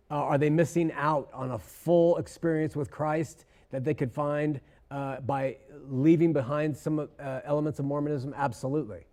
Uh, 0.09 0.15
are 0.15 0.37
they 0.37 0.49
missing 0.49 0.91
out 0.93 1.29
on 1.33 1.51
a 1.51 1.59
full 1.59 2.17
experience 2.17 2.75
with 2.75 2.91
Christ 2.91 3.45
that 3.71 3.83
they 3.83 3.93
could 3.93 4.11
find 4.11 4.61
uh, 4.91 5.19
by 5.21 5.57
leaving 5.89 6.33
behind 6.33 6.75
some 6.75 6.99
uh, 6.99 7.39
elements 7.43 7.79
of 7.79 7.85
Mormonism? 7.85 8.33
Absolutely. 8.35 9.05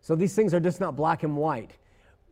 So 0.00 0.14
these 0.14 0.34
things 0.34 0.52
are 0.52 0.60
just 0.60 0.80
not 0.80 0.96
black 0.96 1.22
and 1.22 1.36
white. 1.36 1.72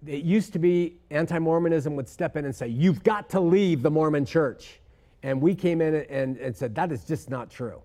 It 0.06 0.24
used 0.24 0.52
to 0.52 0.58
be 0.58 0.98
anti 1.10 1.38
Mormonism 1.38 1.96
would 1.96 2.08
step 2.08 2.36
in 2.36 2.44
and 2.44 2.54
say, 2.54 2.68
You've 2.68 3.02
got 3.02 3.30
to 3.30 3.40
leave 3.40 3.82
the 3.82 3.90
Mormon 3.90 4.26
church. 4.26 4.80
And 5.22 5.40
we 5.40 5.54
came 5.54 5.80
in 5.80 5.94
and, 5.94 6.36
and 6.36 6.56
said, 6.56 6.74
That 6.74 6.92
is 6.92 7.04
just 7.04 7.30
not 7.30 7.50
true. 7.50 7.80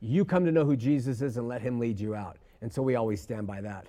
You 0.00 0.24
come 0.24 0.44
to 0.44 0.52
know 0.52 0.64
who 0.64 0.76
Jesus 0.76 1.22
is 1.22 1.36
and 1.36 1.48
let 1.48 1.60
him 1.60 1.78
lead 1.78 2.00
you 2.00 2.14
out. 2.14 2.38
And 2.62 2.72
so 2.72 2.82
we 2.82 2.96
always 2.96 3.20
stand 3.20 3.46
by 3.46 3.60
that. 3.60 3.86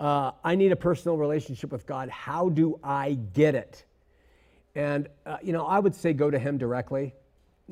Uh, 0.00 0.32
I 0.44 0.54
need 0.54 0.72
a 0.72 0.76
personal 0.76 1.16
relationship 1.16 1.72
with 1.72 1.86
God. 1.86 2.08
How 2.08 2.48
do 2.48 2.78
I 2.82 3.18
get 3.34 3.54
it? 3.54 3.84
And, 4.74 5.08
uh, 5.26 5.38
you 5.42 5.52
know, 5.52 5.66
I 5.66 5.80
would 5.80 5.94
say 5.94 6.12
go 6.12 6.30
to 6.30 6.38
him 6.38 6.56
directly. 6.56 7.14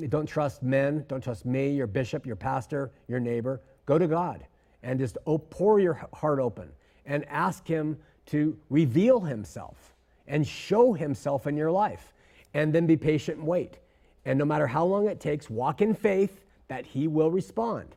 Don't 0.09 0.27
trust 0.27 0.63
men. 0.63 1.05
Don't 1.09 1.23
trust 1.23 1.47
me, 1.47 1.71
your 1.71 1.87
bishop, 1.87 2.27
your 2.27 2.37
pastor, 2.37 2.93
your 3.09 3.21
neighbor. 3.21 3.63
Go 3.87 3.99
to 3.99 4.07
God 4.07 4.45
and 4.83 4.99
just 4.99 5.17
pour 5.51 5.81
your 5.81 5.95
heart 6.13 6.39
open 6.39 6.69
and 7.07 7.25
ask 7.29 7.67
Him 7.67 7.97
to 8.27 8.57
reveal 8.69 9.21
Himself 9.21 9.95
and 10.27 10.47
show 10.47 10.93
Himself 10.93 11.47
in 11.47 11.57
your 11.57 11.71
life. 11.71 12.13
And 12.53 12.73
then 12.75 12.87
be 12.87 12.97
patient 12.97 13.39
and 13.39 13.47
wait. 13.47 13.79
And 14.25 14.39
no 14.39 14.45
matter 14.45 14.67
how 14.67 14.85
long 14.85 15.09
it 15.09 15.21
takes, 15.21 15.49
walk 15.49 15.81
in 15.81 15.95
faith 15.95 16.45
that 16.69 16.85
He 16.85 17.09
will 17.09 17.31
respond. 17.31 17.95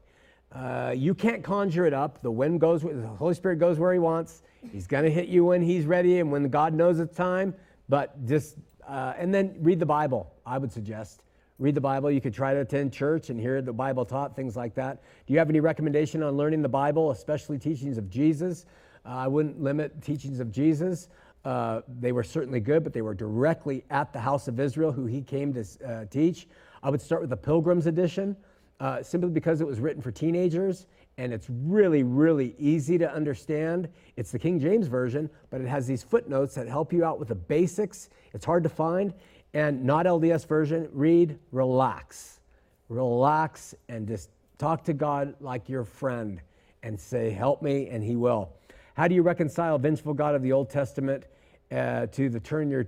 Uh, 0.54 0.94
you 0.96 1.14
can't 1.14 1.44
conjure 1.44 1.86
it 1.86 1.94
up. 1.94 2.22
The 2.22 2.32
wind 2.32 2.60
goes, 2.60 2.82
the 2.82 3.08
Holy 3.08 3.34
Spirit 3.34 3.58
goes 3.58 3.78
where 3.78 3.94
He 3.94 4.00
wants. 4.00 4.44
He's 4.72 4.88
going 4.88 5.04
to 5.04 5.12
hit 5.12 5.28
you 5.28 5.46
when 5.46 5.62
He's 5.62 5.86
ready 5.86 6.20
and 6.20 6.32
when 6.32 6.50
God 6.50 6.74
knows 6.74 7.00
it's 7.00 7.16
time. 7.16 7.54
But 7.88 8.26
just, 8.26 8.56
uh, 8.88 9.14
and 9.18 9.34
then 9.34 9.56
read 9.60 9.80
the 9.80 9.86
Bible, 9.86 10.32
I 10.46 10.58
would 10.58 10.72
suggest 10.72 11.24
read 11.60 11.76
the 11.76 11.82
Bible. 11.82 12.10
You 12.10 12.22
could 12.22 12.34
try 12.34 12.54
to 12.54 12.62
attend 12.62 12.94
church 12.94 13.30
and 13.30 13.40
hear 13.40 13.62
the 13.62 13.74
Bible 13.74 14.06
taught, 14.06 14.36
things 14.36 14.56
like 14.56 14.74
that. 14.76 15.04
Do 15.28 15.34
you 15.34 15.40
have 15.40 15.50
any 15.50 15.60
recommendation 15.60 16.24
on 16.24 16.36
learning 16.38 16.62
the 16.62 16.70
Bible, 16.70 17.12
especially 17.12 17.60
teachings 17.60 17.98
of 17.98 18.10
Jesus? 18.10 18.66
Uh, 19.06 19.10
I 19.10 19.28
wouldn't 19.28 19.62
limit 19.62 20.02
teachings 20.02 20.40
of 20.40 20.52
Jesus. 20.52 21.10
Uh, 21.46 21.82
they 22.00 22.12
were 22.12 22.24
certainly 22.24 22.60
good, 22.60 22.84
but 22.84 22.94
they 22.94 23.02
were 23.02 23.14
directly 23.14 23.84
at 23.90 24.12
the 24.14 24.20
house 24.20 24.48
of 24.48 24.60
Israel, 24.60 24.92
who 24.92 25.06
he 25.06 25.22
came 25.22 25.54
to 25.54 25.66
uh, 25.86 26.06
teach. 26.06 26.48
I 26.82 26.90
would 26.90 27.02
start 27.02 27.22
with 27.22 27.30
the 27.30 27.38
Pilgrim's 27.38 27.88
Edition, 27.88 28.36
uh, 28.80 29.04
simply 29.04 29.30
because 29.30 29.62
it 29.62 29.68
was 29.68 29.80
written 29.80 30.02
for 30.02 30.12
teenagers 30.12 30.88
and 31.20 31.34
it's 31.34 31.48
really, 31.50 32.02
really 32.02 32.56
easy 32.58 32.98
to 32.98 33.14
understand. 33.14 33.90
It's 34.16 34.32
the 34.32 34.40
King 34.40 34.58
James 34.58 34.88
Version, 34.88 35.30
but 35.50 35.60
it 35.60 35.68
has 35.68 35.86
these 35.86 36.02
footnotes 36.02 36.56
that 36.56 36.66
help 36.66 36.94
you 36.94 37.04
out 37.04 37.20
with 37.20 37.28
the 37.28 37.36
basics. 37.36 38.10
It's 38.34 38.46
hard 38.46 38.64
to 38.64 38.70
find. 38.70 39.14
And 39.54 39.84
not 39.84 40.06
LDS 40.06 40.48
version, 40.48 40.88
read, 40.92 41.40
relax. 41.52 42.40
Relax 42.88 43.74
and 43.88 44.08
just 44.08 44.30
talk 44.58 44.84
to 44.84 44.94
God 44.94 45.36
like 45.40 45.70
your 45.70 45.84
friend 45.84 46.42
and 46.84 47.00
say, 47.00 47.32
Help 47.32 47.62
me, 47.62 47.90
and 47.90 48.04
He 48.04 48.16
will. 48.16 48.50
How 48.94 49.08
do 49.08 49.16
you 49.16 49.22
reconcile 49.22 49.78
vengeful 49.78 50.14
God 50.14 50.36
of 50.36 50.42
the 50.42 50.52
Old 50.52 50.70
Testament 50.70 51.24
uh, 51.72 52.08
to 52.08 52.30
the 52.30 52.40
turn 52.40 52.70
your 52.70 52.86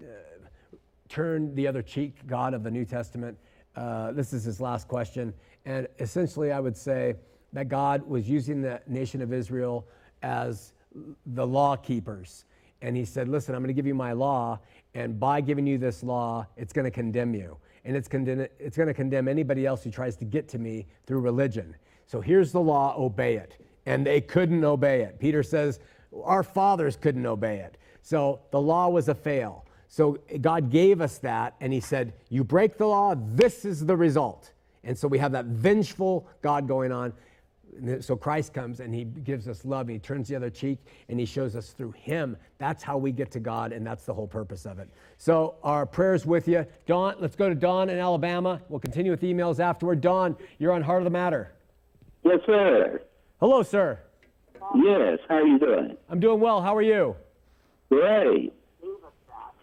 uh, 0.00 0.06
turn 1.08 1.54
the 1.54 1.66
other 1.66 1.82
cheek 1.82 2.26
God 2.26 2.54
of 2.54 2.62
the 2.62 2.70
New 2.70 2.84
Testament? 2.84 3.38
Uh, 3.76 4.12
this 4.12 4.32
is 4.32 4.44
his 4.44 4.60
last 4.60 4.88
question, 4.88 5.32
and 5.64 5.88
essentially, 5.98 6.52
I 6.52 6.60
would 6.60 6.76
say 6.76 7.14
that 7.52 7.68
God 7.68 8.06
was 8.06 8.28
using 8.28 8.62
the 8.62 8.80
nation 8.86 9.22
of 9.22 9.32
Israel 9.32 9.86
as 10.22 10.72
the 11.26 11.46
law 11.46 11.76
keepers, 11.76 12.44
and 12.84 12.96
He 12.96 13.04
said, 13.04 13.28
"Listen, 13.28 13.54
I'm 13.54 13.62
going 13.62 13.68
to 13.68 13.74
give 13.74 13.86
you 13.86 13.94
my 13.94 14.12
law, 14.12 14.60
and 14.94 15.18
by 15.18 15.40
giving 15.40 15.66
you 15.66 15.78
this 15.78 16.02
law, 16.02 16.46
it's 16.56 16.72
going 16.72 16.84
to 16.84 16.90
condemn 16.90 17.34
you, 17.34 17.56
and 17.84 17.96
it's, 17.96 18.08
it's 18.12 18.76
going 18.76 18.88
to 18.88 18.94
condemn 18.94 19.26
anybody 19.26 19.66
else 19.66 19.82
who 19.82 19.90
tries 19.90 20.16
to 20.16 20.24
get 20.24 20.48
to 20.48 20.58
me 20.58 20.86
through 21.06 21.20
religion. 21.20 21.74
So 22.06 22.20
here's 22.20 22.52
the 22.52 22.60
law: 22.60 22.94
obey 22.96 23.36
it." 23.36 23.56
and 23.86 24.06
they 24.06 24.20
couldn't 24.20 24.64
obey 24.64 25.02
it. 25.02 25.18
Peter 25.18 25.42
says, 25.42 25.80
Our 26.22 26.42
fathers 26.42 26.96
couldn't 26.96 27.26
obey 27.26 27.58
it. 27.58 27.76
So 28.02 28.40
the 28.50 28.60
law 28.60 28.88
was 28.88 29.08
a 29.08 29.14
fail. 29.14 29.66
So 29.88 30.18
God 30.40 30.70
gave 30.70 31.00
us 31.00 31.18
that, 31.18 31.54
and 31.60 31.72
He 31.72 31.80
said, 31.80 32.14
You 32.28 32.44
break 32.44 32.78
the 32.78 32.86
law, 32.86 33.14
this 33.14 33.64
is 33.64 33.84
the 33.84 33.96
result. 33.96 34.52
And 34.82 34.98
so 34.98 35.08
we 35.08 35.18
have 35.18 35.32
that 35.32 35.46
vengeful 35.46 36.26
God 36.42 36.68
going 36.68 36.92
on. 36.92 37.12
So 38.00 38.16
Christ 38.16 38.52
comes 38.52 38.80
and 38.80 38.94
He 38.94 39.04
gives 39.04 39.48
us 39.48 39.64
love, 39.64 39.82
and 39.82 39.90
He 39.90 39.98
turns 39.98 40.28
the 40.28 40.36
other 40.36 40.50
cheek, 40.50 40.78
and 41.08 41.18
He 41.18 41.26
shows 41.26 41.56
us 41.56 41.70
through 41.70 41.92
Him. 41.92 42.36
That's 42.58 42.82
how 42.82 42.96
we 42.96 43.12
get 43.12 43.30
to 43.32 43.40
God, 43.40 43.72
and 43.72 43.86
that's 43.86 44.04
the 44.04 44.14
whole 44.14 44.26
purpose 44.26 44.66
of 44.66 44.78
it. 44.78 44.88
So 45.18 45.56
our 45.62 45.86
prayers 45.86 46.26
with 46.26 46.48
you. 46.48 46.66
Don, 46.86 47.16
let's 47.18 47.36
go 47.36 47.48
to 47.48 47.54
Don 47.54 47.90
in 47.90 47.98
Alabama. 47.98 48.60
We'll 48.68 48.80
continue 48.80 49.10
with 49.10 49.22
emails 49.22 49.60
afterward. 49.60 50.00
Don, 50.00 50.36
you're 50.58 50.72
on 50.72 50.82
Heart 50.82 51.02
of 51.02 51.04
the 51.04 51.10
Matter. 51.10 51.52
Yes, 52.22 52.40
sir. 52.46 53.02
Hello, 53.40 53.62
sir. 53.62 53.98
Yes, 54.74 55.18
how 55.28 55.36
are 55.36 55.46
you 55.46 55.58
doing? 55.58 55.96
I'm 56.08 56.20
doing 56.20 56.40
well. 56.40 56.62
How 56.62 56.74
are 56.74 56.82
you? 56.82 57.16
Great. 57.90 58.52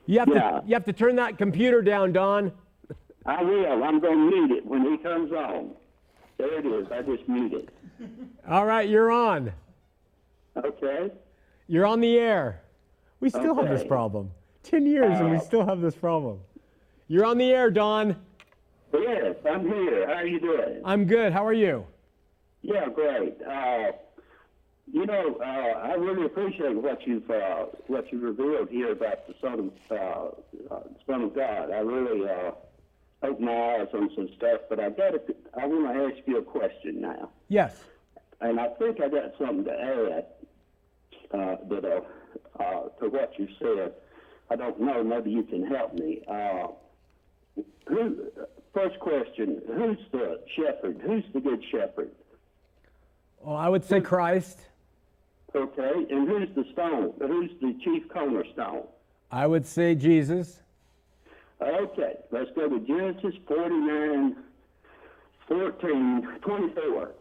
You 0.05 0.19
have 0.19 0.27
yeah. 0.29 0.59
to 0.59 0.63
you 0.65 0.73
have 0.73 0.85
to 0.85 0.93
turn 0.93 1.15
that 1.15 1.37
computer 1.37 1.81
down, 1.81 2.11
Don. 2.11 2.51
I 3.25 3.41
will. 3.43 3.83
I'm 3.83 3.99
going 3.99 4.17
to 4.17 4.35
mute 4.35 4.51
it 4.57 4.65
when 4.65 4.81
he 4.91 4.97
comes 4.97 5.31
on. 5.31 5.71
There 6.37 6.59
it 6.59 6.65
is. 6.65 6.91
I 6.91 7.01
just 7.01 7.27
muted. 7.29 7.71
All 8.49 8.65
right, 8.65 8.87
you're 8.87 9.11
on. 9.11 9.51
Okay. 10.57 11.11
You're 11.67 11.85
on 11.85 12.01
the 12.01 12.17
air. 12.17 12.61
We 13.19 13.29
still 13.29 13.55
have 13.55 13.69
this 13.69 13.83
problem. 13.83 14.31
10 14.63 14.85
years 14.85 15.19
and 15.19 15.31
we 15.31 15.37
Uh, 15.37 15.41
still 15.41 15.65
have 15.65 15.81
this 15.81 15.95
problem. 15.95 16.39
You're 17.07 17.25
on 17.25 17.37
the 17.37 17.51
air, 17.51 17.71
Don. 17.71 18.15
Yes, 18.93 19.35
I'm 19.49 19.65
here. 19.67 20.05
How 20.07 20.13
are 20.15 20.25
you 20.27 20.39
doing? 20.39 20.81
I'm 20.83 21.05
good. 21.05 21.31
How 21.33 21.45
are 21.45 21.53
you? 21.53 21.85
Yeah, 22.61 22.87
great. 22.89 23.41
Uh, 23.41 23.91
you 24.91 25.05
know, 25.05 25.37
uh, 25.39 25.43
I 25.43 25.93
really 25.93 26.25
appreciate 26.25 26.75
what 26.75 27.07
you've 27.07 27.29
uh, 27.29 27.65
what 27.87 28.11
you 28.11 28.19
revealed 28.19 28.69
here 28.69 28.91
about 28.91 29.25
the 29.27 29.33
Son 29.41 29.71
of 29.89 29.97
uh, 30.69 30.73
uh, 30.75 30.79
Son 31.07 31.21
of 31.23 31.33
God. 31.33 31.71
I 31.71 31.79
really 31.79 32.27
opened 33.23 33.45
my 33.45 33.75
eyes 33.75 33.87
on 33.93 34.09
some 34.15 34.29
stuff, 34.37 34.61
but 34.69 34.79
I 34.79 34.89
got 34.89 35.11
to, 35.11 35.35
I 35.59 35.65
want 35.65 35.93
to 35.95 36.03
ask 36.17 36.27
you 36.27 36.37
a 36.37 36.41
question 36.43 37.01
now, 37.01 37.29
Yes. 37.49 37.75
and 38.41 38.59
I 38.59 38.67
think 38.79 38.99
I 39.01 39.09
got 39.09 39.33
something 39.37 39.63
to 39.65 39.71
add 39.71 40.25
uh, 41.33 41.55
that 41.69 41.85
uh, 41.85 42.61
uh, 42.61 42.89
to 42.99 43.09
what 43.09 43.33
you 43.37 43.47
said. 43.59 43.93
I 44.49 44.55
don't 44.57 44.81
know. 44.81 45.01
Maybe 45.03 45.31
you 45.31 45.43
can 45.43 45.65
help 45.65 45.93
me. 45.93 46.21
Uh, 46.27 46.67
who? 47.87 48.17
First 48.73 48.99
question: 48.99 49.61
Who's 49.67 49.97
the 50.11 50.41
shepherd? 50.57 50.99
Who's 51.05 51.23
the 51.33 51.39
good 51.39 51.63
shepherd? 51.71 52.11
Well, 53.39 53.55
I 53.55 53.69
would 53.69 53.83
say 53.85 54.01
Christ. 54.01 54.59
Okay, 55.55 55.91
and 56.09 56.27
who's 56.27 56.49
the 56.55 56.65
stone? 56.73 57.13
Who's 57.19 57.51
the 57.61 57.77
chief 57.83 58.03
cornerstone? 58.09 58.83
I 59.31 59.47
would 59.47 59.65
say 59.65 59.95
Jesus. 59.95 60.60
Okay, 61.61 62.17
let's 62.31 62.49
go 62.55 62.67
to 62.67 62.79
Genesis 62.79 63.35
49, 63.47 64.35
14, 65.47 66.27
24. 66.41 67.11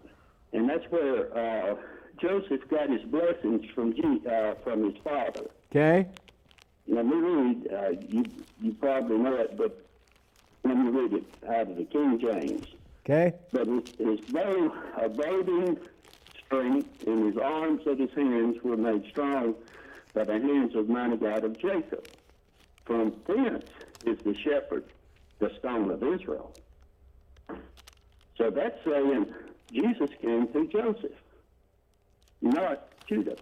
And 0.53 0.69
that's 0.69 0.85
where 0.91 1.37
uh, 1.37 1.75
Joseph 2.19 2.67
got 2.69 2.89
his 2.89 3.03
blessings 3.03 3.71
from, 3.75 3.95
G, 3.95 4.23
uh, 4.27 4.55
from 4.65 4.85
his 4.85 4.95
father. 5.05 5.47
Okay. 5.71 6.07
Let 6.89 7.07
me 7.07 7.17
read, 7.17 7.69
uh, 7.73 7.91
you, 8.09 8.25
you 8.61 8.73
probably 8.73 9.19
know 9.19 9.37
it, 9.37 9.57
but 9.59 9.85
let 10.65 10.77
me 10.77 10.91
read 10.91 11.13
it 11.13 11.25
out 11.47 11.71
of 11.71 11.77
the 11.77 11.85
King 11.85 12.19
James. 12.19 12.67
Okay. 13.05 13.35
But 13.53 13.67
his, 13.67 13.83
his 13.99 14.21
bow 14.33 14.73
abiding 14.97 15.79
strength 16.47 17.07
and 17.07 17.27
his 17.27 17.37
arms 17.37 17.87
of 17.87 17.99
his 17.99 18.11
hands 18.17 18.57
were 18.65 18.77
made 18.77 19.07
strong 19.11 19.55
by 20.15 20.25
the 20.25 20.33
hands 20.33 20.75
of 20.75 20.89
mighty 20.89 21.17
God 21.17 21.45
of 21.45 21.59
Jacob. 21.59 22.09
From 22.85 23.13
thence 23.27 23.67
is 24.07 24.19
the 24.21 24.35
shepherd, 24.35 24.85
the 25.39 25.51
stone 25.59 25.91
of 25.91 26.03
Israel. 26.03 26.55
So 28.37 28.51
that's 28.51 28.79
saying 28.85 29.27
Jesus 29.73 30.11
came 30.21 30.47
through 30.49 30.69
Joseph, 30.69 31.19
not 32.41 32.89
Judah. 33.07 33.37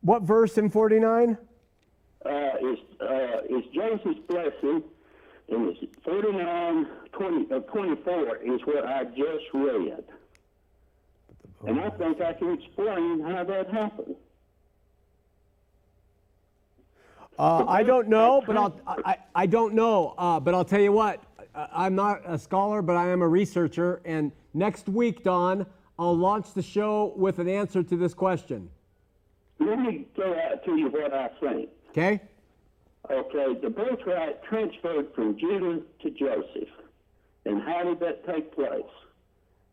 What 0.00 0.22
verse 0.22 0.58
in 0.58 0.70
49? 0.70 1.38
uh, 2.24 2.50
is 2.60 2.78
uh, 3.00 3.40
is 3.48 3.64
Joseph's 3.74 4.20
blessing, 4.28 4.82
and 5.48 5.76
it's 5.76 5.98
49, 6.04 6.86
20, 7.12 7.54
uh, 7.54 7.60
24 7.60 8.36
is 8.38 8.60
what 8.64 8.84
I 8.84 9.04
just 9.04 9.44
read. 9.54 10.04
And 11.66 11.80
I 11.80 11.90
think 11.90 12.20
I 12.20 12.32
can 12.34 12.52
explain 12.52 13.20
how 13.20 13.44
that 13.44 13.70
happened. 13.70 14.16
Uh, 17.38 17.64
I 17.68 17.82
don't 17.84 18.08
know, 18.08 18.42
but 18.44 18.56
I'll, 18.56 18.80
I, 18.86 19.16
I 19.34 19.46
don't 19.46 19.74
know, 19.74 20.14
uh, 20.18 20.40
but 20.40 20.54
I'll 20.54 20.64
tell 20.64 20.80
you 20.80 20.92
what. 20.92 21.22
I- 21.54 21.68
I'm 21.72 21.94
not 21.94 22.20
a 22.24 22.38
scholar, 22.38 22.82
but 22.82 22.96
I 22.96 23.08
am 23.08 23.22
a 23.22 23.28
researcher. 23.28 24.00
And 24.04 24.32
next 24.54 24.88
week, 24.88 25.22
Don, 25.22 25.66
I'll 25.98 26.16
launch 26.16 26.52
the 26.54 26.62
show 26.62 27.12
with 27.16 27.38
an 27.38 27.48
answer 27.48 27.82
to 27.82 27.96
this 27.96 28.14
question. 28.14 28.68
Let 29.60 29.78
me 29.78 30.06
throw 30.14 30.32
out 30.38 30.64
to 30.64 30.76
you 30.76 30.88
what 30.88 31.12
I 31.12 31.28
think. 31.40 31.68
Okay? 31.90 32.20
Okay, 33.10 33.54
the 33.60 33.70
birthright 33.70 34.42
transferred 34.44 35.14
from 35.14 35.38
Judah 35.38 35.80
to 36.02 36.10
Joseph. 36.10 36.68
And 37.46 37.62
how 37.62 37.82
did 37.84 38.00
that 38.00 38.26
take 38.26 38.54
place? 38.54 38.82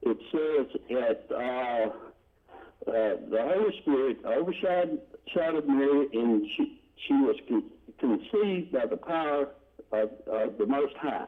It 0.03 0.17
says 0.31 0.81
that 0.89 1.25
uh, 1.31 2.89
uh, 2.89 2.93
the 3.29 3.41
Holy 3.53 3.79
Spirit 3.81 4.17
overshadowed 4.25 5.67
Mary, 5.67 6.07
and 6.13 6.45
she, 6.55 6.81
she 7.07 7.13
was 7.13 7.35
con- 7.47 7.71
conceived 7.99 8.71
by 8.71 8.85
the 8.85 8.97
power 8.97 9.49
of, 9.91 10.09
of 10.27 10.57
the 10.57 10.65
Most 10.65 10.95
High. 10.97 11.27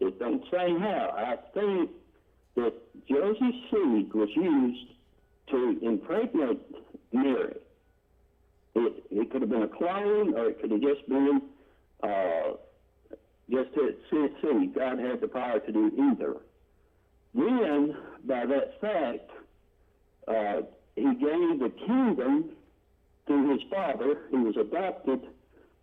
It 0.00 0.18
don't 0.18 0.42
say 0.50 0.74
how. 0.78 1.14
I 1.16 1.36
think 1.54 1.90
that 2.56 2.72
Joseph's 3.08 3.56
seed 3.70 4.12
was 4.12 4.28
used 4.34 4.92
to 5.50 5.78
impregnate 5.82 6.60
Mary. 7.12 7.56
It, 8.74 9.04
it 9.10 9.30
could 9.30 9.42
have 9.42 9.50
been 9.50 9.62
a 9.62 9.68
clone, 9.68 10.34
or 10.34 10.48
it 10.48 10.60
could 10.60 10.70
have 10.70 10.80
just 10.80 11.08
been 11.08 11.42
uh, 12.02 12.52
just 13.50 13.70
a 13.76 13.90
seed. 14.10 14.74
God 14.74 14.98
had 14.98 15.20
the 15.20 15.28
power 15.28 15.60
to 15.60 15.72
do 15.72 15.92
either. 16.10 16.36
Then, 17.34 17.96
by 18.24 18.46
that 18.46 18.80
fact, 18.80 19.30
uh, 20.28 20.62
he 20.96 21.14
gave 21.14 21.58
the 21.60 21.72
kingdom 21.86 22.50
to 23.28 23.50
his 23.50 23.60
father. 23.70 24.18
He 24.30 24.36
was 24.36 24.56
adopted 24.56 25.20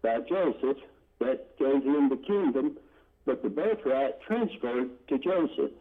by 0.01 0.19
Joseph. 0.27 0.77
That 1.19 1.57
gave 1.57 1.83
him 1.83 2.07
the 2.07 2.15
kingdom, 2.25 2.77
but 3.25 3.43
the 3.43 3.49
birthright 3.49 4.21
transferred 4.21 4.89
to 5.09 5.17
Joseph. 5.17 5.71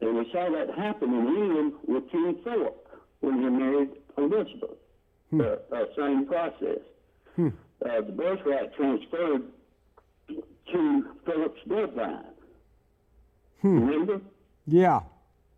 And 0.00 0.16
we 0.16 0.30
saw 0.32 0.48
that 0.50 0.74
happen 0.74 1.12
in 1.12 1.26
England 1.26 1.72
with 1.86 2.10
King 2.10 2.38
Philip 2.42 2.88
when 3.20 3.42
he 3.42 3.48
married 3.50 3.90
Elizabeth. 4.16 4.78
Uh, 5.32 5.56
uh, 5.74 5.84
same 5.96 6.26
process. 6.26 6.78
Uh, 7.38 8.00
the 8.00 8.12
birthright 8.12 8.74
transferred 8.74 9.42
to 10.72 11.06
Philip's 11.26 11.60
bloodline. 11.68 12.24
Remember? 13.62 14.20
Yeah. 14.66 15.00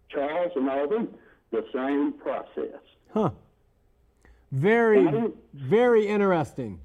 Charles 0.08 0.52
and 0.56 0.68
all 0.68 0.88
them, 0.88 1.08
the 1.52 1.64
same 1.72 2.12
process. 2.14 2.80
Huh. 3.14 3.30
Very, 4.52 5.32
very 5.54 6.06
interesting. 6.06 6.78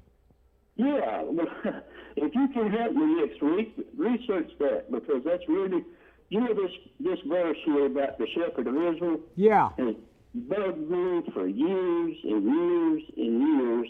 Yeah, 0.76 1.22
if 2.16 2.34
you 2.34 2.48
can 2.48 2.70
help 2.70 2.92
me 2.94 3.20
next 3.20 3.42
week, 3.42 3.74
research 3.96 4.50
that 4.58 4.90
because 4.90 5.22
that's 5.24 5.46
really, 5.48 5.84
you 6.30 6.40
know, 6.40 6.54
this 6.54 6.70
this 6.98 7.18
verse 7.28 7.56
here 7.64 7.86
about 7.86 8.16
the 8.18 8.26
shepherd 8.34 8.66
of 8.68 8.74
Israel 8.74 9.20
Yeah. 9.36 9.70
has 9.78 9.94
bugged 10.34 10.90
me 10.90 11.22
for 11.34 11.46
years 11.46 12.16
and 12.24 12.42
years 12.44 13.02
and 13.16 13.58
years 13.58 13.88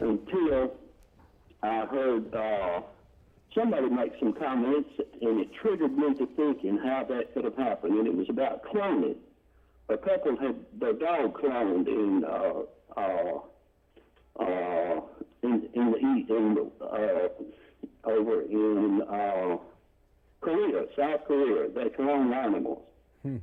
until 0.00 0.74
I 1.62 1.86
heard 1.86 2.34
uh, 2.34 2.82
somebody 3.54 3.88
make 3.88 4.12
some 4.20 4.32
comments 4.34 4.90
and 5.20 5.40
it 5.40 5.48
triggered 5.60 5.96
me 5.96 6.14
to 6.14 6.26
thinking 6.36 6.78
how 6.78 7.04
that 7.08 7.34
could 7.34 7.44
have 7.44 7.56
happened. 7.56 7.94
And 7.98 8.06
it 8.06 8.14
was 8.14 8.28
about 8.30 8.62
cloning. 8.64 9.16
A 9.88 9.96
couple 9.96 10.36
had 10.36 10.54
their 10.78 10.92
dog 10.92 11.40
cloned 11.40 11.88
in 11.88 12.24
uh, 12.24 12.60
uh, 12.96 13.38
uh, 14.38 15.00
in 15.42 15.68
in 15.74 15.90
the 15.92 15.98
east 15.98 16.30
in 16.30 16.70
uh, 16.80 17.28
over 18.04 18.42
in 18.42 19.02
uh, 19.02 19.56
Korea, 20.40 20.84
South 20.96 21.24
Korea. 21.26 21.68
They 21.70 21.90
clone 21.90 22.32
animals, 22.32 22.82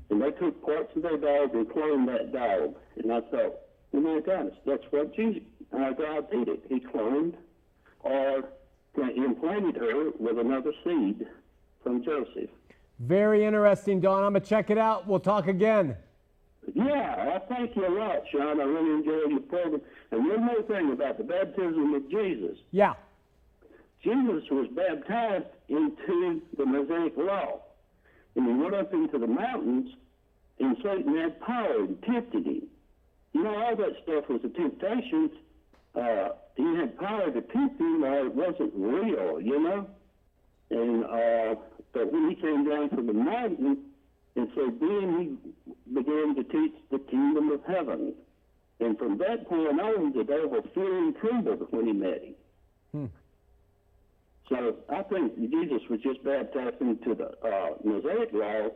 and 0.10 0.22
they 0.22 0.32
took 0.32 0.64
parts 0.66 0.96
of 0.96 1.04
their 1.04 1.18
dog 1.18 1.54
and 1.54 1.68
cloned 1.68 2.08
that 2.08 2.34
dog. 2.34 2.76
And 2.98 3.12
I 3.12 3.22
thought, 3.22 3.60
well, 3.92 4.02
my 4.02 4.20
gosh, 4.20 4.54
that's 4.66 4.84
what 4.92 5.16
Jesus, 5.16 5.44
uh, 5.74 5.92
God 5.92 6.32
did 6.32 6.48
it. 6.48 6.64
He 6.70 6.80
cloned 6.80 7.34
or 8.02 8.44
implanted 8.96 9.76
her 9.76 10.12
with 10.20 10.40
another 10.40 10.72
seed 10.84 11.28
from 11.84 12.04
Joseph. 12.04 12.50
Very 13.00 13.46
interesting, 13.46 14.00
Don. 14.00 14.24
I'm 14.24 14.34
going 14.34 14.42
to 14.42 14.48
check 14.48 14.70
it 14.70 14.78
out. 14.78 15.08
We'll 15.08 15.20
talk 15.20 15.48
again. 15.48 15.96
Yeah, 16.74 17.36
I 17.36 17.40
thank 17.48 17.76
you 17.76 17.88
a 17.88 17.94
lot, 17.98 18.24
Sean. 18.32 18.60
I 18.60 18.64
really 18.64 19.00
enjoyed 19.00 19.32
your 19.32 19.40
program. 19.42 19.82
And 20.12 20.28
one 20.28 20.46
more 20.46 20.62
thing 20.64 20.92
about 20.92 21.18
the 21.18 21.24
baptism 21.24 21.94
of 21.94 22.10
Jesus. 22.10 22.58
Yeah. 22.72 22.94
Jesus 24.04 24.44
was 24.52 24.68
baptized 24.76 25.46
into 25.70 26.42
the 26.58 26.66
Mosaic 26.66 27.14
law. 27.18 27.62
And 28.36 28.46
he 28.46 28.54
went 28.54 28.76
up 28.76 28.94
into 28.94 29.18
the 29.18 29.28
mountains, 29.28 29.92
and 30.60 30.78
Satan 30.84 31.18
had 31.18 31.40
power 31.42 31.80
and 31.80 32.02
tempted 32.04 32.46
him. 32.46 32.68
You 33.34 33.44
know, 33.44 33.56
all 33.56 33.76
that 33.76 33.94
stuff 34.04 34.30
was 34.30 34.42
a 34.44 34.50
temptation. 34.50 35.32
Uh, 35.96 36.30
he 36.56 36.76
had 36.76 36.98
power 36.98 37.32
to 37.32 37.42
tempt 37.42 37.80
him, 37.80 38.04
or 38.04 38.28
it 38.28 38.36
wasn't 38.36 38.72
real, 38.76 39.42
you 39.42 39.60
know? 39.60 39.88
And, 40.70 41.06
uh, 41.06 41.56
but 41.94 42.12
when 42.12 42.30
he 42.30 42.36
came 42.36 42.70
down 42.70 42.90
from 42.90 43.08
the 43.08 43.14
mountain, 43.14 43.78
and 44.38 44.50
so 44.56 44.72
then 44.80 45.18
he 45.20 45.94
began 45.94 46.36
to 46.36 46.44
teach 46.44 46.76
the 46.92 47.00
kingdom 47.00 47.52
of 47.52 47.62
heaven. 47.68 48.14
And 48.80 48.98
from 48.98 49.18
that 49.18 49.50
point 49.50 49.82
on, 49.82 50.14
the 50.16 50.24
devil 50.24 50.62
feared 50.76 51.04
and 51.04 51.16
trembled 51.18 51.68
when 51.72 51.88
he 51.88 51.94
met 51.94 52.24
him. 52.24 52.36
So 54.50 54.76
I 54.90 55.02
think 55.04 55.36
Jesus 55.38 55.82
was 55.90 56.00
just 56.02 56.24
baptized 56.24 56.80
into 56.80 57.16
the 57.16 57.30
uh, 57.46 57.70
Mosaic 57.84 58.32
law, 58.32 58.70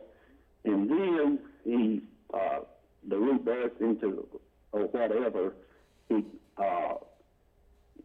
and 0.64 0.90
then 0.90 1.38
he, 1.64 2.02
uh, 2.34 2.60
the 3.08 3.16
rebirth 3.16 3.80
into 3.80 4.26
or 4.72 4.82
whatever, 4.88 5.54
he 6.08 6.24
uh, 6.58 6.94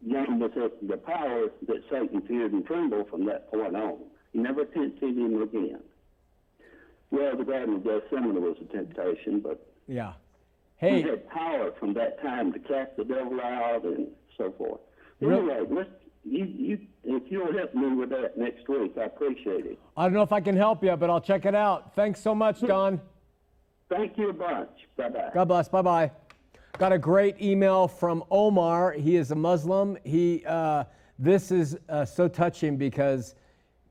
named 0.02 0.42
us 0.42 0.50
the 0.88 0.96
power 0.96 1.48
that 1.66 1.82
Satan 1.90 2.22
feared 2.22 2.52
and 2.52 2.64
trembled 2.64 3.10
from 3.10 3.26
that 3.26 3.50
point 3.50 3.74
on. 3.74 3.98
He 4.32 4.38
never 4.38 4.64
tempted 4.64 5.16
him 5.16 5.42
again. 5.42 5.80
Well, 7.10 7.36
the 7.36 7.44
Garden 7.44 7.76
of 7.76 7.84
Gethsemane 7.84 8.40
was 8.42 8.56
a 8.60 8.64
temptation, 8.72 9.40
but 9.40 9.66
Yeah. 9.86 10.12
he 10.80 10.86
Hey, 10.88 11.02
had 11.02 11.28
power 11.30 11.72
from 11.78 11.94
that 11.94 12.20
time 12.22 12.52
to 12.52 12.58
cast 12.58 12.96
the 12.96 13.04
devil 13.04 13.40
out 13.40 13.84
and 13.84 14.08
so 14.36 14.52
forth. 14.52 14.80
Real- 15.20 15.38
Anyway, 15.50 15.66
let's, 15.70 15.90
you, 16.24 16.44
you, 16.44 16.78
if 17.04 17.22
you'll 17.30 17.52
help 17.56 17.74
me 17.74 17.94
with 17.94 18.10
that 18.10 18.36
next 18.36 18.68
week, 18.68 18.92
I 18.98 19.04
appreciate 19.04 19.66
it. 19.66 19.78
I 19.96 20.04
don't 20.04 20.12
know 20.12 20.22
if 20.22 20.32
I 20.32 20.40
can 20.40 20.56
help 20.56 20.84
you, 20.84 20.94
but 20.96 21.08
I'll 21.10 21.20
check 21.20 21.46
it 21.46 21.54
out. 21.54 21.94
Thanks 21.94 22.20
so 22.20 22.34
much, 22.34 22.60
Don. 22.60 23.00
Thank 23.88 24.18
you 24.18 24.28
a 24.28 24.32
bunch. 24.34 24.68
Bye 24.96 25.08
bye. 25.08 25.30
God 25.32 25.46
bless. 25.48 25.68
Bye 25.68 25.82
bye. 25.82 26.10
Got 26.76 26.92
a 26.92 26.98
great 26.98 27.40
email 27.40 27.88
from 27.88 28.22
Omar. 28.30 28.92
He 28.92 29.16
is 29.16 29.30
a 29.30 29.34
Muslim. 29.34 29.96
He 30.04 30.44
uh, 30.46 30.84
this 31.18 31.50
is 31.50 31.76
uh, 31.88 32.04
so 32.04 32.28
touching 32.28 32.76
because 32.76 33.34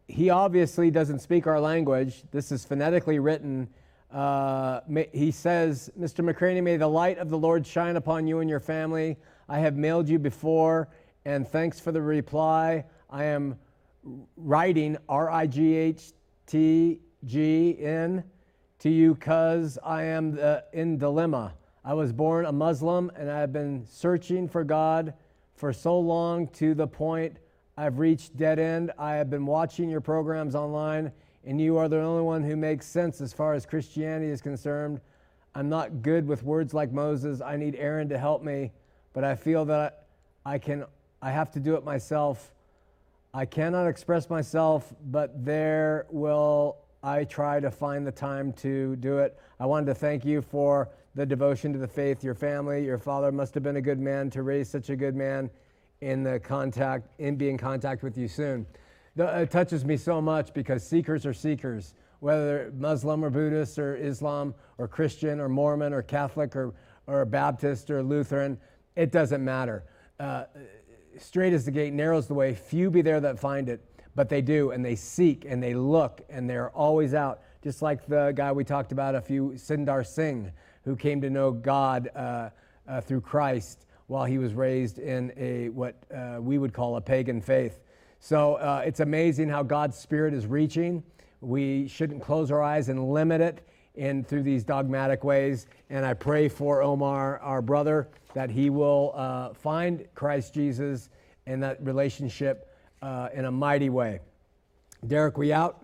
he 0.08 0.30
obviously 0.30 0.90
doesn't 0.90 1.20
speak 1.20 1.48
our 1.48 1.60
language. 1.60 2.24
This 2.32 2.52
is 2.52 2.64
phonetically 2.64 3.20
written. 3.20 3.70
Uh, 4.12 4.80
he 5.12 5.32
says, 5.32 5.90
Mr. 6.00 6.24
McCraney, 6.24 6.64
may 6.64 6.78
the 6.78 6.88
light 6.88 7.18
of 7.18 7.30
the 7.30 7.38
Lord 7.38 7.68
shine 7.68 7.98
upon 7.98 8.26
you 8.26 8.40
and 8.40 8.50
your 8.50 8.62
family. 8.62 9.18
I 9.50 9.60
have 9.60 9.76
mailed 9.76 10.08
you 10.08 10.18
before, 10.18 10.88
and 11.26 11.48
thanks 11.48 11.80
for 11.80 11.92
the 11.92 12.02
reply. 12.02 12.86
I 13.10 13.26
am 13.26 13.60
writing 14.38 14.98
R 15.10 15.30
I 15.30 15.46
G 15.46 15.76
H 15.76 16.14
T 16.46 17.00
G 17.26 17.78
N 17.80 18.24
to 18.80 18.90
you 18.90 19.16
because 19.16 19.78
I 19.84 20.04
am 20.04 20.32
the, 20.32 20.64
in 20.72 20.98
dilemma. 20.98 21.54
I 21.84 21.94
was 21.94 22.14
born 22.14 22.46
a 22.46 22.52
Muslim 22.52 23.12
and 23.16 23.30
I 23.30 23.40
have 23.40 23.52
been 23.52 23.86
searching 23.86 24.48
for 24.48 24.64
God 24.64 25.14
for 25.56 25.74
so 25.74 26.00
long 26.00 26.48
to 26.50 26.74
the 26.74 26.88
point 26.88 27.38
I've 27.80 28.00
reached 28.00 28.36
dead 28.36 28.58
end. 28.58 28.92
I 28.98 29.14
have 29.14 29.30
been 29.30 29.46
watching 29.46 29.88
your 29.88 30.02
programs 30.02 30.56
online 30.56 31.12
and 31.46 31.62
you 31.62 31.78
are 31.78 31.88
the 31.88 32.02
only 32.02 32.24
one 32.24 32.44
who 32.44 32.56
makes 32.56 32.88
sense 32.88 33.22
as 33.22 33.32
far 33.32 33.54
as 33.54 33.68
Christianity 33.68 34.32
is 34.32 34.42
concerned. 34.42 35.00
I'm 35.54 35.70
not 35.70 36.02
good 36.02 36.28
with 36.28 36.42
words 36.44 36.74
like 36.74 36.92
Moses. 36.92 37.40
I 37.40 37.56
need 37.56 37.76
Aaron 37.76 38.10
to 38.10 38.18
help 38.18 38.44
me, 38.44 38.72
but 39.14 39.24
I 39.24 39.36
feel 39.36 39.64
that 39.66 40.08
I 40.44 40.58
can 40.58 40.86
I 41.22 41.30
have 41.30 41.52
to 41.52 41.60
do 41.60 41.76
it 41.76 41.84
myself. 41.84 42.52
I 43.34 43.46
cannot 43.46 43.88
express 43.88 44.30
myself, 44.30 44.94
but 45.06 45.46
there 45.46 46.08
will 46.10 46.78
I 47.04 47.26
try 47.26 47.60
to 47.60 47.70
find 47.70 48.08
the 48.08 48.12
time 48.12 48.54
to 48.54 48.96
do 48.96 49.20
it. 49.20 49.38
I 49.60 49.68
wanted 49.68 49.86
to 49.86 49.96
thank 49.96 50.26
you 50.26 50.42
for 50.42 50.90
the 51.14 51.26
devotion 51.26 51.74
to 51.74 51.80
the 51.80 51.88
faith, 51.88 52.24
your 52.24 52.36
family, 52.36 52.84
your 52.84 52.98
father 52.98 53.32
must 53.32 53.54
have 53.54 53.64
been 53.64 53.78
a 53.78 53.82
good 53.82 54.00
man 54.00 54.32
to 54.32 54.42
raise 54.42 54.68
such 54.68 54.90
a 54.90 54.96
good 54.96 55.16
man 55.16 55.50
in 56.02 56.24
the 56.24 56.40
contact 56.40 57.08
in 57.20 57.36
be 57.36 57.50
in 57.50 57.58
contact 57.58 58.04
with 58.04 58.18
you 58.18 58.28
soon. 58.28 58.66
The- 59.16 59.42
It 59.42 59.52
touches 59.52 59.84
me 59.84 59.98
so 59.98 60.22
much 60.22 60.54
because 60.54 60.86
seekers 60.88 61.26
are 61.26 61.34
seekers, 61.34 61.94
whether 62.20 62.72
Muslim 62.76 63.24
or 63.24 63.30
Buddhist 63.30 63.80
or 63.80 63.96
Islam 63.96 64.54
or 64.78 64.88
Christian 64.88 65.40
or 65.40 65.50
Mormon 65.50 65.94
or 65.94 66.02
Catholic 66.02 66.56
or, 66.56 66.74
or 67.08 67.26
Baptist 67.26 67.90
or 67.90 68.04
Lutheran, 68.04 68.58
it 68.96 69.12
doesn't 69.12 69.44
matter. 69.44 69.84
Uh, 70.20 70.46
straight 71.18 71.54
is 71.54 71.66
the 71.66 71.72
gate, 71.72 71.94
narrow 71.94 72.18
is 72.18 72.28
the 72.28 72.34
way. 72.34 72.54
Few 72.54 72.90
be 72.90 73.02
there 73.02 73.20
that 73.20 73.40
find 73.40 73.70
it, 73.70 73.84
but 74.16 74.30
they 74.30 74.42
do, 74.42 74.72
and 74.72 74.84
they 74.84 74.96
seek 74.96 75.46
and 75.46 75.62
they 75.62 75.74
look, 75.74 76.22
and 76.30 76.50
they're 76.50 76.70
always 76.72 77.14
out. 77.14 77.42
Just 77.64 77.82
like 77.82 78.06
the 78.08 78.32
guy 78.36 78.52
we 78.52 78.64
talked 78.64 78.92
about 78.92 79.16
a 79.16 79.22
few, 79.22 79.54
Sundar 79.56 80.06
Singh, 80.06 80.52
who 80.86 80.96
came 80.96 81.22
to 81.22 81.30
know 81.30 81.52
God 81.52 82.10
uh, 82.16 82.50
uh, 82.88 83.02
through 83.02 83.22
Christ 83.22 83.87
while 84.08 84.26
he 84.26 84.38
was 84.38 84.54
raised 84.54 85.00
in 85.00 85.32
a 85.38 85.70
what 85.70 85.96
uh, 86.14 86.38
we 86.40 86.58
would 86.58 86.74
call 86.74 86.96
a 86.96 87.02
pagan 87.02 87.42
faith. 87.42 87.80
So 88.20 88.56
uh, 88.56 88.84
it's 88.86 89.00
amazing 89.00 89.50
how 89.50 89.64
God's 89.64 89.98
Spirit 89.98 90.34
is 90.34 90.48
reaching. 90.48 91.04
We 91.42 91.88
shouldn't 91.88 92.22
close 92.22 92.50
our 92.50 92.64
eyes 92.64 92.90
and 92.90 93.12
limit 93.12 93.42
it 93.42 93.68
in 93.96 94.24
through 94.24 94.44
these 94.44 94.64
dogmatic 94.64 95.24
ways. 95.24 95.68
And 95.90 96.06
I 96.06 96.14
pray 96.14 96.48
for 96.48 96.82
Omar, 96.82 97.40
our 97.40 97.62
brother, 97.62 98.08
that 98.34 98.50
he 98.50 98.70
will 98.70 99.14
uh, 99.16 99.54
find 99.54 100.06
Christ 100.16 100.54
Jesus 100.54 101.10
and 101.46 101.62
that 101.64 101.84
relationship 101.84 102.74
uh, 103.02 103.30
in 103.34 103.46
a 103.46 103.52
mighty 103.52 103.90
way. 103.90 104.20
Derek, 105.06 105.38
we 105.38 105.54
out? 105.54 105.84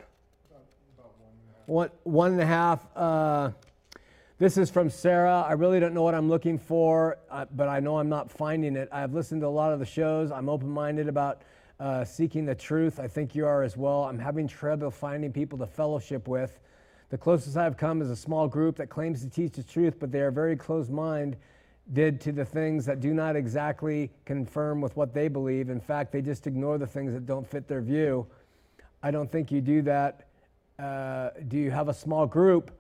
One, 1.66 1.90
one 2.04 2.32
and 2.34 2.42
a 2.42 2.46
half. 2.46 2.86
This 4.40 4.58
is 4.58 4.72
from 4.72 4.90
Sarah. 4.90 5.46
I 5.48 5.54
really 5.54 5.80
don't 5.80 5.94
know 5.94 6.02
what 6.02 6.16
I'm 6.16 6.28
looking 6.28 6.58
for, 6.58 7.20
uh, 7.30 7.46
but 7.52 7.68
I 7.68 7.80
know 7.80 8.00
I'm 8.00 8.10
not 8.10 8.32
finding 8.32 8.76
it. 8.76 8.90
I've 8.92 9.14
listened 9.14 9.42
to 9.42 9.48
a 9.48 9.50
lot 9.50 9.72
of 9.72 9.78
the 9.78 9.86
shows. 9.86 10.32
I'm 10.32 10.50
open 10.50 10.70
minded 10.70 11.08
about 11.08 11.44
uh, 11.80 12.04
seeking 12.04 12.44
the 12.44 12.56
truth. 12.56 13.00
I 13.00 13.08
think 13.08 13.36
you 13.36 13.46
are 13.46 13.62
as 13.62 13.78
well. 13.78 14.06
I'm 14.06 14.18
having 14.18 14.48
trouble 14.48 14.90
finding 14.90 15.32
people 15.32 15.60
to 15.60 15.68
fellowship 15.68 16.28
with. 16.28 16.60
The 17.12 17.18
closest 17.18 17.58
I've 17.58 17.78
come 17.78 18.02
is 18.02 18.10
a 18.10 18.16
small 18.16 18.48
group 18.48 18.76
that 18.78 18.90
claims 18.90 19.22
to 19.22 19.30
teach 19.30 19.54
the 19.54 19.62
truth, 19.62 20.00
but 20.00 20.12
they 20.12 20.22
are 20.22 20.32
very 20.32 20.56
closed 20.56 20.90
minded 20.90 21.38
to 22.20 22.32
the 22.32 22.44
things 22.44 22.88
that 22.88 23.02
do 23.02 23.14
not 23.14 23.36
exactly 23.36 24.10
confirm 24.26 24.82
with 24.82 24.98
what 24.98 25.14
they 25.14 25.28
believe. 25.28 25.70
In 25.70 25.80
fact, 25.80 26.12
they 26.12 26.24
just 26.24 26.48
ignore 26.48 26.80
the 26.80 26.88
things 26.88 27.14
that 27.14 27.28
don't 27.28 27.48
fit 27.48 27.68
their 27.68 27.82
view. 27.82 28.26
I 29.04 29.12
don't 29.12 29.32
think 29.32 29.52
you 29.52 29.62
do 29.62 29.84
that. 29.84 30.26
Uh, 30.80 31.30
do 31.50 31.58
you 31.58 31.70
have 31.70 31.88
a 31.88 31.94
small 31.94 32.26
group 32.26 32.72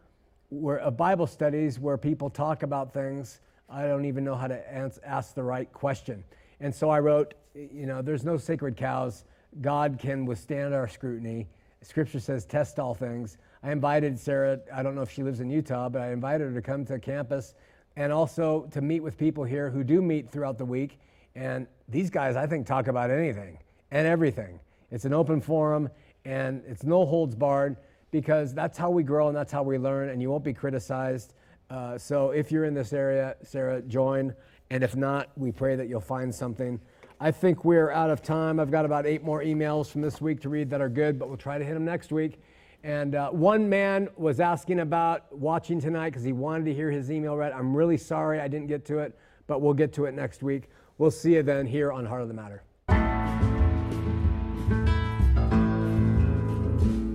where 0.53 0.79
of 0.79 0.95
Bible 0.97 1.27
studies 1.27 1.79
where 1.79 1.97
people 1.97 2.29
talk 2.29 2.63
about 2.63 2.93
things? 2.93 3.39
I 3.69 3.87
don't 3.87 4.05
even 4.05 4.23
know 4.23 4.35
how 4.35 4.47
to 4.47 4.73
ans- 4.73 4.99
ask 5.03 5.33
the 5.33 5.43
right 5.43 5.71
question. 5.73 6.23
And 6.59 6.73
so 6.73 6.89
I 6.89 6.99
wrote, 6.99 7.33
you 7.55 7.85
know, 7.85 8.01
there's 8.01 8.23
no 8.23 8.37
sacred 8.37 8.77
cows. 8.77 9.25
God 9.61 9.97
can 9.99 10.25
withstand 10.25 10.73
our 10.73 10.87
scrutiny. 10.87 11.47
Scripture 11.81 12.19
says, 12.19 12.45
test 12.45 12.79
all 12.79 12.93
things. 12.93 13.37
I 13.63 13.71
invited 13.71 14.19
Sarah, 14.19 14.59
I 14.73 14.83
don't 14.83 14.95
know 14.95 15.01
if 15.01 15.11
she 15.11 15.23
lives 15.23 15.39
in 15.39 15.49
Utah, 15.49 15.89
but 15.89 16.01
I 16.01 16.11
invited 16.11 16.47
her 16.47 16.53
to 16.53 16.61
come 16.61 16.85
to 16.85 16.99
campus 16.99 17.55
and 17.95 18.11
also 18.11 18.67
to 18.71 18.81
meet 18.81 19.01
with 19.01 19.17
people 19.17 19.43
here 19.43 19.69
who 19.69 19.83
do 19.83 20.01
meet 20.01 20.29
throughout 20.29 20.57
the 20.57 20.65
week. 20.65 20.99
And 21.35 21.67
these 21.87 22.09
guys, 22.09 22.35
I 22.35 22.47
think, 22.47 22.67
talk 22.67 22.87
about 22.87 23.09
anything 23.09 23.57
and 23.91 24.07
everything. 24.07 24.59
It's 24.91 25.05
an 25.05 25.13
open 25.13 25.41
forum 25.41 25.89
and 26.25 26.61
it's 26.67 26.83
no 26.83 27.05
holds 27.05 27.35
barred 27.35 27.77
because 28.13 28.53
that's 28.53 28.77
how 28.77 28.91
we 28.91 29.01
grow 29.01 29.27
and 29.27 29.35
that's 29.35 29.51
how 29.51 29.63
we 29.63 29.79
learn, 29.79 30.09
and 30.09 30.21
you 30.21 30.29
won't 30.29 30.43
be 30.43 30.53
criticized. 30.53 31.33
Uh, 31.71 31.97
so 31.97 32.29
if 32.29 32.51
you're 32.51 32.65
in 32.65 32.75
this 32.75 32.93
area, 32.93 33.35
Sarah, 33.41 33.81
join. 33.81 34.35
And 34.69 34.83
if 34.83 34.95
not, 34.95 35.31
we 35.35 35.51
pray 35.51 35.75
that 35.75 35.89
you'll 35.89 35.99
find 35.99 36.33
something. 36.33 36.79
I 37.19 37.31
think 37.31 37.65
we're 37.65 37.89
out 37.89 38.11
of 38.11 38.21
time. 38.21 38.59
I've 38.59 38.69
got 38.69 38.85
about 38.85 39.07
eight 39.07 39.23
more 39.23 39.41
emails 39.41 39.89
from 39.89 40.01
this 40.01 40.21
week 40.21 40.41
to 40.41 40.49
read 40.49 40.69
that 40.69 40.79
are 40.79 40.89
good, 40.89 41.17
but 41.17 41.27
we'll 41.27 41.37
try 41.37 41.57
to 41.57 41.65
hit 41.65 41.73
them 41.73 41.85
next 41.85 42.11
week. 42.11 42.39
And 42.83 43.15
uh, 43.15 43.31
one 43.31 43.67
man 43.67 44.09
was 44.15 44.39
asking 44.39 44.81
about 44.81 45.35
watching 45.35 45.81
tonight 45.81 46.11
because 46.11 46.23
he 46.23 46.33
wanted 46.33 46.65
to 46.65 46.73
hear 46.73 46.91
his 46.91 47.09
email 47.09 47.35
read. 47.35 47.51
I'm 47.51 47.75
really 47.75 47.97
sorry 47.97 48.41
I 48.41 48.47
didn't 48.47 48.67
get 48.67 48.85
to 48.85 48.99
it, 48.99 49.17
but 49.47 49.59
we'll 49.59 49.73
get 49.73 49.91
to 49.93 50.05
it 50.05 50.13
next 50.13 50.43
week. 50.43 50.69
We'll 50.99 51.11
see 51.11 51.33
you 51.33 51.41
then 51.41 51.65
here 51.65 51.91
on 51.91 52.05
Heart 52.05 52.21
of 52.21 52.27
the 52.27 52.35
Matter. 52.35 52.61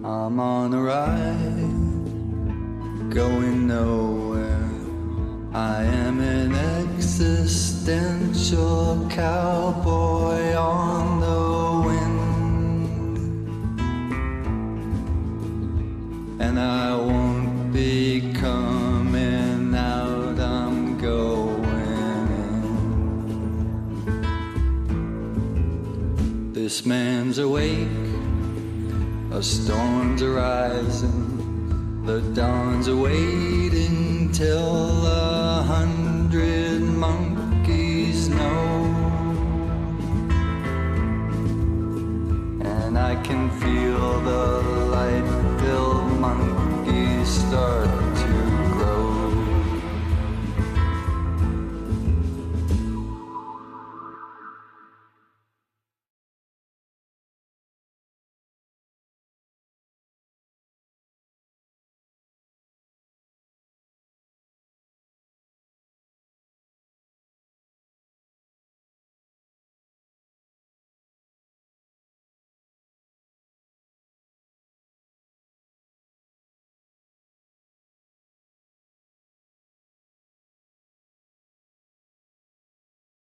I'm 0.08 0.40
on 0.40 0.72
a 0.72 0.80
ride, 0.80 1.68
going 3.10 3.66
nowhere. 3.66 4.70
I 5.52 5.84
am 5.84 6.20
an 6.20 6.54
existential 6.54 9.06
cowboy 9.10 10.54
on 10.54 11.20
the 11.20 11.82
wind. 11.86 13.18
And 16.40 16.58
I 16.58 16.96
won't 16.96 17.74
be 17.74 18.32
coming 18.32 19.74
out, 19.74 20.40
I'm 20.40 20.96
going 20.96 21.64
in. 24.06 24.12
This 26.54 26.86
man's 26.86 27.36
awake. 27.36 28.07
A 29.30 29.42
storm's 29.42 30.22
arising, 30.22 32.02
the 32.06 32.22
dawn's 32.34 32.88
awaiting 32.88 34.32
till 34.32 35.06
a 35.06 35.62
hundred 35.62 36.80
monkeys 36.80 38.30
know. 38.30 38.84
And 42.62 42.98
I 42.98 43.14
can 43.22 43.50
feel 43.60 44.20
the 44.20 44.62
light 44.96 45.60
filled 45.60 46.10
monkeys 46.18 47.28
start 47.28 48.07